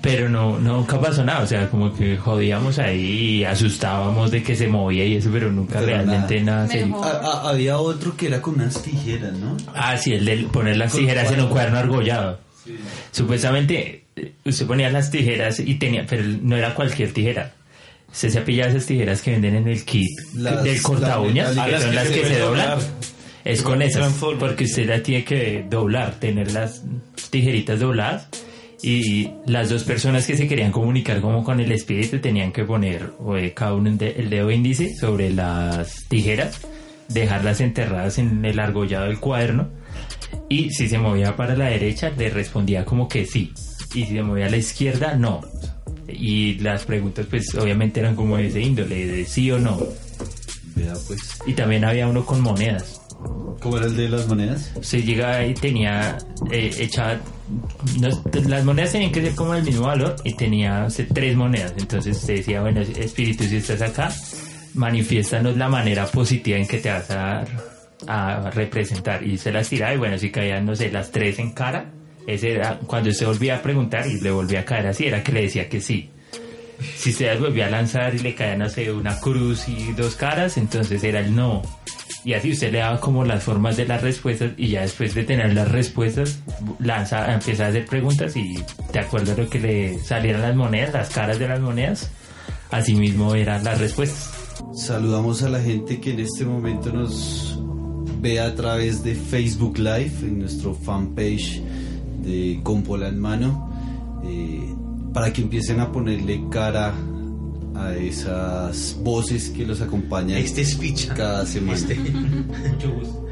Pero 0.05 0.29
no, 0.29 0.59
nunca 0.61 1.01
pasó 1.01 1.25
nada, 1.25 1.41
o 1.41 1.47
sea, 1.47 1.69
como 1.71 1.93
que 1.95 2.17
jodíamos 2.19 2.79
ahí 2.79 3.39
y 3.39 3.45
asustábamos 3.45 4.31
de 4.31 4.43
que 4.43 4.55
se 4.55 4.69
movía 4.69 5.05
y 5.07 5.17
eso, 5.17 5.31
pero 5.33 5.51
nunca 5.51 5.81
Pero 5.81 5.87
realmente 5.87 6.41
nada, 6.43 6.69
serio. 6.69 6.89
Mejor. 6.89 7.07
A- 7.07 7.19
a- 7.21 7.49
había 7.49 7.79
otro 7.79 8.15
que 8.17 8.27
era 8.27 8.43
con 8.43 8.55
unas 8.57 8.83
tijeras, 8.83 9.33
¿no? 9.33 9.57
Ah, 9.75 9.97
sí, 9.97 10.13
el 10.13 10.25
de 10.27 10.37
poner 10.53 10.77
las 10.77 10.93
Con 10.93 11.01
tijeras 11.01 11.33
en 11.33 11.41
un 11.41 11.49
cuaderno. 11.49 11.79
cuaderno 11.79 11.79
argollado. 11.79 12.39
Supuestamente, 13.13 14.05
eh, 14.17 14.33
usted 14.45 14.67
ponía 14.67 14.91
las 14.91 15.11
tijeras 15.11 15.59
y 15.61 15.75
tenía, 15.77 16.05
pero 16.09 16.23
no 16.25 16.57
era 16.57 16.75
cualquier 16.75 17.13
tijera. 17.13 17.53
Usted 18.13 18.29
se 18.31 18.41
pillaba 18.43 18.71
esas 18.71 18.87
tijeras 18.87 19.23
que 19.23 19.33
venden 19.33 19.57
en 19.57 19.69
el 19.69 19.85
kit 19.85 20.09
Las- 20.35 20.63
del 20.63 20.81
corta 20.83 21.19
uñas, 21.21 21.49
que 21.51 21.55
son 21.55 21.65
Ah, 21.65 21.69
las 21.95 22.09
que, 22.09 22.15
que 22.21 22.23
se 22.29 22.35
se 22.35 22.41
doblan. 22.41 22.71
doblar. 22.71 22.89
Es 23.45 23.63
con 23.63 23.83
esas, 23.83 24.13
porque 24.39 24.65
usted 24.65 24.89
la 24.89 25.03
tiene 25.03 25.25
que 25.25 25.67
doblar, 25.69 26.15
tener 26.15 26.53
las 26.53 26.83
tijeritas 27.31 27.81
dobladas. 27.81 28.29
Y 28.87 29.31
las 29.47 29.71
dos 29.71 29.83
personas 29.85 30.27
que 30.27 30.37
se 30.37 30.47
querían 30.47 30.71
comunicar 30.71 31.23
como 31.23 31.43
con 31.43 31.59
el 31.59 31.73
espíritu 31.73 32.19
tenían 32.19 32.53
que 32.53 32.65
poner 32.65 33.13
eh, 33.35 33.55
cada 33.57 33.73
uno 33.73 33.89
el 33.89 34.29
dedo 34.29 34.51
índice 34.51 34.95
sobre 34.95 35.31
las 35.31 36.05
tijeras, 36.07 36.61
dejarlas 37.09 37.63
enterradas 37.63 38.19
en 38.19 38.45
el 38.45 38.61
argollado 38.61 39.07
del 39.07 39.21
cuaderno 39.21 39.71
y 40.51 40.69
si 40.69 40.87
se 40.87 40.99
movía 40.99 41.35
para 41.35 41.57
la 41.57 41.71
derecha 41.71 42.13
le 42.15 42.29
respondía 42.29 42.85
como 42.85 43.09
que 43.09 43.25
sí 43.25 43.55
y 43.95 44.05
si 44.05 44.17
se 44.17 44.23
movía 44.23 44.47
a 44.47 44.51
la 44.51 44.59
izquierda 44.59 45.15
no. 45.15 45.41
Y 46.07 46.59
las 46.59 46.85
preguntas 46.85 47.25
pues 47.31 47.55
obviamente 47.55 48.01
eran 48.01 48.15
como 48.15 48.37
de 48.37 48.49
ese 48.49 48.61
índole 48.61 49.07
de 49.07 49.25
sí 49.25 49.51
o 49.51 49.59
no. 49.59 49.79
Pues. 51.07 51.39
y 51.47 51.55
también 51.55 51.87
había 51.87 52.07
uno 52.07 52.27
con 52.27 52.43
monedas 52.43 53.01
¿Cómo 53.61 53.79
era 53.79 53.87
el 53.87 53.97
de 53.97 54.09
las 54.09 54.29
monedas? 54.29 54.73
se 54.81 55.03
llegaba 55.03 55.45
y 55.45 55.55
tenía 55.55 56.19
eh, 56.51 56.89
no, 58.01 58.09
las 58.49 58.65
monedas 58.65 58.93
tenían 58.93 59.13
que 59.13 59.23
ser 59.23 59.35
como 59.35 59.55
del 59.55 59.65
mismo 59.65 59.87
valor 59.87 60.17
y 60.25 60.35
tenía 60.35 60.87
tres 61.13 61.37
monedas. 61.37 61.75
Entonces 61.77 62.19
se 62.19 62.35
decía 62.35 62.61
bueno 62.61 62.81
espíritu 62.81 63.45
si 63.45 63.57
estás 63.57 63.83
acá 63.83 64.13
manifiéstanos 64.75 65.57
la 65.57 65.69
manera 65.69 66.07
positiva 66.07 66.59
en 66.59 66.67
que 66.67 66.79
te 66.79 66.91
vas 66.91 67.11
a 67.11 68.51
representar 68.51 69.23
y 69.23 69.39
se 69.39 69.53
las 69.53 69.69
tiraba 69.69 69.95
y 69.95 69.99
bueno 69.99 70.19
si 70.19 70.31
caían 70.31 70.67
no 70.67 70.75
sé 70.75 70.91
las 70.91 71.11
tres 71.11 71.39
en 71.39 71.53
cara 71.53 71.87
ese 72.27 72.61
cuando 72.87 73.11
usted 73.11 73.27
volvía 73.27 73.57
a 73.57 73.63
preguntar 73.63 74.07
y 74.07 74.21
le 74.21 74.31
volvía 74.31 74.61
a 74.61 74.65
caer 74.65 74.89
así 74.89 75.07
era 75.07 75.23
que 75.23 75.33
le 75.33 75.43
decía 75.43 75.69
que 75.69 75.81
sí. 75.81 76.11
Si 76.97 77.13
se 77.13 77.35
volvía 77.37 77.67
a 77.67 77.71
lanzar 77.71 78.15
y 78.15 78.19
le 78.19 78.35
caía 78.35 78.57
no 78.57 78.69
sé 78.69 78.91
una 78.91 79.19
cruz 79.21 79.69
y 79.69 79.93
dos 79.93 80.17
caras 80.17 80.57
entonces 80.57 81.03
era 81.05 81.21
el 81.21 81.35
no 81.35 81.63
y 82.25 82.33
así 82.35 82.53
usted 82.53 82.73
le 82.73 82.79
daba 82.79 83.01
como 83.01 83.25
las 83.25 83.43
formas 83.43 83.77
de 83.77 83.87
las 83.87 84.03
respuestas 84.03 84.53
y 84.57 84.69
ya 84.69 84.83
después 84.83 85.15
de 85.15 85.25
tener 85.25 85.53
las 85.55 85.71
respuestas 85.71 86.41
lanza 86.79 87.33
empieza 87.33 87.67
a 87.67 87.69
hacer 87.69 87.87
preguntas 87.87 88.37
y 88.37 88.57
de 88.93 88.99
acuerdo 88.99 89.33
a 89.33 89.37
lo 89.37 89.49
que 89.49 89.61
le 89.61 89.99
salieran 90.01 90.43
las 90.43 90.57
monedas 90.57 90.95
las 90.95 91.11
caras 91.11 91.39
de 91.39 91.49
las 91.49 91.61
monedas 91.61 92.11
así 92.71 92.95
mismo 92.95 93.35
eran 93.35 93.63
las 93.65 93.79
respuestas. 93.79 94.33
Saludamos 94.75 95.43
a 95.43 95.49
la 95.49 95.61
gente 95.61 96.01
que 96.01 96.13
en 96.13 96.21
este 96.21 96.45
momento 96.45 96.93
nos 96.93 97.59
ve 98.21 98.41
a 98.41 98.55
través 98.55 99.03
de 99.05 99.15
Facebook 99.15 99.79
Live 99.79 100.13
en 100.23 100.41
nuestro 100.41 100.75
fanpage 100.75 101.61
de 102.23 102.61
Compola 102.63 103.09
en 103.09 103.21
Mano. 103.21 103.71
Eh, 104.25 104.75
para 105.13 105.33
que 105.33 105.43
empiecen 105.43 105.81
a 105.81 105.93
ponerle 105.93 106.43
cara 106.51 106.93
a 107.75 107.95
esas 107.95 108.97
voces 109.03 109.51
que 109.51 109.67
los 109.67 109.81
acompañan 109.81 110.39
Este 110.39 110.61
es 110.63 110.77
ficha. 110.77 111.15
cada 111.15 111.45
semana. 111.47 111.77
Este. 111.79 111.95
Mucho 112.71 112.93
gusto. 112.93 113.27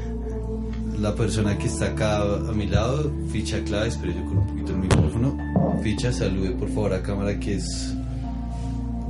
La 0.99 1.15
persona 1.15 1.57
que 1.57 1.67
está 1.67 1.87
acá 1.87 2.21
a 2.21 2.51
mi 2.53 2.65
lado, 2.67 3.11
ficha 3.29 3.61
clave, 3.63 3.89
espero 3.89 4.13
yo 4.13 4.23
con 4.25 4.37
un 4.37 4.47
poquito 4.47 4.71
el 4.71 4.77
micrófono. 4.79 5.37
Ficha, 5.81 6.13
salude 6.13 6.51
por 6.51 6.69
favor 6.69 6.93
a 6.93 7.01
cámara 7.03 7.39
que 7.39 7.55
es 7.55 7.93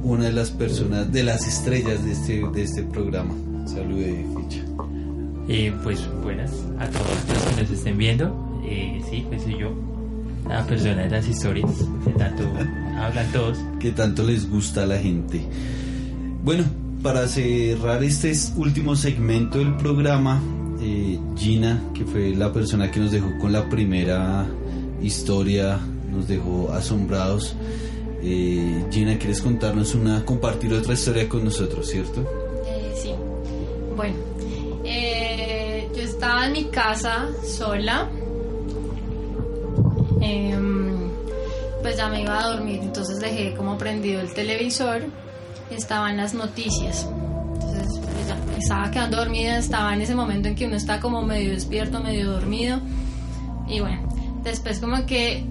una 0.04 0.26
de 0.26 0.32
las 0.34 0.50
personas, 0.50 1.12
de 1.12 1.24
las 1.24 1.48
estrellas 1.48 2.04
de 2.04 2.12
este, 2.14 2.42
de 2.52 2.64
este 2.64 2.84
programa. 2.84 3.34
Salude, 3.68 4.26
ficha. 4.38 4.64
y 5.48 5.70
pues 5.84 6.00
buenas 6.24 6.52
a 6.80 6.88
todos 6.88 7.06
los 7.30 7.56
que 7.56 7.62
nos 7.62 7.72
estén 7.72 7.98
viendo 7.98 8.62
Eh, 8.66 9.02
sí 9.10 9.24
pues 9.30 9.44
soy 9.44 9.58
yo 9.60 9.72
la 10.48 10.66
persona 10.66 11.04
de 11.04 11.10
las 11.10 11.28
historias 11.28 11.72
que 12.06 12.12
tanto 12.12 12.44
hablan 12.98 13.32
todos 13.32 13.58
que 13.80 13.92
tanto 13.92 14.24
les 14.24 14.50
gusta 14.50 14.84
a 14.84 14.86
la 14.86 14.98
gente. 14.98 15.42
Bueno, 16.44 16.64
para 17.02 17.28
cerrar 17.28 18.04
este 18.04 18.32
es- 18.32 18.54
último 18.58 18.96
segmento 18.96 19.60
del 19.60 19.76
programa, 19.78 20.42
eh, 20.82 21.18
Gina, 21.38 21.82
que 21.94 22.06
fue 22.06 22.36
la 22.36 22.52
persona 22.52 22.92
que 22.92 23.00
nos 23.00 23.12
dejó 23.12 23.28
con 23.40 23.52
la 23.54 23.70
primera 23.70 24.46
historia, 25.02 25.80
nos 26.12 26.28
dejó 26.28 26.72
asombrados. 26.72 27.56
Eh, 28.22 28.86
Gina, 28.92 29.18
¿quieres 29.18 29.42
contarnos 29.42 29.96
una, 29.96 30.24
compartir 30.26 30.74
otra 30.74 30.94
historia 30.94 31.28
con 31.28 31.44
nosotros, 31.44 31.88
cierto? 31.90 32.22
Eh, 32.68 32.94
sí. 33.02 33.12
Bueno, 33.98 34.16
eh, 34.86 35.90
yo 35.96 36.02
estaba 36.04 36.46
en 36.48 36.54
mi 36.54 36.64
casa 36.66 37.28
sola. 37.46 38.10
Em, 40.24 41.10
pues 41.82 41.98
ya 41.98 42.08
me 42.08 42.22
iba 42.22 42.40
a 42.40 42.48
dormir, 42.48 42.80
entonces 42.82 43.20
dejé 43.20 43.54
como 43.56 43.78
prendido 43.78 44.22
el 44.22 44.34
televisor. 44.34 45.02
Estaban 45.70 46.16
las 46.18 46.34
noticias. 46.34 47.08
Entonces 47.54 48.00
pues 48.00 48.28
ya 48.28 48.38
estaba 48.58 48.90
quedando 48.90 49.18
dormida, 49.18 49.58
estaba 49.58 49.94
en 49.94 50.02
ese 50.02 50.16
momento 50.16 50.48
en 50.48 50.56
que 50.56 50.66
uno 50.66 50.78
está 50.78 51.02
como 51.02 51.24
medio 51.24 51.52
despierto, 51.52 52.00
medio 52.00 52.32
dormido. 52.32 52.80
Y 53.68 53.82
bueno, 53.82 54.08
después 54.44 54.80
como 54.80 55.06
que 55.06 55.46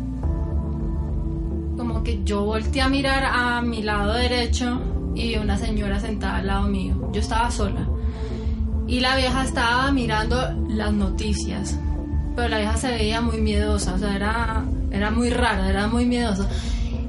como 1.76 2.02
que 2.02 2.22
yo 2.24 2.44
volteé 2.44 2.82
a 2.82 2.88
mirar 2.88 3.24
a 3.24 3.60
mi 3.60 3.82
lado 3.82 4.14
derecho 4.14 4.80
y 5.14 5.28
vi 5.28 5.36
una 5.36 5.58
señora 5.58 6.00
sentada 6.00 6.36
al 6.36 6.46
lado 6.46 6.68
mío. 6.68 7.10
Yo 7.12 7.20
estaba 7.20 7.50
sola. 7.50 7.86
Y 8.86 9.00
la 9.00 9.16
vieja 9.16 9.44
estaba 9.44 9.90
mirando 9.90 10.36
las 10.68 10.92
noticias. 10.92 11.78
Pero 12.34 12.48
la 12.48 12.58
vieja 12.58 12.76
se 12.76 12.88
veía 12.90 13.20
muy 13.20 13.38
miedosa, 13.38 13.94
o 13.94 13.98
sea, 13.98 14.14
era, 14.16 14.64
era 14.90 15.10
muy 15.10 15.30
rara, 15.30 15.68
era 15.68 15.86
muy 15.86 16.06
miedosa. 16.06 16.48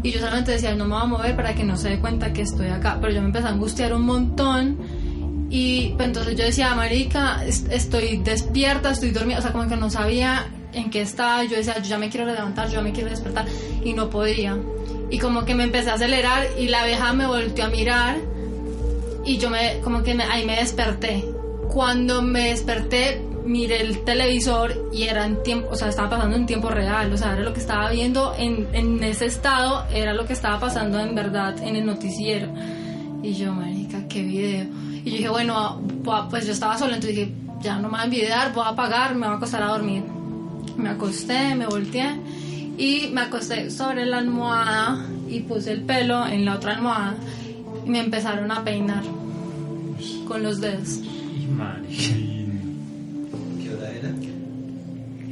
Y 0.03 0.11
yo 0.11 0.19
solamente 0.19 0.51
decía, 0.51 0.75
no 0.75 0.83
me 0.85 0.95
voy 0.95 1.03
a 1.03 1.05
mover 1.05 1.35
para 1.35 1.55
que 1.55 1.63
no 1.63 1.77
se 1.77 1.89
dé 1.89 1.99
cuenta 1.99 2.33
que 2.33 2.41
estoy 2.41 2.67
acá. 2.67 2.97
Pero 2.99 3.13
yo 3.13 3.21
me 3.21 3.27
empecé 3.27 3.47
a 3.47 3.51
angustiar 3.51 3.93
un 3.93 4.01
montón. 4.01 4.77
Y 5.49 5.93
pues, 5.95 6.07
entonces 6.07 6.35
yo 6.35 6.43
decía, 6.43 6.75
Marica, 6.75 7.41
es- 7.45 7.65
estoy 7.69 8.17
despierta, 8.17 8.91
estoy 8.91 9.11
dormida. 9.11 9.39
O 9.39 9.41
sea, 9.41 9.53
como 9.53 9.67
que 9.69 9.77
no 9.77 9.89
sabía 9.89 10.45
en 10.73 10.89
qué 10.89 11.01
estaba. 11.01 11.45
Yo 11.45 11.55
decía, 11.55 11.75
yo 11.77 11.83
ya 11.89 11.97
me 11.97 12.09
quiero 12.09 12.25
levantar, 12.25 12.67
yo 12.67 12.73
ya 12.75 12.81
me 12.81 12.91
quiero 12.91 13.09
despertar. 13.09 13.45
Y 13.85 13.93
no 13.93 14.09
podía. 14.09 14.57
Y 15.09 15.19
como 15.19 15.45
que 15.45 15.55
me 15.55 15.63
empecé 15.63 15.89
a 15.91 15.93
acelerar 15.93 16.47
y 16.59 16.67
la 16.67 16.85
vieja 16.85 17.13
me 17.13 17.25
volteó 17.25 17.63
a 17.65 17.69
mirar. 17.69 18.17
Y 19.25 19.37
yo 19.37 19.49
me, 19.49 19.79
como 19.85 20.03
que 20.03 20.15
me- 20.15 20.25
ahí 20.25 20.45
me 20.45 20.57
desperté. 20.57 21.23
Cuando 21.71 22.21
me 22.21 22.49
desperté, 22.49 23.21
miré 23.45 23.81
el 23.81 24.03
televisor 24.03 24.89
y 24.93 25.03
era 25.03 25.25
en 25.25 25.41
tiempo, 25.43 25.69
o 25.71 25.75
sea, 25.75 25.89
estaba 25.89 26.11
pasando 26.11 26.35
en 26.35 26.45
tiempo 26.45 26.69
real. 26.69 27.11
O 27.13 27.17
sea, 27.17 27.33
era 27.33 27.41
lo 27.43 27.53
que 27.53 27.59
estaba 27.59 27.89
viendo 27.91 28.33
en, 28.37 28.67
en 28.73 29.03
ese 29.03 29.25
estado, 29.25 29.85
era 29.93 30.13
lo 30.13 30.25
que 30.25 30.33
estaba 30.33 30.59
pasando 30.59 30.99
en 30.99 31.13
verdad 31.15 31.57
en 31.61 31.75
el 31.75 31.85
noticiero. 31.85 32.49
Y 33.21 33.33
yo, 33.33 33.53
marica, 33.53 34.07
qué 34.07 34.21
video. 34.23 34.65
Y 35.03 35.11
yo 35.11 35.17
dije, 35.17 35.29
bueno, 35.29 35.81
voy 36.03 36.15
a- 36.19 36.29
pues 36.29 36.45
yo 36.45 36.53
estaba 36.53 36.77
sola, 36.77 36.95
entonces 36.95 37.15
dije, 37.17 37.33
ya 37.61 37.75
no 37.77 37.83
me 37.83 37.89
voy 37.91 37.99
a 37.99 38.03
envidiar, 38.05 38.53
voy 38.53 38.63
a 38.65 38.69
apagar, 38.69 39.13
me 39.15 39.25
voy 39.27 39.33
a 39.35 39.37
acostar 39.37 39.63
a 39.63 39.67
dormir. 39.67 40.03
Me 40.77 40.89
acosté, 40.89 41.55
me 41.55 41.65
volteé 41.67 42.15
y 42.77 43.09
me 43.13 43.21
acosté 43.21 43.69
sobre 43.69 44.05
la 44.05 44.17
almohada 44.17 45.05
y 45.29 45.41
puse 45.41 45.71
el 45.71 45.81
pelo 45.83 46.25
en 46.25 46.45
la 46.45 46.55
otra 46.55 46.73
almohada 46.73 47.15
y 47.85 47.89
me 47.89 47.99
empezaron 47.99 48.51
a 48.51 48.63
peinar 48.63 49.03
con 50.27 50.41
los 50.43 50.59
dedos. 50.61 50.99
¿Qué 51.91 52.11
hora 52.11 52.21
era? 52.23 52.42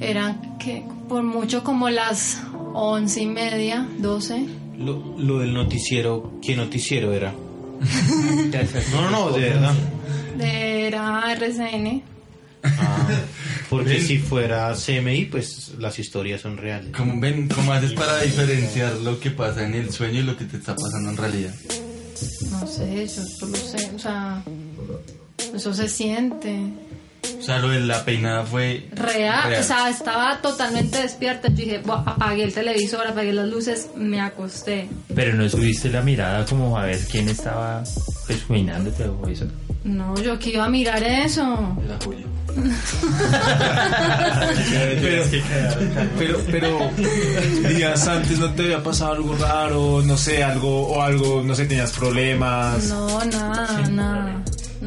Eran 0.02 0.58
que 0.58 0.84
por 1.08 1.24
mucho 1.24 1.64
como 1.64 1.90
las 1.90 2.42
once 2.74 3.22
y 3.22 3.28
media, 3.28 3.88
doce. 4.00 4.46
Lo, 4.78 5.16
lo 5.18 5.40
del 5.40 5.54
noticiero, 5.54 6.40
¿qué 6.42 6.56
noticiero 6.56 7.14
era? 7.14 7.32
no, 8.94 9.02
no, 9.02 9.12
no, 9.12 9.32
de 9.32 9.42
verdad. 9.42 9.76
Era 10.40 11.32
RCN. 11.34 12.02
Ah, 12.64 13.08
porque 13.70 14.00
si 14.02 14.20
fuera 14.20 14.74
CMI, 14.74 15.26
pues 15.26 15.74
las 15.80 15.98
historias 15.98 16.42
son 16.42 16.58
reales. 16.58 16.92
¿Cómo, 16.96 17.20
ven, 17.20 17.48
¿Cómo 17.48 17.72
haces 17.74 17.94
para 17.94 18.22
diferenciar 18.22 18.94
lo 18.98 19.20
que 19.20 19.32
pasa 19.32 19.66
en 19.66 19.74
el 19.74 19.92
sueño 19.92 20.20
y 20.20 20.24
lo 20.24 20.38
que 20.38 20.46
te 20.46 20.58
está 20.58 20.76
pasando 20.76 21.10
en 21.10 21.18
realidad? 21.18 21.54
No 22.52 22.68
sé, 22.68 23.08
yo 23.08 23.24
solo 23.24 23.56
sé, 23.56 23.92
o 23.96 24.00
sea, 24.00 24.44
eso 25.56 25.74
se 25.74 25.90
siente. 25.90 26.60
O 27.40 27.44
sea, 27.44 27.60
lo 27.60 27.70
de 27.70 27.80
la 27.82 28.04
peinada 28.06 28.44
fue 28.44 28.88
Real, 28.94 29.54
o 29.60 29.64
sea, 29.64 29.90
estaba 29.90 30.40
totalmente 30.42 31.02
despierta. 31.02 31.48
Yo 31.50 31.56
dije, 31.56 31.80
"Buah, 31.80 32.04
apagué 32.06 32.44
el 32.44 32.54
televisor, 32.54 33.08
apagué 33.08 33.34
las 33.34 33.48
luces, 33.50 33.90
me 33.96 34.20
acosté. 34.22 34.88
pero 35.16 35.34
no 35.34 35.48
subiste 35.50 35.90
la 35.90 36.02
mirada 36.02 36.46
como 36.46 36.78
a 36.78 36.86
ver 36.86 37.00
quién 37.12 37.30
estaba 37.30 37.84
pues, 38.28 38.40
peinándote 38.48 39.06
o 39.06 39.28
eso 39.28 39.46
No, 39.84 40.16
yo 40.22 40.38
que 40.38 40.52
iba 40.52 40.66
a 40.66 40.70
mirar 40.70 41.02
eso. 41.04 41.42
La 41.88 41.98
Julia. 42.04 42.26
pero, 44.72 45.24
pero, 46.18 46.38
pero 46.52 46.90
días 47.70 48.08
antes 48.08 48.40
no 48.40 48.52
te 48.54 48.64
había 48.64 48.84
pasado 48.84 49.14
algo 49.14 49.36
raro, 49.38 50.02
no 50.04 50.18
sé, 50.18 50.44
algo, 50.44 50.88
o 50.88 51.02
algo, 51.02 51.42
no 51.44 51.56
sé, 51.56 51.66
tenías 51.66 51.92
problemas. 51.92 52.86
No, 52.88 53.24
nada, 53.26 53.90
nada. 53.90 54.42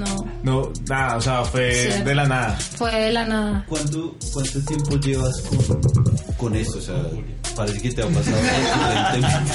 No, 0.04 0.26
No, 0.42 0.72
nada, 0.88 1.16
o 1.16 1.20
sea, 1.20 1.44
fue 1.44 1.90
Sí. 1.92 2.02
de 2.02 2.14
la 2.14 2.24
nada. 2.26 2.56
fue 2.76 2.90
de 2.94 3.12
la 3.12 3.24
nada. 3.24 3.64
¿Cuánto, 3.68 4.14
¿Cuánto 4.32 4.60
tiempo 4.64 4.96
llevas 4.96 5.40
con, 5.42 5.80
con 6.36 6.56
esto? 6.56 6.78
O 6.78 6.80
sea, 6.80 7.02
parece 7.56 7.80
que 7.80 7.90
te 7.92 8.02
ha 8.02 8.06
pasado. 8.08 8.36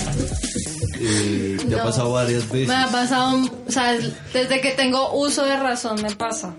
Eh, 1.01 1.57
te 1.67 1.75
ha 1.75 1.77
No. 1.77 1.83
pasado 1.85 2.11
varias 2.11 2.49
veces. 2.49 2.67
Me 2.67 2.75
ha 2.75 2.87
pasado, 2.87 3.39
o 3.67 3.71
sea, 3.71 3.93
desde 4.33 4.59
que 4.61 4.71
tengo 4.71 5.13
uso 5.13 5.45
de 5.45 5.55
razón 5.55 6.01
me 6.01 6.13
pasa. 6.15 6.53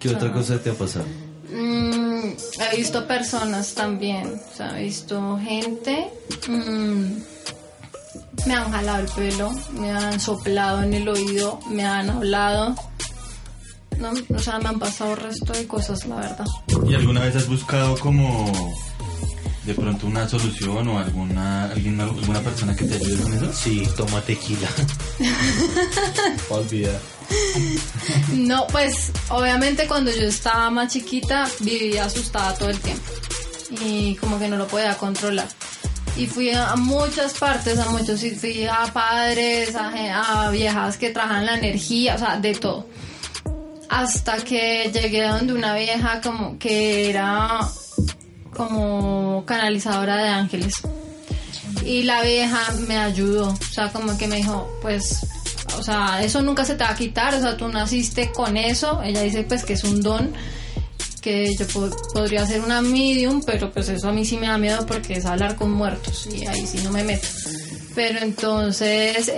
¿Qué 0.00 0.08
otra 0.08 0.32
cosa 0.32 0.58
te 0.58 0.70
ha 0.70 0.74
pasado? 0.74 1.04
Mm, 1.52 2.30
he 2.72 2.76
visto 2.76 3.06
personas 3.06 3.74
también, 3.74 4.40
o 4.52 4.56
sea, 4.56 4.78
he 4.80 4.84
visto 4.84 5.38
gente, 5.40 6.08
mm, 6.48 7.04
me 8.46 8.54
han 8.54 8.72
jalado 8.72 8.98
el 9.04 9.08
pelo, 9.12 9.52
me 9.72 9.90
han 9.92 10.18
soplado 10.18 10.82
en 10.82 10.94
el 10.94 11.08
oído, 11.08 11.60
me 11.70 11.84
han 11.84 12.10
hablado, 12.10 12.74
no, 13.98 14.12
o 14.34 14.38
sea, 14.38 14.58
me 14.58 14.68
han 14.68 14.78
pasado 14.78 15.14
resto 15.16 15.52
de 15.52 15.66
cosas, 15.66 16.04
la 16.06 16.16
verdad. 16.16 16.46
¿Y 16.88 16.94
alguna 16.94 17.20
vez 17.20 17.36
has 17.36 17.48
buscado 17.48 17.96
como 17.98 18.52
de 19.64 19.74
pronto 19.74 20.06
una 20.06 20.28
solución 20.28 20.86
o 20.88 20.98
alguna 20.98 21.64
alguien, 21.70 21.98
alguna 22.00 22.40
persona 22.40 22.76
que 22.76 22.84
te 22.84 22.94
ayude 22.94 23.22
con 23.22 23.34
eso? 23.34 23.52
Sí, 23.52 23.88
toma 23.96 24.20
tequila. 24.20 24.68
Olvida. 26.50 26.98
No, 28.34 28.66
pues 28.66 29.10
obviamente 29.30 29.86
cuando 29.86 30.10
yo 30.10 30.24
estaba 30.24 30.68
más 30.70 30.92
chiquita 30.92 31.48
vivía 31.60 32.04
asustada 32.04 32.54
todo 32.54 32.68
el 32.68 32.78
tiempo 32.78 33.10
y 33.80 34.14
como 34.16 34.38
que 34.38 34.48
no 34.48 34.56
lo 34.56 34.66
podía 34.66 34.96
controlar. 34.96 35.48
Y 36.16 36.26
fui 36.26 36.50
a 36.50 36.76
muchas 36.76 37.34
partes, 37.34 37.76
a 37.78 37.88
muchos, 37.90 38.22
y 38.22 38.30
fui 38.30 38.66
a 38.66 38.84
padres, 38.92 39.74
a, 39.74 40.44
a 40.44 40.50
viejas 40.50 40.96
que 40.96 41.10
trabajan 41.10 41.44
la 41.44 41.58
energía, 41.58 42.14
o 42.14 42.18
sea, 42.18 42.38
de 42.38 42.54
todo. 42.54 42.86
Hasta 43.88 44.36
que 44.38 44.90
llegué 44.92 45.24
a 45.24 45.36
donde 45.36 45.52
una 45.52 45.74
vieja 45.74 46.20
como 46.20 46.58
que 46.58 47.10
era 47.10 47.60
como 48.54 49.44
canalizadora 49.46 50.16
de 50.16 50.28
ángeles. 50.28 50.74
Y 51.84 52.04
la 52.04 52.22
vieja 52.22 52.60
me 52.88 52.96
ayudó, 52.96 53.48
o 53.50 53.72
sea, 53.72 53.90
como 53.92 54.16
que 54.16 54.26
me 54.26 54.36
dijo, 54.36 54.70
pues, 54.80 55.26
o 55.78 55.82
sea, 55.82 56.22
eso 56.22 56.40
nunca 56.40 56.64
se 56.64 56.76
te 56.76 56.84
va 56.84 56.90
a 56.90 56.94
quitar, 56.94 57.34
o 57.34 57.40
sea, 57.40 57.56
tú 57.56 57.68
naciste 57.68 58.32
con 58.32 58.56
eso. 58.56 59.02
Ella 59.02 59.22
dice, 59.22 59.42
pues, 59.42 59.64
que 59.64 59.74
es 59.74 59.84
un 59.84 60.00
don, 60.00 60.32
que 61.20 61.54
yo 61.58 61.66
po- 61.66 61.90
podría 62.14 62.46
ser 62.46 62.62
una 62.62 62.80
medium, 62.80 63.42
pero 63.44 63.70
pues 63.72 63.88
eso 63.88 64.08
a 64.08 64.12
mí 64.12 64.24
sí 64.24 64.36
me 64.36 64.46
da 64.46 64.56
miedo 64.58 64.86
porque 64.86 65.14
es 65.14 65.26
hablar 65.26 65.56
con 65.56 65.70
muertos 65.72 66.26
y 66.32 66.46
ahí 66.46 66.66
sí 66.66 66.80
no 66.84 66.90
me 66.90 67.02
meto. 67.04 67.26
Pero 67.94 68.18
entonces 68.20 69.32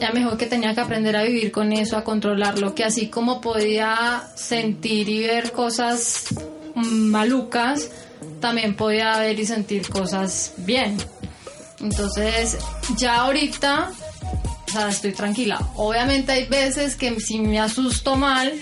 ya 0.00 0.12
me 0.12 0.20
dijo 0.20 0.36
que 0.36 0.46
tenía 0.46 0.74
que 0.74 0.80
aprender 0.80 1.16
a 1.16 1.22
vivir 1.22 1.52
con 1.52 1.72
eso, 1.72 1.96
a 1.96 2.02
controlarlo, 2.02 2.74
que 2.74 2.84
así 2.84 3.08
como 3.08 3.40
podía 3.40 4.24
sentir 4.34 5.08
y 5.08 5.20
ver 5.20 5.52
cosas 5.52 6.26
malucas, 6.74 7.88
también 8.40 8.74
podía 8.74 9.16
ver 9.18 9.38
y 9.38 9.46
sentir 9.46 9.88
cosas 9.88 10.54
bien. 10.58 10.96
Entonces 11.80 12.58
ya 12.96 13.22
ahorita, 13.22 13.92
o 14.66 14.70
sea, 14.72 14.88
estoy 14.88 15.12
tranquila. 15.12 15.60
Obviamente 15.76 16.32
hay 16.32 16.46
veces 16.46 16.96
que 16.96 17.18
sí 17.20 17.38
me 17.38 17.60
asusto 17.60 18.16
mal, 18.16 18.52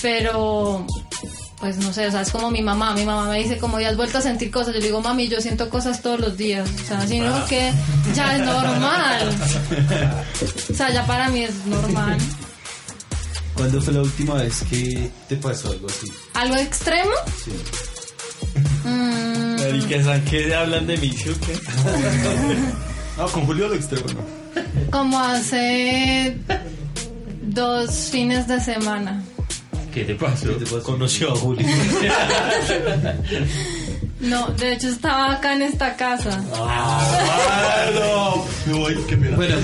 pero 0.00 0.86
pues 1.62 1.76
no 1.76 1.92
sé, 1.92 2.08
o 2.08 2.10
sea, 2.10 2.22
es 2.22 2.30
como 2.32 2.50
mi 2.50 2.60
mamá. 2.60 2.92
Mi 2.92 3.04
mamá 3.04 3.30
me 3.30 3.38
dice, 3.38 3.56
como 3.56 3.78
ya 3.78 3.90
has 3.90 3.96
vuelto 3.96 4.18
a 4.18 4.20
sentir 4.20 4.50
cosas. 4.50 4.74
Yo 4.74 4.80
le 4.80 4.86
digo, 4.86 5.00
mami, 5.00 5.28
yo 5.28 5.40
siento 5.40 5.70
cosas 5.70 6.02
todos 6.02 6.18
los 6.18 6.36
días. 6.36 6.68
O 6.68 6.84
sea, 6.88 7.06
sino 7.06 7.46
que 7.46 7.72
ya 8.16 8.34
es 8.34 8.44
normal. 8.44 9.30
O 10.68 10.74
sea, 10.74 10.90
ya 10.90 11.06
para 11.06 11.28
mí 11.28 11.44
es 11.44 11.64
normal. 11.66 12.18
¿Cuándo 13.54 13.80
fue 13.80 13.92
la 13.92 14.00
última 14.00 14.34
vez 14.34 14.64
que 14.68 15.08
te 15.28 15.36
pasó 15.36 15.70
algo 15.70 15.86
así? 15.86 16.12
¿Algo 16.34 16.56
extremo? 16.56 17.12
Sí. 17.44 17.52
Mm, 18.84 19.60
Marica, 19.60 20.02
¿saben 20.02 20.24
qué 20.24 20.52
hablan 20.52 20.84
de 20.88 20.96
mí, 20.96 21.10
qué? 21.10 21.32
No, 23.16 23.28
con 23.28 23.46
Julio 23.46 23.68
lo 23.68 23.74
extremo, 23.74 24.06
¿no? 24.08 24.90
como 24.90 25.16
hace 25.20 26.36
dos 27.42 28.08
fines 28.10 28.48
de 28.48 28.58
semana. 28.58 29.22
¿Qué 29.92 30.04
te 30.04 30.14
pasó? 30.14 30.48
Conoció 30.82 31.32
a 31.32 31.36
Julio. 31.36 31.66
No, 34.22 34.46
de 34.52 34.74
hecho 34.74 34.88
estaba 34.88 35.32
acá 35.32 35.54
en 35.54 35.62
esta 35.62 35.96
casa. 35.96 36.40
¡Ah, 36.54 37.90
no! 37.92 38.44
Me 38.66 38.78
voy, 38.78 38.94
qué 39.08 39.16
pena. 39.16 39.36
Bueno, 39.36 39.56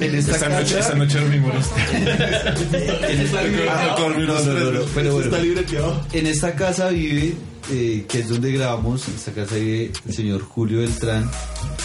En 0.00 0.14
esta, 0.14 0.48
noche, 0.48 0.78
esta 0.78 0.94
noche 0.94 1.20
dormimos 1.20 1.54
los 1.54 1.66
en 1.92 3.20
esta, 3.20 3.40
Ah, 3.68 3.94
no, 3.98 4.04
dormimos 4.04 4.46
los 4.46 4.90
pero 4.94 5.12
bueno, 5.12 5.26
Está 5.26 5.38
libre 5.38 5.66
en 6.14 6.26
esta 6.26 6.54
casa 6.54 6.88
vive, 6.88 7.34
eh, 7.70 8.06
que 8.08 8.20
es 8.20 8.28
donde 8.30 8.52
grabamos, 8.52 9.06
en 9.08 9.14
esta 9.14 9.32
casa 9.32 9.56
vive 9.56 9.92
el 10.06 10.14
señor 10.14 10.40
Julio 10.40 10.78
Beltrán, 10.78 11.30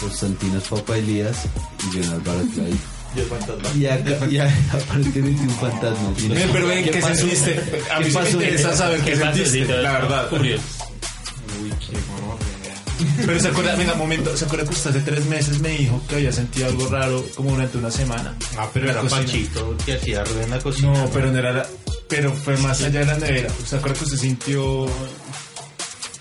Constantinos 0.00 0.64
Papa 0.68 0.96
Elías 0.96 1.44
y 1.86 1.98
Leonardo 1.98 2.34
Barclay. 2.34 2.95
Y 3.16 3.20
el 3.20 3.26
fantasma. 3.26 3.68
Y 3.78 3.86
acá, 3.86 4.26
y 4.30 4.38
aparentemente 4.38 5.42
un 5.42 5.50
fantasma. 5.50 6.12
Ven, 6.28 6.48
pero 6.52 6.66
ven, 6.68 6.84
¿qué, 6.84 7.00
sentiste? 7.02 7.60
A 7.90 7.98
mí 8.00 8.06
me 8.06 8.12
pasó? 8.12 8.30
interesa 8.32 8.76
saber 8.76 9.00
qué, 9.00 9.12
¿Qué 9.12 9.16
pasó? 9.18 9.34
sentiste, 9.34 9.64
todo 9.66 9.82
la 9.82 9.92
verdad. 9.92 10.28
Curioso. 10.28 10.62
Uy, 11.62 11.70
qué 11.80 11.96
gonorrea. 12.10 13.26
Pero 13.26 13.40
se 13.40 13.48
acuerda, 13.48 13.74
venga, 13.76 13.92
un 13.94 13.98
momento, 13.98 14.36
¿se 14.36 14.44
acuerda 14.44 14.64
que 14.66 14.70
usted 14.74 14.90
hace 14.90 15.00
tres 15.00 15.24
meses 15.26 15.60
me 15.60 15.70
dijo 15.70 16.02
que 16.08 16.14
había 16.16 16.32
sentido 16.32 16.66
algo 16.66 16.88
raro 16.88 17.24
como 17.34 17.50
durante 17.52 17.78
una 17.78 17.90
semana? 17.90 18.34
Ah, 18.58 18.68
pero 18.72 18.90
era 18.90 19.00
cocina. 19.00 19.20
Panchito 19.22 19.76
que 19.84 19.94
hacía 19.94 20.24
ruido 20.24 20.42
en 20.42 20.50
la 20.50 20.58
cocina. 20.58 20.92
No, 20.92 21.10
pero 21.10 21.30
no 21.32 21.38
era 21.38 21.52
la- 21.52 21.66
pero 22.08 22.32
fue 22.32 22.56
más 22.58 22.82
allá 22.82 23.00
de 23.00 23.06
la 23.06 23.16
nevera. 23.18 23.48
¿Se 23.66 23.76
acuerda 23.76 23.98
que 23.98 24.04
usted 24.04 24.18
sintió...? 24.18 24.86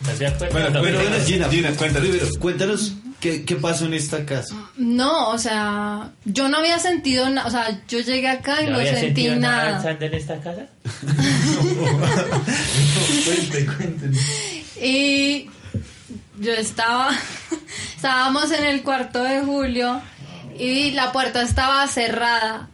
¿Estás 0.02 0.20
de 0.20 0.28
acuerdo? 0.28 0.80
Bueno, 0.80 0.80
bueno, 0.82 1.26
Gina, 1.26 1.50
Gina, 1.50 1.72
cuéntanos. 1.72 2.10
Cuéntanos 2.40 2.94
qué, 3.26 3.44
qué 3.44 3.56
pasó 3.56 3.86
en 3.86 3.96
esta 3.96 4.24
casa. 4.24 4.56
No, 4.78 5.30
o 5.30 5.38
sea, 5.40 6.12
yo 6.26 6.48
no 6.48 6.58
había 6.58 6.78
sentido 6.78 7.28
nada, 7.28 7.48
o 7.48 7.50
sea, 7.50 7.82
yo 7.88 8.00
llegué 8.00 8.28
acá 8.28 8.62
y 8.62 8.66
¿No 8.66 8.74
no, 8.74 8.78
había 8.78 8.92
sentí 8.92 9.06
sentido 9.24 9.36
nada 9.38 9.80
nada. 9.80 9.98
en 10.00 10.14
esta 10.14 10.40
casa? 10.42 10.68
Cuente, 13.26 13.66
cuenten. 13.66 14.14
Y 14.80 15.50
yo 16.40 16.54
estaba, 16.54 17.10
estábamos 17.96 18.52
en 18.52 18.64
el 18.66 18.84
cuarto 18.84 19.24
de 19.24 19.42
Julio 19.42 20.00
y 20.60 20.92
la 20.92 21.12
puerta 21.12 21.42
estaba 21.42 21.88
cerrada. 21.88 22.70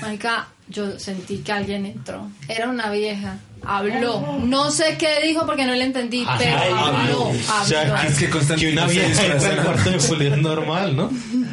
Marica, 0.00 0.46
yo 0.68 0.96
sentí 1.00 1.38
que 1.38 1.50
alguien 1.50 1.86
entró. 1.86 2.30
Era 2.46 2.68
una 2.68 2.88
vieja. 2.92 3.38
Habló. 3.66 4.38
No 4.44 4.70
sé 4.70 4.96
qué 4.98 5.20
dijo 5.26 5.44
porque 5.46 5.66
no 5.66 5.74
le 5.74 5.84
entendí, 5.84 6.24
pero 6.38 6.76
habló. 6.76 7.28
O 7.28 7.34
sea, 7.64 7.80
Habló. 7.82 7.94
Ah, 7.96 8.06
es 8.06 8.18
que 8.18 8.24
que 8.26 8.30
Constantino 8.30 8.72
una 8.72 8.86
se 8.88 8.94
vieja 8.94 9.08
entra 9.08 9.24
disfraza, 9.34 9.48
al 9.48 9.56
¿no? 9.56 9.62
cuarto 9.64 9.90
de 9.90 9.98
Julio 9.98 10.34
es 10.34 10.40
normal, 10.40 10.96
¿no? 10.96 11.10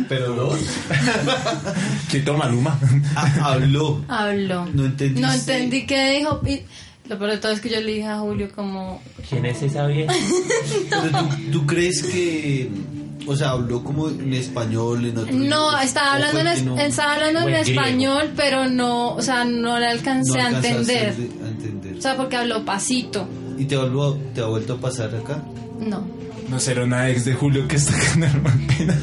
Pero 0.10 0.36
no. 0.36 0.50
Sí, 2.10 2.22
toma 2.22 2.48
Luma. 2.48 2.80
habló. 3.42 4.04
Habló. 4.08 4.66
No 4.74 4.86
entendiste. 4.86 5.22
No 5.22 5.34
entendí 5.34 5.86
qué 5.88 6.12
dijo. 6.20 6.40
Y 6.46 6.62
lo 7.10 7.18
peor 7.18 7.32
de 7.32 7.38
todo 7.38 7.52
es 7.52 7.60
que 7.60 7.70
yo 7.70 7.82
le 7.82 7.92
dije 7.94 8.08
a 8.08 8.20
Julio 8.20 8.50
como... 8.54 9.02
¿Quién 9.28 9.46
es 9.48 9.62
esa 9.64 9.88
vieja? 9.88 10.14
Pero 10.90 11.20
tú, 11.20 11.52
tú 11.52 11.66
crees 11.66 12.04
que, 12.04 12.70
o 13.28 13.36
sea, 13.36 13.52
habló 13.52 13.84
como 13.84 14.10
en 14.10 14.34
español, 14.34 15.06
en 15.06 15.18
otro 15.18 15.34
No, 15.36 15.80
estaba 15.80 16.12
¿O 16.12 16.14
hablando, 16.14 16.40
en, 16.52 16.66
no- 16.66 16.78
estaba 16.80 17.14
hablando 17.16 17.40
en 17.42 17.46
griego. 17.48 17.64
español, 17.82 18.32
pero 18.36 18.68
no, 18.70 19.14
o 19.16 19.22
sea, 19.22 19.46
no 19.46 19.80
le 19.80 19.88
alcancé 19.88 20.38
no 20.38 20.44
a 20.44 20.50
entender. 20.50 21.10
a 21.44 21.48
entender? 21.48 21.96
O 21.98 22.02
sea, 22.02 22.16
porque 22.18 22.36
habló 22.38 22.64
pasito. 22.66 23.28
¿Y 23.58 23.66
te, 23.66 23.78
volvió, 23.78 24.18
te 24.34 24.42
ha 24.42 24.46
vuelto 24.46 24.74
a 24.74 24.78
pasar 24.82 25.16
acá? 25.16 25.44
No. 25.80 26.06
No 26.50 26.60
será 26.60 26.84
una 26.84 27.10
ex 27.10 27.26
de 27.26 27.34
Julio 27.34 27.68
que 27.68 27.76
está 27.78 27.96
acá 27.96 28.14
en 28.16 28.24
Argentina. 28.24 29.00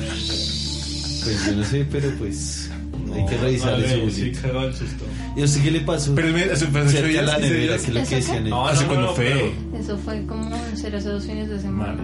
Pues 1.22 1.46
yo 1.46 1.52
no 1.52 1.64
sé, 1.64 1.86
pero 1.90 2.10
pues 2.18 2.70
hay 3.14 3.26
que 3.26 3.36
revisar 3.38 3.72
Vale, 3.72 3.86
eso. 3.86 4.10
sí, 4.14 4.20
Julito. 4.20 4.40
cagó 4.42 4.60
el 4.64 4.74
susto. 4.74 5.04
¿Y 5.36 5.42
a 5.42 5.44
usted 5.44 5.62
qué 5.62 5.70
le 5.70 5.80
pasó? 5.80 6.14
Pero 6.14 6.28
me- 6.32 6.44
hace- 6.44 6.66
ocho 6.66 7.06
días. 7.06 8.42
No, 8.44 8.66
¿hace 8.66 8.86
cuándo 8.86 9.14
fue? 9.14 9.52
Eso 9.78 9.96
fue 9.98 10.24
como 10.26 10.54
en 10.66 10.76
serio 10.76 10.98
hace 10.98 11.08
dos 11.08 11.24
fines 11.24 11.48
de 11.48 11.60
semana. 11.60 11.96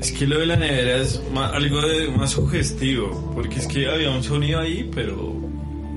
Es 0.00 0.12
que 0.12 0.26
lo 0.26 0.38
de 0.38 0.46
la 0.46 0.56
nevera 0.56 0.98
es 0.98 1.20
algo 1.34 1.80
de, 1.82 2.08
más 2.08 2.30
sugestivo, 2.30 3.32
porque 3.34 3.58
es 3.58 3.66
que 3.66 3.88
había 3.88 4.10
un 4.10 4.22
sonido 4.22 4.60
ahí, 4.60 4.88
pero 4.94 5.34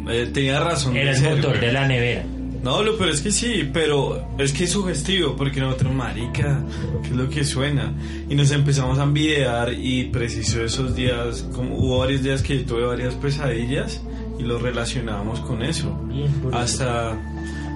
eh, 0.10 0.30
tenía 0.34 0.60
razón. 0.60 0.96
Era 0.96 1.12
el 1.12 1.18
ser, 1.18 1.36
motor 1.38 1.52
güey. 1.52 1.62
de 1.62 1.72
la 1.72 1.88
nevera. 1.88 2.26
No, 2.64 2.82
lo 2.82 2.98
pero 2.98 3.12
es 3.12 3.20
que 3.20 3.32
sí, 3.32 3.70
pero 3.74 4.26
es 4.38 4.54
que 4.54 4.64
es 4.64 4.72
sugestivo, 4.72 5.36
porque 5.36 5.60
nosotros, 5.60 5.94
marica, 5.94 6.64
¿qué 7.02 7.10
es 7.10 7.16
lo 7.16 7.30
que 7.30 7.44
suena? 7.44 7.94
Y 8.30 8.36
nos 8.36 8.52
empezamos 8.52 9.00
a 9.00 9.04
envidiar 9.04 9.74
y 9.74 10.06
preciso 10.06 10.64
esos 10.64 10.96
días, 10.96 11.46
como 11.54 11.76
hubo 11.76 12.00
varios 12.00 12.24
días 12.24 12.42
que 12.42 12.60
tuve 12.60 12.86
varias 12.86 13.16
pesadillas 13.16 14.02
y 14.40 14.44
lo 14.44 14.60
relacionábamos 14.60 15.42
con 15.42 15.62
eso. 15.62 15.94
Bien. 16.08 16.32
Hasta 16.54 17.18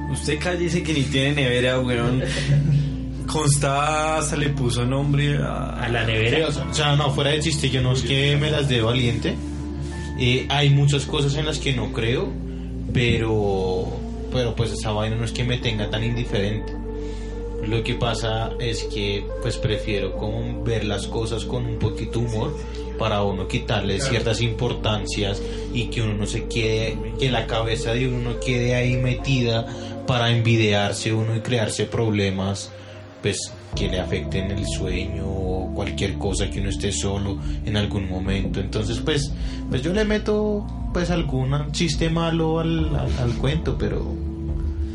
Usted 0.09 0.39
cállese 0.39 0.83
que 0.83 0.93
ni 0.93 1.03
tiene 1.03 1.33
nevera, 1.33 1.79
weón. 1.79 2.23
Consta 3.27 4.17
hasta 4.17 4.37
le 4.37 4.49
puso 4.49 4.85
nombre 4.85 5.37
a, 5.37 5.87
la 5.91 6.05
nevera. 6.05 6.47
O 6.47 6.73
sea, 6.73 6.95
no, 6.95 7.11
fuera 7.11 7.31
de 7.31 7.39
chiste, 7.41 7.69
yo 7.69 7.81
no 7.81 7.93
es 7.93 8.01
que 8.01 8.37
me 8.37 8.49
las 8.49 8.69
dé 8.69 8.81
valiente. 8.81 9.35
Eh, 10.19 10.45
hay 10.49 10.69
muchas 10.69 11.05
cosas 11.05 11.35
en 11.35 11.45
las 11.45 11.59
que 11.59 11.73
no 11.73 11.91
creo, 11.93 12.31
pero, 12.93 13.85
pero 14.31 14.55
pues 14.55 14.71
esa 14.71 14.91
vaina 14.91 15.15
no 15.15 15.25
es 15.25 15.31
que 15.31 15.43
me 15.43 15.57
tenga 15.57 15.89
tan 15.89 16.03
indiferente. 16.03 16.73
Lo 17.67 17.83
que 17.83 17.95
pasa 17.95 18.51
es 18.59 18.83
que 18.85 19.25
pues 19.41 19.57
prefiero 19.57 20.15
como 20.15 20.63
ver 20.63 20.85
las 20.85 21.07
cosas 21.07 21.43
con 21.43 21.65
un 21.65 21.79
poquito 21.79 22.19
humor 22.19 22.55
para 22.97 23.23
uno 23.23 23.47
quitarle 23.47 23.99
ciertas 23.99 24.41
importancias 24.41 25.41
y 25.73 25.87
que 25.87 26.01
uno 26.01 26.13
no 26.13 26.25
se 26.25 26.45
quede, 26.45 26.97
que 27.19 27.29
la 27.29 27.45
cabeza 27.45 27.93
de 27.93 28.07
uno 28.07 28.39
quede 28.39 28.73
ahí 28.73 28.95
metida 28.95 29.67
para 30.07 30.31
envidiarse 30.31 31.13
uno 31.13 31.35
y 31.35 31.41
crearse 31.41 31.85
problemas 31.85 32.71
pues 33.21 33.37
que 33.75 33.87
le 33.87 33.99
afecten 33.99 34.51
el 34.51 34.65
sueño 34.65 35.25
o 35.27 35.71
cualquier 35.73 36.13
cosa 36.17 36.49
que 36.49 36.59
uno 36.59 36.69
esté 36.69 36.91
solo 36.91 37.39
en 37.65 37.77
algún 37.77 38.09
momento 38.09 38.59
entonces 38.59 38.99
pues 38.99 39.31
pues 39.69 39.81
yo 39.81 39.93
le 39.93 40.05
meto 40.05 40.65
pues 40.93 41.09
algún 41.09 41.71
chiste 41.71 42.09
malo 42.09 42.59
al, 42.59 42.95
al, 42.95 43.33
cuento 43.39 43.77
pero 43.77 44.13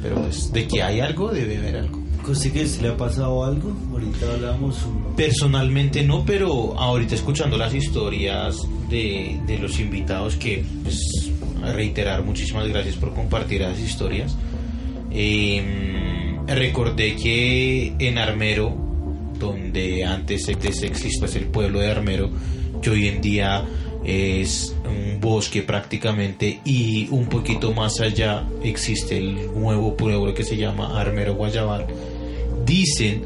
pero 0.03 0.17
pues 0.23 0.53
de 0.53 0.67
que 0.67 0.83
hay 0.83 1.01
algo 1.01 1.31
debe 1.31 1.59
haber 1.59 1.77
algo 1.77 2.03
que 2.23 2.65
le 2.81 2.89
ha 2.89 2.97
pasado 2.97 3.45
algo? 3.45 3.73
Ahorita 3.91 4.33
hablamos. 4.33 4.77
Personalmente 5.17 6.05
no, 6.05 6.25
pero 6.25 6.79
ahorita 6.79 7.17
escuchando 7.17 7.57
las 7.57 7.75
historias 7.75 8.57
de, 8.89 9.41
de 9.45 9.59
los 9.59 9.81
invitados, 9.81 10.37
que 10.37 10.65
pues 10.85 11.31
reiterar 11.75 12.23
muchísimas 12.25 12.69
gracias 12.69 12.97
por 12.97 13.13
compartir 13.13 13.63
esas 13.63 13.81
historias. 13.81 14.37
Em, 15.11 16.12
recordé 16.47 17.17
que 17.17 17.95
en 17.99 18.19
Armero, 18.19 18.75
donde 19.39 20.05
antes 20.05 20.49
existía 20.49 21.41
el 21.41 21.47
pueblo 21.47 21.81
de 21.81 21.91
Armero, 21.91 22.31
que 22.81 22.91
hoy 22.91 23.09
en 23.09 23.21
día 23.21 23.65
es 24.05 24.75
un 24.85 25.21
bosque 25.21 25.63
prácticamente 25.63 26.61
y 26.65 27.09
un 27.11 27.27
poquito 27.27 27.73
más 27.73 28.01
allá 28.01 28.45
existe 28.63 29.19
el 29.19 29.53
nuevo 29.55 29.97
pueblo 29.97 30.35
que 30.35 30.45
se 30.45 30.57
llama 30.57 31.01
Armero 31.01 31.35
Guayabal. 31.35 31.87
Dicen 32.67 33.25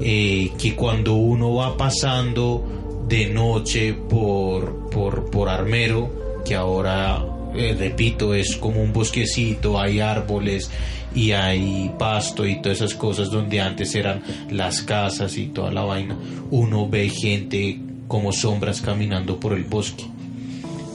eh, 0.00 0.50
que 0.58 0.74
cuando 0.74 1.14
uno 1.14 1.54
va 1.54 1.76
pasando 1.76 3.04
de 3.08 3.26
noche 3.26 3.94
por, 3.94 4.88
por, 4.90 5.30
por 5.30 5.48
Armero, 5.48 6.40
que 6.44 6.54
ahora, 6.54 7.24
eh, 7.54 7.76
repito, 7.78 8.34
es 8.34 8.56
como 8.56 8.80
un 8.82 8.92
bosquecito, 8.92 9.78
hay 9.78 10.00
árboles 10.00 10.70
y 11.14 11.32
hay 11.32 11.90
pasto 11.98 12.46
y 12.46 12.60
todas 12.60 12.78
esas 12.78 12.94
cosas 12.94 13.30
donde 13.30 13.60
antes 13.60 13.94
eran 13.94 14.22
las 14.50 14.82
casas 14.82 15.36
y 15.36 15.46
toda 15.46 15.70
la 15.70 15.82
vaina, 15.82 16.16
uno 16.50 16.88
ve 16.88 17.08
gente 17.08 17.78
como 18.08 18.32
sombras 18.32 18.80
caminando 18.80 19.38
por 19.38 19.52
el 19.52 19.64
bosque. 19.64 20.04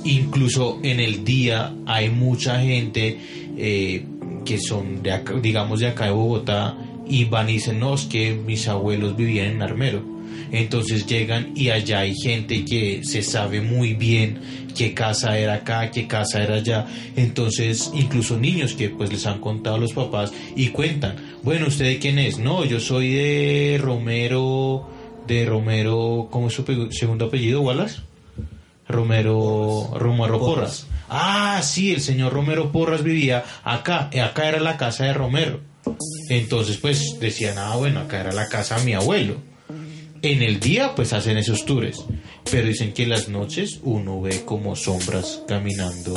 Incluso 0.03 0.79
en 0.83 0.99
el 0.99 1.23
día 1.23 1.73
hay 1.85 2.09
mucha 2.09 2.59
gente 2.61 3.19
eh, 3.57 4.05
que 4.45 4.57
son 4.59 5.03
de 5.03 5.19
digamos 5.41 5.79
de 5.79 5.87
acá 5.87 6.05
de 6.05 6.11
Bogotá 6.11 6.77
y 7.09 7.25
van 7.25 7.49
y 7.49 7.53
dicen, 7.53 7.79
no, 7.79 7.95
es 7.95 8.05
que 8.05 8.33
mis 8.33 8.67
abuelos 8.67 9.15
vivían 9.15 9.47
en 9.47 9.61
Armero. 9.61 10.16
Entonces 10.51 11.05
llegan 11.05 11.51
y 11.55 11.69
allá 11.69 11.99
hay 11.99 12.15
gente 12.15 12.63
que 12.63 13.03
se 13.03 13.21
sabe 13.21 13.61
muy 13.61 13.93
bien 13.93 14.39
qué 14.75 14.93
casa 14.93 15.37
era 15.37 15.55
acá, 15.55 15.91
qué 15.91 16.07
casa 16.07 16.43
era 16.43 16.55
allá. 16.55 16.85
Entonces, 17.15 17.91
incluso 17.93 18.37
niños 18.37 18.73
que 18.73 18.89
pues 18.89 19.11
les 19.11 19.25
han 19.25 19.39
contado 19.39 19.77
los 19.77 19.93
papás 19.93 20.31
y 20.55 20.69
cuentan, 20.69 21.15
bueno, 21.43 21.67
¿usted 21.67 21.85
de 21.85 21.99
quién 21.99 22.19
es? 22.19 22.37
No, 22.37 22.63
yo 22.65 22.79
soy 22.79 23.13
de 23.13 23.79
Romero, 23.81 24.87
de 25.27 25.45
Romero, 25.45 26.27
¿cómo 26.31 26.47
es 26.47 26.53
su 26.53 26.89
segundo 26.91 27.25
apellido, 27.25 27.61
Wallace? 27.61 28.01
Romero, 28.87 29.91
Romero 29.95 30.39
Porras. 30.39 30.87
Ah, 31.09 31.61
sí, 31.63 31.91
el 31.91 32.01
señor 32.01 32.33
Romero 32.33 32.71
Porras 32.71 33.03
vivía 33.03 33.43
acá, 33.63 34.09
acá 34.23 34.47
era 34.47 34.59
la 34.59 34.77
casa 34.77 35.05
de 35.05 35.13
Romero. 35.13 35.59
Entonces, 36.29 36.77
pues 36.77 37.17
decían, 37.19 37.57
ah, 37.57 37.75
bueno, 37.75 38.01
acá 38.01 38.21
era 38.21 38.31
la 38.31 38.47
casa 38.47 38.77
de 38.77 38.85
mi 38.85 38.93
abuelo. 38.93 39.35
En 40.27 40.41
el 40.41 40.59
día, 40.59 40.93
pues 40.93 41.13
hacen 41.13 41.37
esos 41.37 41.63
tours. 41.63 42.03
Pero 42.51 42.67
dicen 42.67 42.91
que 42.91 43.03
en 43.03 43.11
las 43.11 43.29
noches 43.29 43.79
uno 43.83 44.19
ve 44.19 44.43
como 44.43 44.75
sombras 44.75 45.41
caminando 45.47 46.13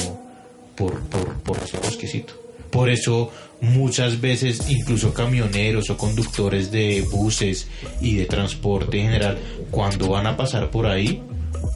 por, 0.76 0.98
por, 1.02 1.34
por 1.42 1.56
ese 1.58 1.76
bosquecito. 1.78 2.34
Por 2.72 2.90
eso 2.90 3.30
muchas 3.60 4.20
veces 4.20 4.68
incluso 4.68 5.14
camioneros 5.14 5.90
o 5.90 5.96
conductores 5.96 6.72
de 6.72 7.02
buses 7.02 7.68
y 8.00 8.16
de 8.16 8.26
transporte 8.26 8.98
en 8.98 9.04
general, 9.04 9.38
cuando 9.70 10.08
van 10.08 10.26
a 10.26 10.36
pasar 10.36 10.72
por 10.72 10.88
ahí, 10.88 11.22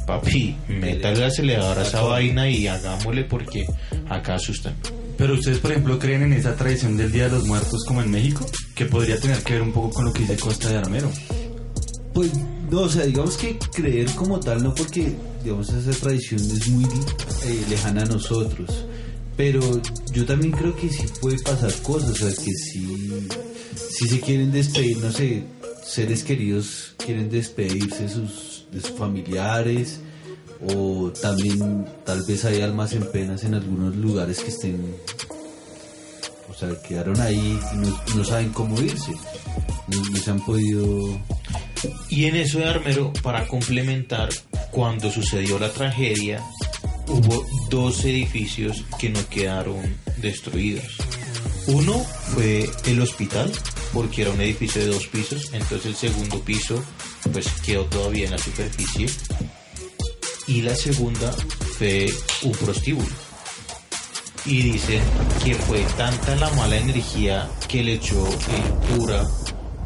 papi, 0.04 0.56
métale 0.66 1.18
el 1.18 1.22
acelerador 1.22 1.78
a 1.78 1.82
esa 1.82 2.02
vaina 2.02 2.50
y 2.50 2.66
hagámosle 2.66 3.22
porque 3.22 3.64
acá 4.08 4.34
asustan. 4.34 4.74
Pero 5.16 5.34
ustedes, 5.34 5.58
por 5.60 5.70
ejemplo, 5.70 6.00
creen 6.00 6.24
en 6.24 6.32
esa 6.32 6.56
tradición 6.56 6.96
del 6.96 7.12
Día 7.12 7.28
de 7.28 7.36
los 7.36 7.44
Muertos 7.46 7.84
como 7.86 8.02
en 8.02 8.10
México, 8.10 8.44
que 8.74 8.86
podría 8.86 9.20
tener 9.20 9.38
que 9.44 9.52
ver 9.52 9.62
un 9.62 9.70
poco 9.70 9.90
con 9.90 10.06
lo 10.06 10.12
que 10.12 10.22
dice 10.22 10.36
Costa 10.36 10.68
de 10.68 10.78
Armero. 10.78 11.12
Pues, 12.14 12.30
no, 12.70 12.82
o 12.82 12.88
sea, 12.88 13.04
digamos 13.04 13.36
que 13.36 13.58
creer 13.58 14.08
como 14.14 14.38
tal, 14.38 14.62
no 14.62 14.74
porque, 14.74 15.12
digamos, 15.42 15.68
esa 15.70 15.90
tradición 16.00 16.40
es 16.40 16.68
muy 16.68 16.84
eh, 16.84 17.64
lejana 17.68 18.02
a 18.02 18.06
nosotros, 18.06 18.86
pero 19.36 19.60
yo 20.12 20.24
también 20.24 20.52
creo 20.52 20.74
que 20.76 20.88
sí 20.88 21.04
puede 21.20 21.38
pasar 21.42 21.72
cosas, 21.82 22.10
o 22.10 22.14
sea, 22.14 22.30
que 22.30 22.52
si, 22.52 23.28
si 23.90 24.08
se 24.08 24.20
quieren 24.20 24.52
despedir, 24.52 24.98
no 24.98 25.10
sé, 25.10 25.42
seres 25.84 26.22
queridos 26.22 26.94
quieren 26.96 27.28
despedirse 27.28 28.08
sus, 28.08 28.66
de 28.70 28.80
sus 28.80 28.92
familiares, 28.92 29.98
o 30.74 31.10
también 31.20 31.84
tal 32.04 32.22
vez 32.22 32.44
hay 32.44 32.62
almas 32.62 32.92
en 32.92 33.04
penas 33.10 33.44
en 33.44 33.54
algunos 33.54 33.94
lugares 33.96 34.40
que 34.40 34.50
estén, 34.50 34.96
o 36.48 36.54
sea, 36.54 36.80
quedaron 36.82 37.20
ahí 37.20 37.58
y 37.72 38.16
no, 38.16 38.24
saben 38.24 38.50
cómo 38.50 38.80
irse, 38.80 39.12
no, 39.88 40.16
se 40.16 40.30
han 40.30 40.44
podido... 40.44 41.18
Y 42.08 42.26
en 42.26 42.36
eso 42.36 42.58
de 42.58 42.66
Armero, 42.66 43.12
para 43.22 43.46
complementar, 43.46 44.28
cuando 44.70 45.10
sucedió 45.10 45.58
la 45.58 45.70
tragedia, 45.70 46.42
hubo 47.06 47.46
dos 47.70 48.04
edificios 48.04 48.84
que 48.98 49.10
no 49.10 49.20
quedaron 49.28 49.96
destruidos. 50.18 50.96
Uno 51.66 51.94
fue 52.34 52.68
el 52.86 53.00
hospital, 53.00 53.50
porque 53.92 54.22
era 54.22 54.30
un 54.30 54.40
edificio 54.40 54.82
de 54.82 54.88
dos 54.88 55.06
pisos, 55.06 55.50
entonces 55.52 55.86
el 55.86 55.96
segundo 55.96 56.40
piso 56.40 56.82
pues 57.32 57.48
quedó 57.62 57.84
todavía 57.86 58.26
en 58.26 58.32
la 58.32 58.38
superficie 58.38 59.08
y 60.46 60.62
la 60.62 60.74
segunda 60.74 61.32
fue 61.78 62.12
un 62.42 62.52
prostíbulo. 62.52 63.08
Y 64.46 64.60
dicen 64.62 65.00
que 65.42 65.54
fue 65.54 65.80
tanta 65.96 66.36
la 66.36 66.50
mala 66.50 66.76
energía 66.76 67.48
que 67.66 67.82
le 67.82 67.94
echó 67.94 68.26
el 68.26 68.98
cura 68.98 69.26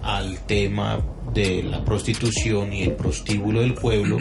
al 0.09 0.39
tema 0.47 1.05
de 1.35 1.63
la 1.63 1.85
prostitución 1.85 2.73
y 2.73 2.83
el 2.83 2.93
prostíbulo 2.93 3.61
del 3.61 3.75
pueblo 3.75 4.17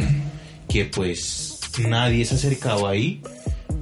que 0.67 0.83
pues 0.83 1.61
nadie 1.79 2.25
se 2.25 2.35
acercaba 2.35 2.89
ahí, 2.89 3.21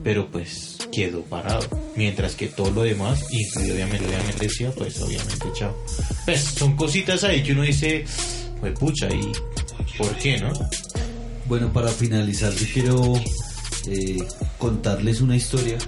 pero 0.03 0.29
pues 0.29 0.77
quedó 0.91 1.23
parado. 1.23 1.67
Mientras 1.95 2.35
que 2.35 2.45
todo 2.45 2.69
lo 2.69 2.83
demás, 2.83 3.25
incluido 3.31 3.73
obviamente 3.73 4.07
la 4.07 4.23
iglesia, 4.31 4.71
pues 4.77 5.01
obviamente 5.01 5.47
chao. 5.53 5.75
Pues 6.25 6.41
son 6.41 6.75
cositas 6.75 7.23
ahí 7.23 7.41
que 7.41 7.53
uno 7.53 7.63
dice, 7.63 8.05
pues 8.59 8.77
pucha, 8.77 9.07
¿y 9.09 9.31
por 9.97 10.15
qué 10.17 10.37
no? 10.37 10.53
Bueno, 11.47 11.73
para 11.73 11.89
finalizar, 11.89 12.53
yo 12.53 12.67
quiero 12.71 13.13
eh, 13.87 14.17
contarles 14.59 15.21
una 15.21 15.35
historia. 15.35 15.79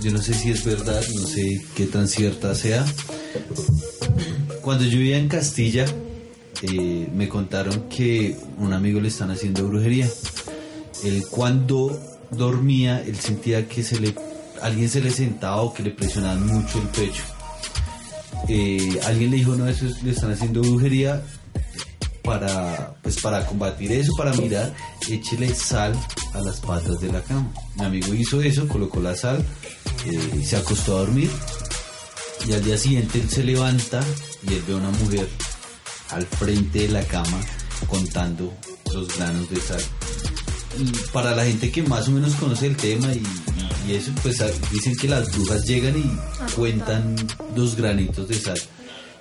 Yo 0.00 0.10
no 0.10 0.22
sé 0.22 0.32
si 0.32 0.52
es 0.52 0.64
verdad, 0.64 1.02
no 1.14 1.26
sé 1.26 1.62
qué 1.74 1.84
tan 1.84 2.08
cierta 2.08 2.54
sea. 2.54 2.86
Cuando 4.66 4.84
yo 4.84 4.98
vivía 4.98 5.18
en 5.18 5.28
Castilla, 5.28 5.84
eh, 6.62 7.08
me 7.14 7.28
contaron 7.28 7.88
que 7.88 8.36
un 8.58 8.72
amigo 8.72 8.98
le 8.98 9.06
están 9.06 9.30
haciendo 9.30 9.64
brujería. 9.68 10.10
Él 11.04 11.22
cuando 11.30 11.96
dormía, 12.32 13.00
él 13.00 13.14
sentía 13.14 13.68
que 13.68 13.84
se 13.84 14.00
le, 14.00 14.12
alguien 14.60 14.88
se 14.88 15.00
le 15.00 15.12
sentaba 15.12 15.62
o 15.62 15.72
que 15.72 15.84
le 15.84 15.92
presionaban 15.92 16.44
mucho 16.44 16.80
el 16.80 16.88
pecho. 16.88 17.22
Eh, 18.48 18.98
alguien 19.04 19.30
le 19.30 19.36
dijo, 19.36 19.54
no, 19.54 19.68
eso 19.68 19.86
le 20.02 20.10
están 20.10 20.32
haciendo 20.32 20.62
brujería 20.62 21.22
para, 22.24 22.96
pues 23.02 23.20
para 23.20 23.46
combatir 23.46 23.92
eso, 23.92 24.14
para 24.16 24.32
mirar, 24.32 24.74
échele 25.08 25.54
sal 25.54 25.92
a 26.34 26.40
las 26.40 26.58
patas 26.58 26.98
de 26.98 27.12
la 27.12 27.20
cama. 27.22 27.52
Mi 27.76 27.84
amigo 27.84 28.12
hizo 28.14 28.42
eso, 28.42 28.66
colocó 28.66 28.98
la 28.98 29.14
sal, 29.14 29.44
eh, 30.06 30.42
se 30.44 30.56
acostó 30.56 30.96
a 30.96 31.00
dormir 31.02 31.30
y 32.48 32.52
al 32.52 32.64
día 32.64 32.76
siguiente 32.76 33.20
él 33.20 33.30
se 33.30 33.44
levanta 33.44 34.00
y 34.48 34.54
él 34.54 34.62
ve 34.66 34.74
a 34.74 34.76
una 34.76 34.90
mujer 34.90 35.28
al 36.10 36.24
frente 36.26 36.80
de 36.80 36.88
la 36.88 37.02
cama 37.04 37.40
contando 37.86 38.52
los 38.94 39.16
granos 39.16 39.48
de 39.50 39.60
sal. 39.60 39.82
para 41.12 41.34
la 41.34 41.44
gente 41.44 41.70
que 41.70 41.82
más 41.82 42.06
o 42.08 42.10
menos 42.12 42.34
conoce 42.34 42.66
el 42.66 42.76
tema 42.76 43.12
y, 43.12 43.22
y 43.88 43.94
eso 43.94 44.10
pues 44.22 44.40
a- 44.40 44.48
dicen 44.70 44.94
que 45.00 45.08
las 45.08 45.30
brujas 45.36 45.64
llegan 45.64 45.96
y 45.98 46.50
cuentan 46.54 47.16
dos 47.54 47.76
granitos 47.76 48.28
de 48.28 48.34
sal. 48.34 48.60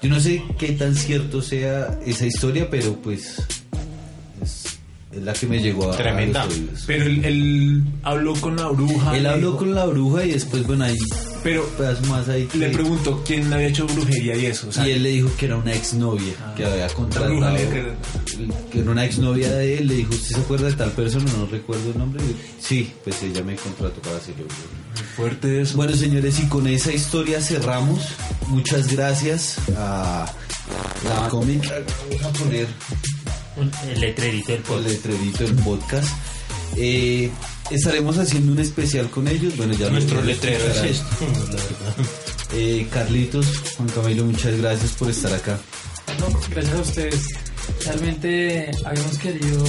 Yo 0.02 0.10
no 0.10 0.20
sé 0.20 0.44
qué 0.60 0.74
tan 0.74 0.94
cierto 0.96 1.42
sea 1.42 1.98
esa 2.06 2.26
historia, 2.26 2.70
pero 2.70 2.94
pues 3.02 3.42
es, 4.42 4.66
es 5.12 5.22
la 5.24 5.34
que 5.34 5.48
me 5.48 5.60
llegó 5.60 5.92
a, 5.92 5.98
Tremenda. 5.98 6.44
a 6.44 6.46
los. 6.46 6.56
Pero 6.86 7.06
él, 7.06 7.24
él 7.26 7.84
habló 8.04 8.34
con 8.36 8.56
la 8.58 8.68
bruja. 8.68 9.16
Él 9.18 9.26
habló 9.26 9.48
dijo- 9.54 9.58
con 9.60 9.74
la 9.76 9.86
bruja 9.86 10.26
y 10.26 10.32
después, 10.34 10.68
bueno, 10.68 10.84
ahí 10.86 10.98
Pero 11.46 11.70
más 12.10 12.28
ahí. 12.28 12.50
le 12.56 12.68
que- 12.72 12.74
preguntó 12.74 13.24
quién 13.26 13.54
había 13.54 13.68
hecho 13.68 13.86
brujería 13.86 14.36
y 14.36 14.48
eso. 14.48 14.68
O 14.68 14.72
sea, 14.72 14.88
y 14.88 14.92
él 14.94 15.04
le 15.04 15.10
dijo 15.10 15.30
que 15.38 15.46
era 15.46 15.58
una 15.58 15.74
exnovia 15.74 16.34
que 16.58 16.66
había 16.66 16.88
contratado. 16.88 17.34
le 17.52 17.96
que 18.72 18.80
era 18.80 18.90
una 18.92 19.06
exnovia 19.06 19.52
de 19.52 19.78
él. 19.78 19.88
Le 19.88 19.94
dijo, 19.94 20.14
¿usted 20.16 20.36
se 20.36 20.42
acuerda 20.42 20.68
de 20.68 20.74
tal 20.74 20.92
persona? 20.92 21.26
No 21.38 21.46
recuerdo 21.46 21.92
el 21.92 21.98
nombre. 22.00 22.24
Sí, 22.60 22.92
pues 23.04 23.22
ella 23.22 23.44
me 23.44 23.56
contrató 23.56 24.02
para 24.02 24.18
hacerlo. 24.18 24.46
fuerte 25.16 25.62
eso. 25.62 25.76
Bueno, 25.78 25.96
señores, 25.96 26.40
y 26.40 26.48
con 26.48 26.66
esa 26.68 26.92
historia 26.92 27.40
cerramos. 27.40 28.00
Muchas 28.48 28.88
gracias 28.92 29.58
a 29.78 30.26
la 31.08 31.30
cómic. 31.30 31.64
Vamos 32.24 32.26
a 32.26 32.44
poner 32.44 32.68
Un- 33.58 33.72
el 33.92 34.00
letrerito 34.02 34.48
del 34.52 34.58
el 34.58 34.64
podcast. 34.64 34.88
letrerito 34.90 35.44
del 35.44 35.56
podcast. 35.56 36.08
Eh, 36.78 37.30
estaremos 37.72 38.18
haciendo 38.18 38.52
un 38.52 38.60
especial 38.60 39.10
con 39.10 39.28
ellos. 39.28 39.56
Bueno, 39.58 39.74
ya 39.74 39.86
lo- 39.88 39.94
Nuestro 39.94 40.22
letrero 40.22 40.66
es 40.66 40.78
escucharán. 40.78 40.92
esto, 40.92 41.26
la 41.26 41.64
verdad. 41.64 41.96
Eh, 42.54 42.88
Carlitos, 42.92 43.46
Juan 43.78 43.90
Camilo, 43.90 44.26
muchas 44.26 44.58
gracias 44.60 44.92
por 44.94 45.10
estar 45.10 45.34
acá. 45.34 45.60
No, 46.20 46.28
gracias 46.50 46.74
a 46.76 46.82
ustedes. 46.82 47.28
Realmente 47.86 48.72
habíamos 48.86 49.18
querido 49.18 49.64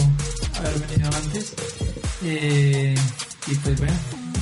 haber 0.58 0.78
venido 0.88 1.10
antes. 1.16 1.52
Eh, 2.24 2.94
y 3.48 3.54
pues 3.56 3.78
bueno, 3.78 3.94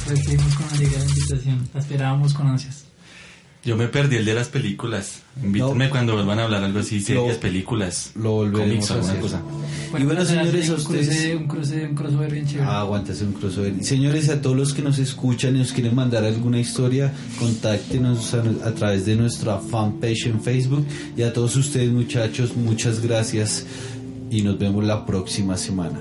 recibimos 0.09 0.55
con 0.55 0.69
alegría 0.71 0.99
la 0.99 1.05
invitación. 1.05 1.69
La 1.73 1.81
esperábamos 1.81 2.35
con 2.35 2.47
ansias. 2.49 2.85
Yo 3.65 3.77
me 3.77 3.89
perdí 3.89 4.17
el 4.17 4.25
de 4.27 4.35
las 4.35 4.49
películas. 4.49 5.23
Invítenme 5.43 5.85
No. 5.87 5.91
cuando 5.91 6.12
vuelvan 6.15 6.39
a 6.39 6.45
hablar 6.45 6.62
algo 6.65 6.81
así, 6.81 7.01
series, 7.01 7.39
películas. 7.39 8.11
Lo 8.15 8.33
volveremos 8.33 8.87
cómics, 8.87 8.91
a 8.91 9.11
hacer. 9.11 9.21
cosa. 9.21 9.43
y 9.99 10.03
bueno, 10.05 10.21
a 10.21 10.23
hacer 10.23 10.39
señores, 10.39 10.69
a 10.69 10.73
un 10.75 10.79
ustedes. 10.81 11.07
cruce, 11.09 11.37
un 11.37 11.47
cruce, 11.49 11.87
un 11.87 11.95
crossover 11.95 12.31
bien 12.33 12.47
chévere. 12.47 12.67
Ah, 12.69 12.81
aguántese 12.81 13.25
un 13.25 13.33
crossover. 13.33 13.83
Señores, 13.83 14.29
a 14.29 14.43
todos 14.43 14.55
los 14.57 14.75
que 14.75 14.83
nos 14.83 14.99
escuchan 14.99 15.57
y 15.57 15.61
nos 15.61 15.73
quieren 15.73 15.95
mandar 15.95 16.25
alguna 16.25 16.59
historia, 16.61 17.11
contáctenos 17.39 18.35
a, 18.35 18.43
a 18.69 18.75
través 18.75 19.07
de 19.07 19.17
nuestra 19.17 19.59
fanpage 19.59 20.27
en 20.27 20.43
Facebook. 20.43 20.85
Y 21.17 21.23
a 21.23 21.33
todos 21.33 21.57
ustedes, 21.57 21.91
muchachos, 21.91 22.55
muchas 22.57 23.01
gracias. 23.01 23.65
Y 24.31 24.43
nos 24.43 24.59
vemos 24.59 24.85
la 24.85 25.07
próxima 25.07 25.57
semana. 25.57 26.01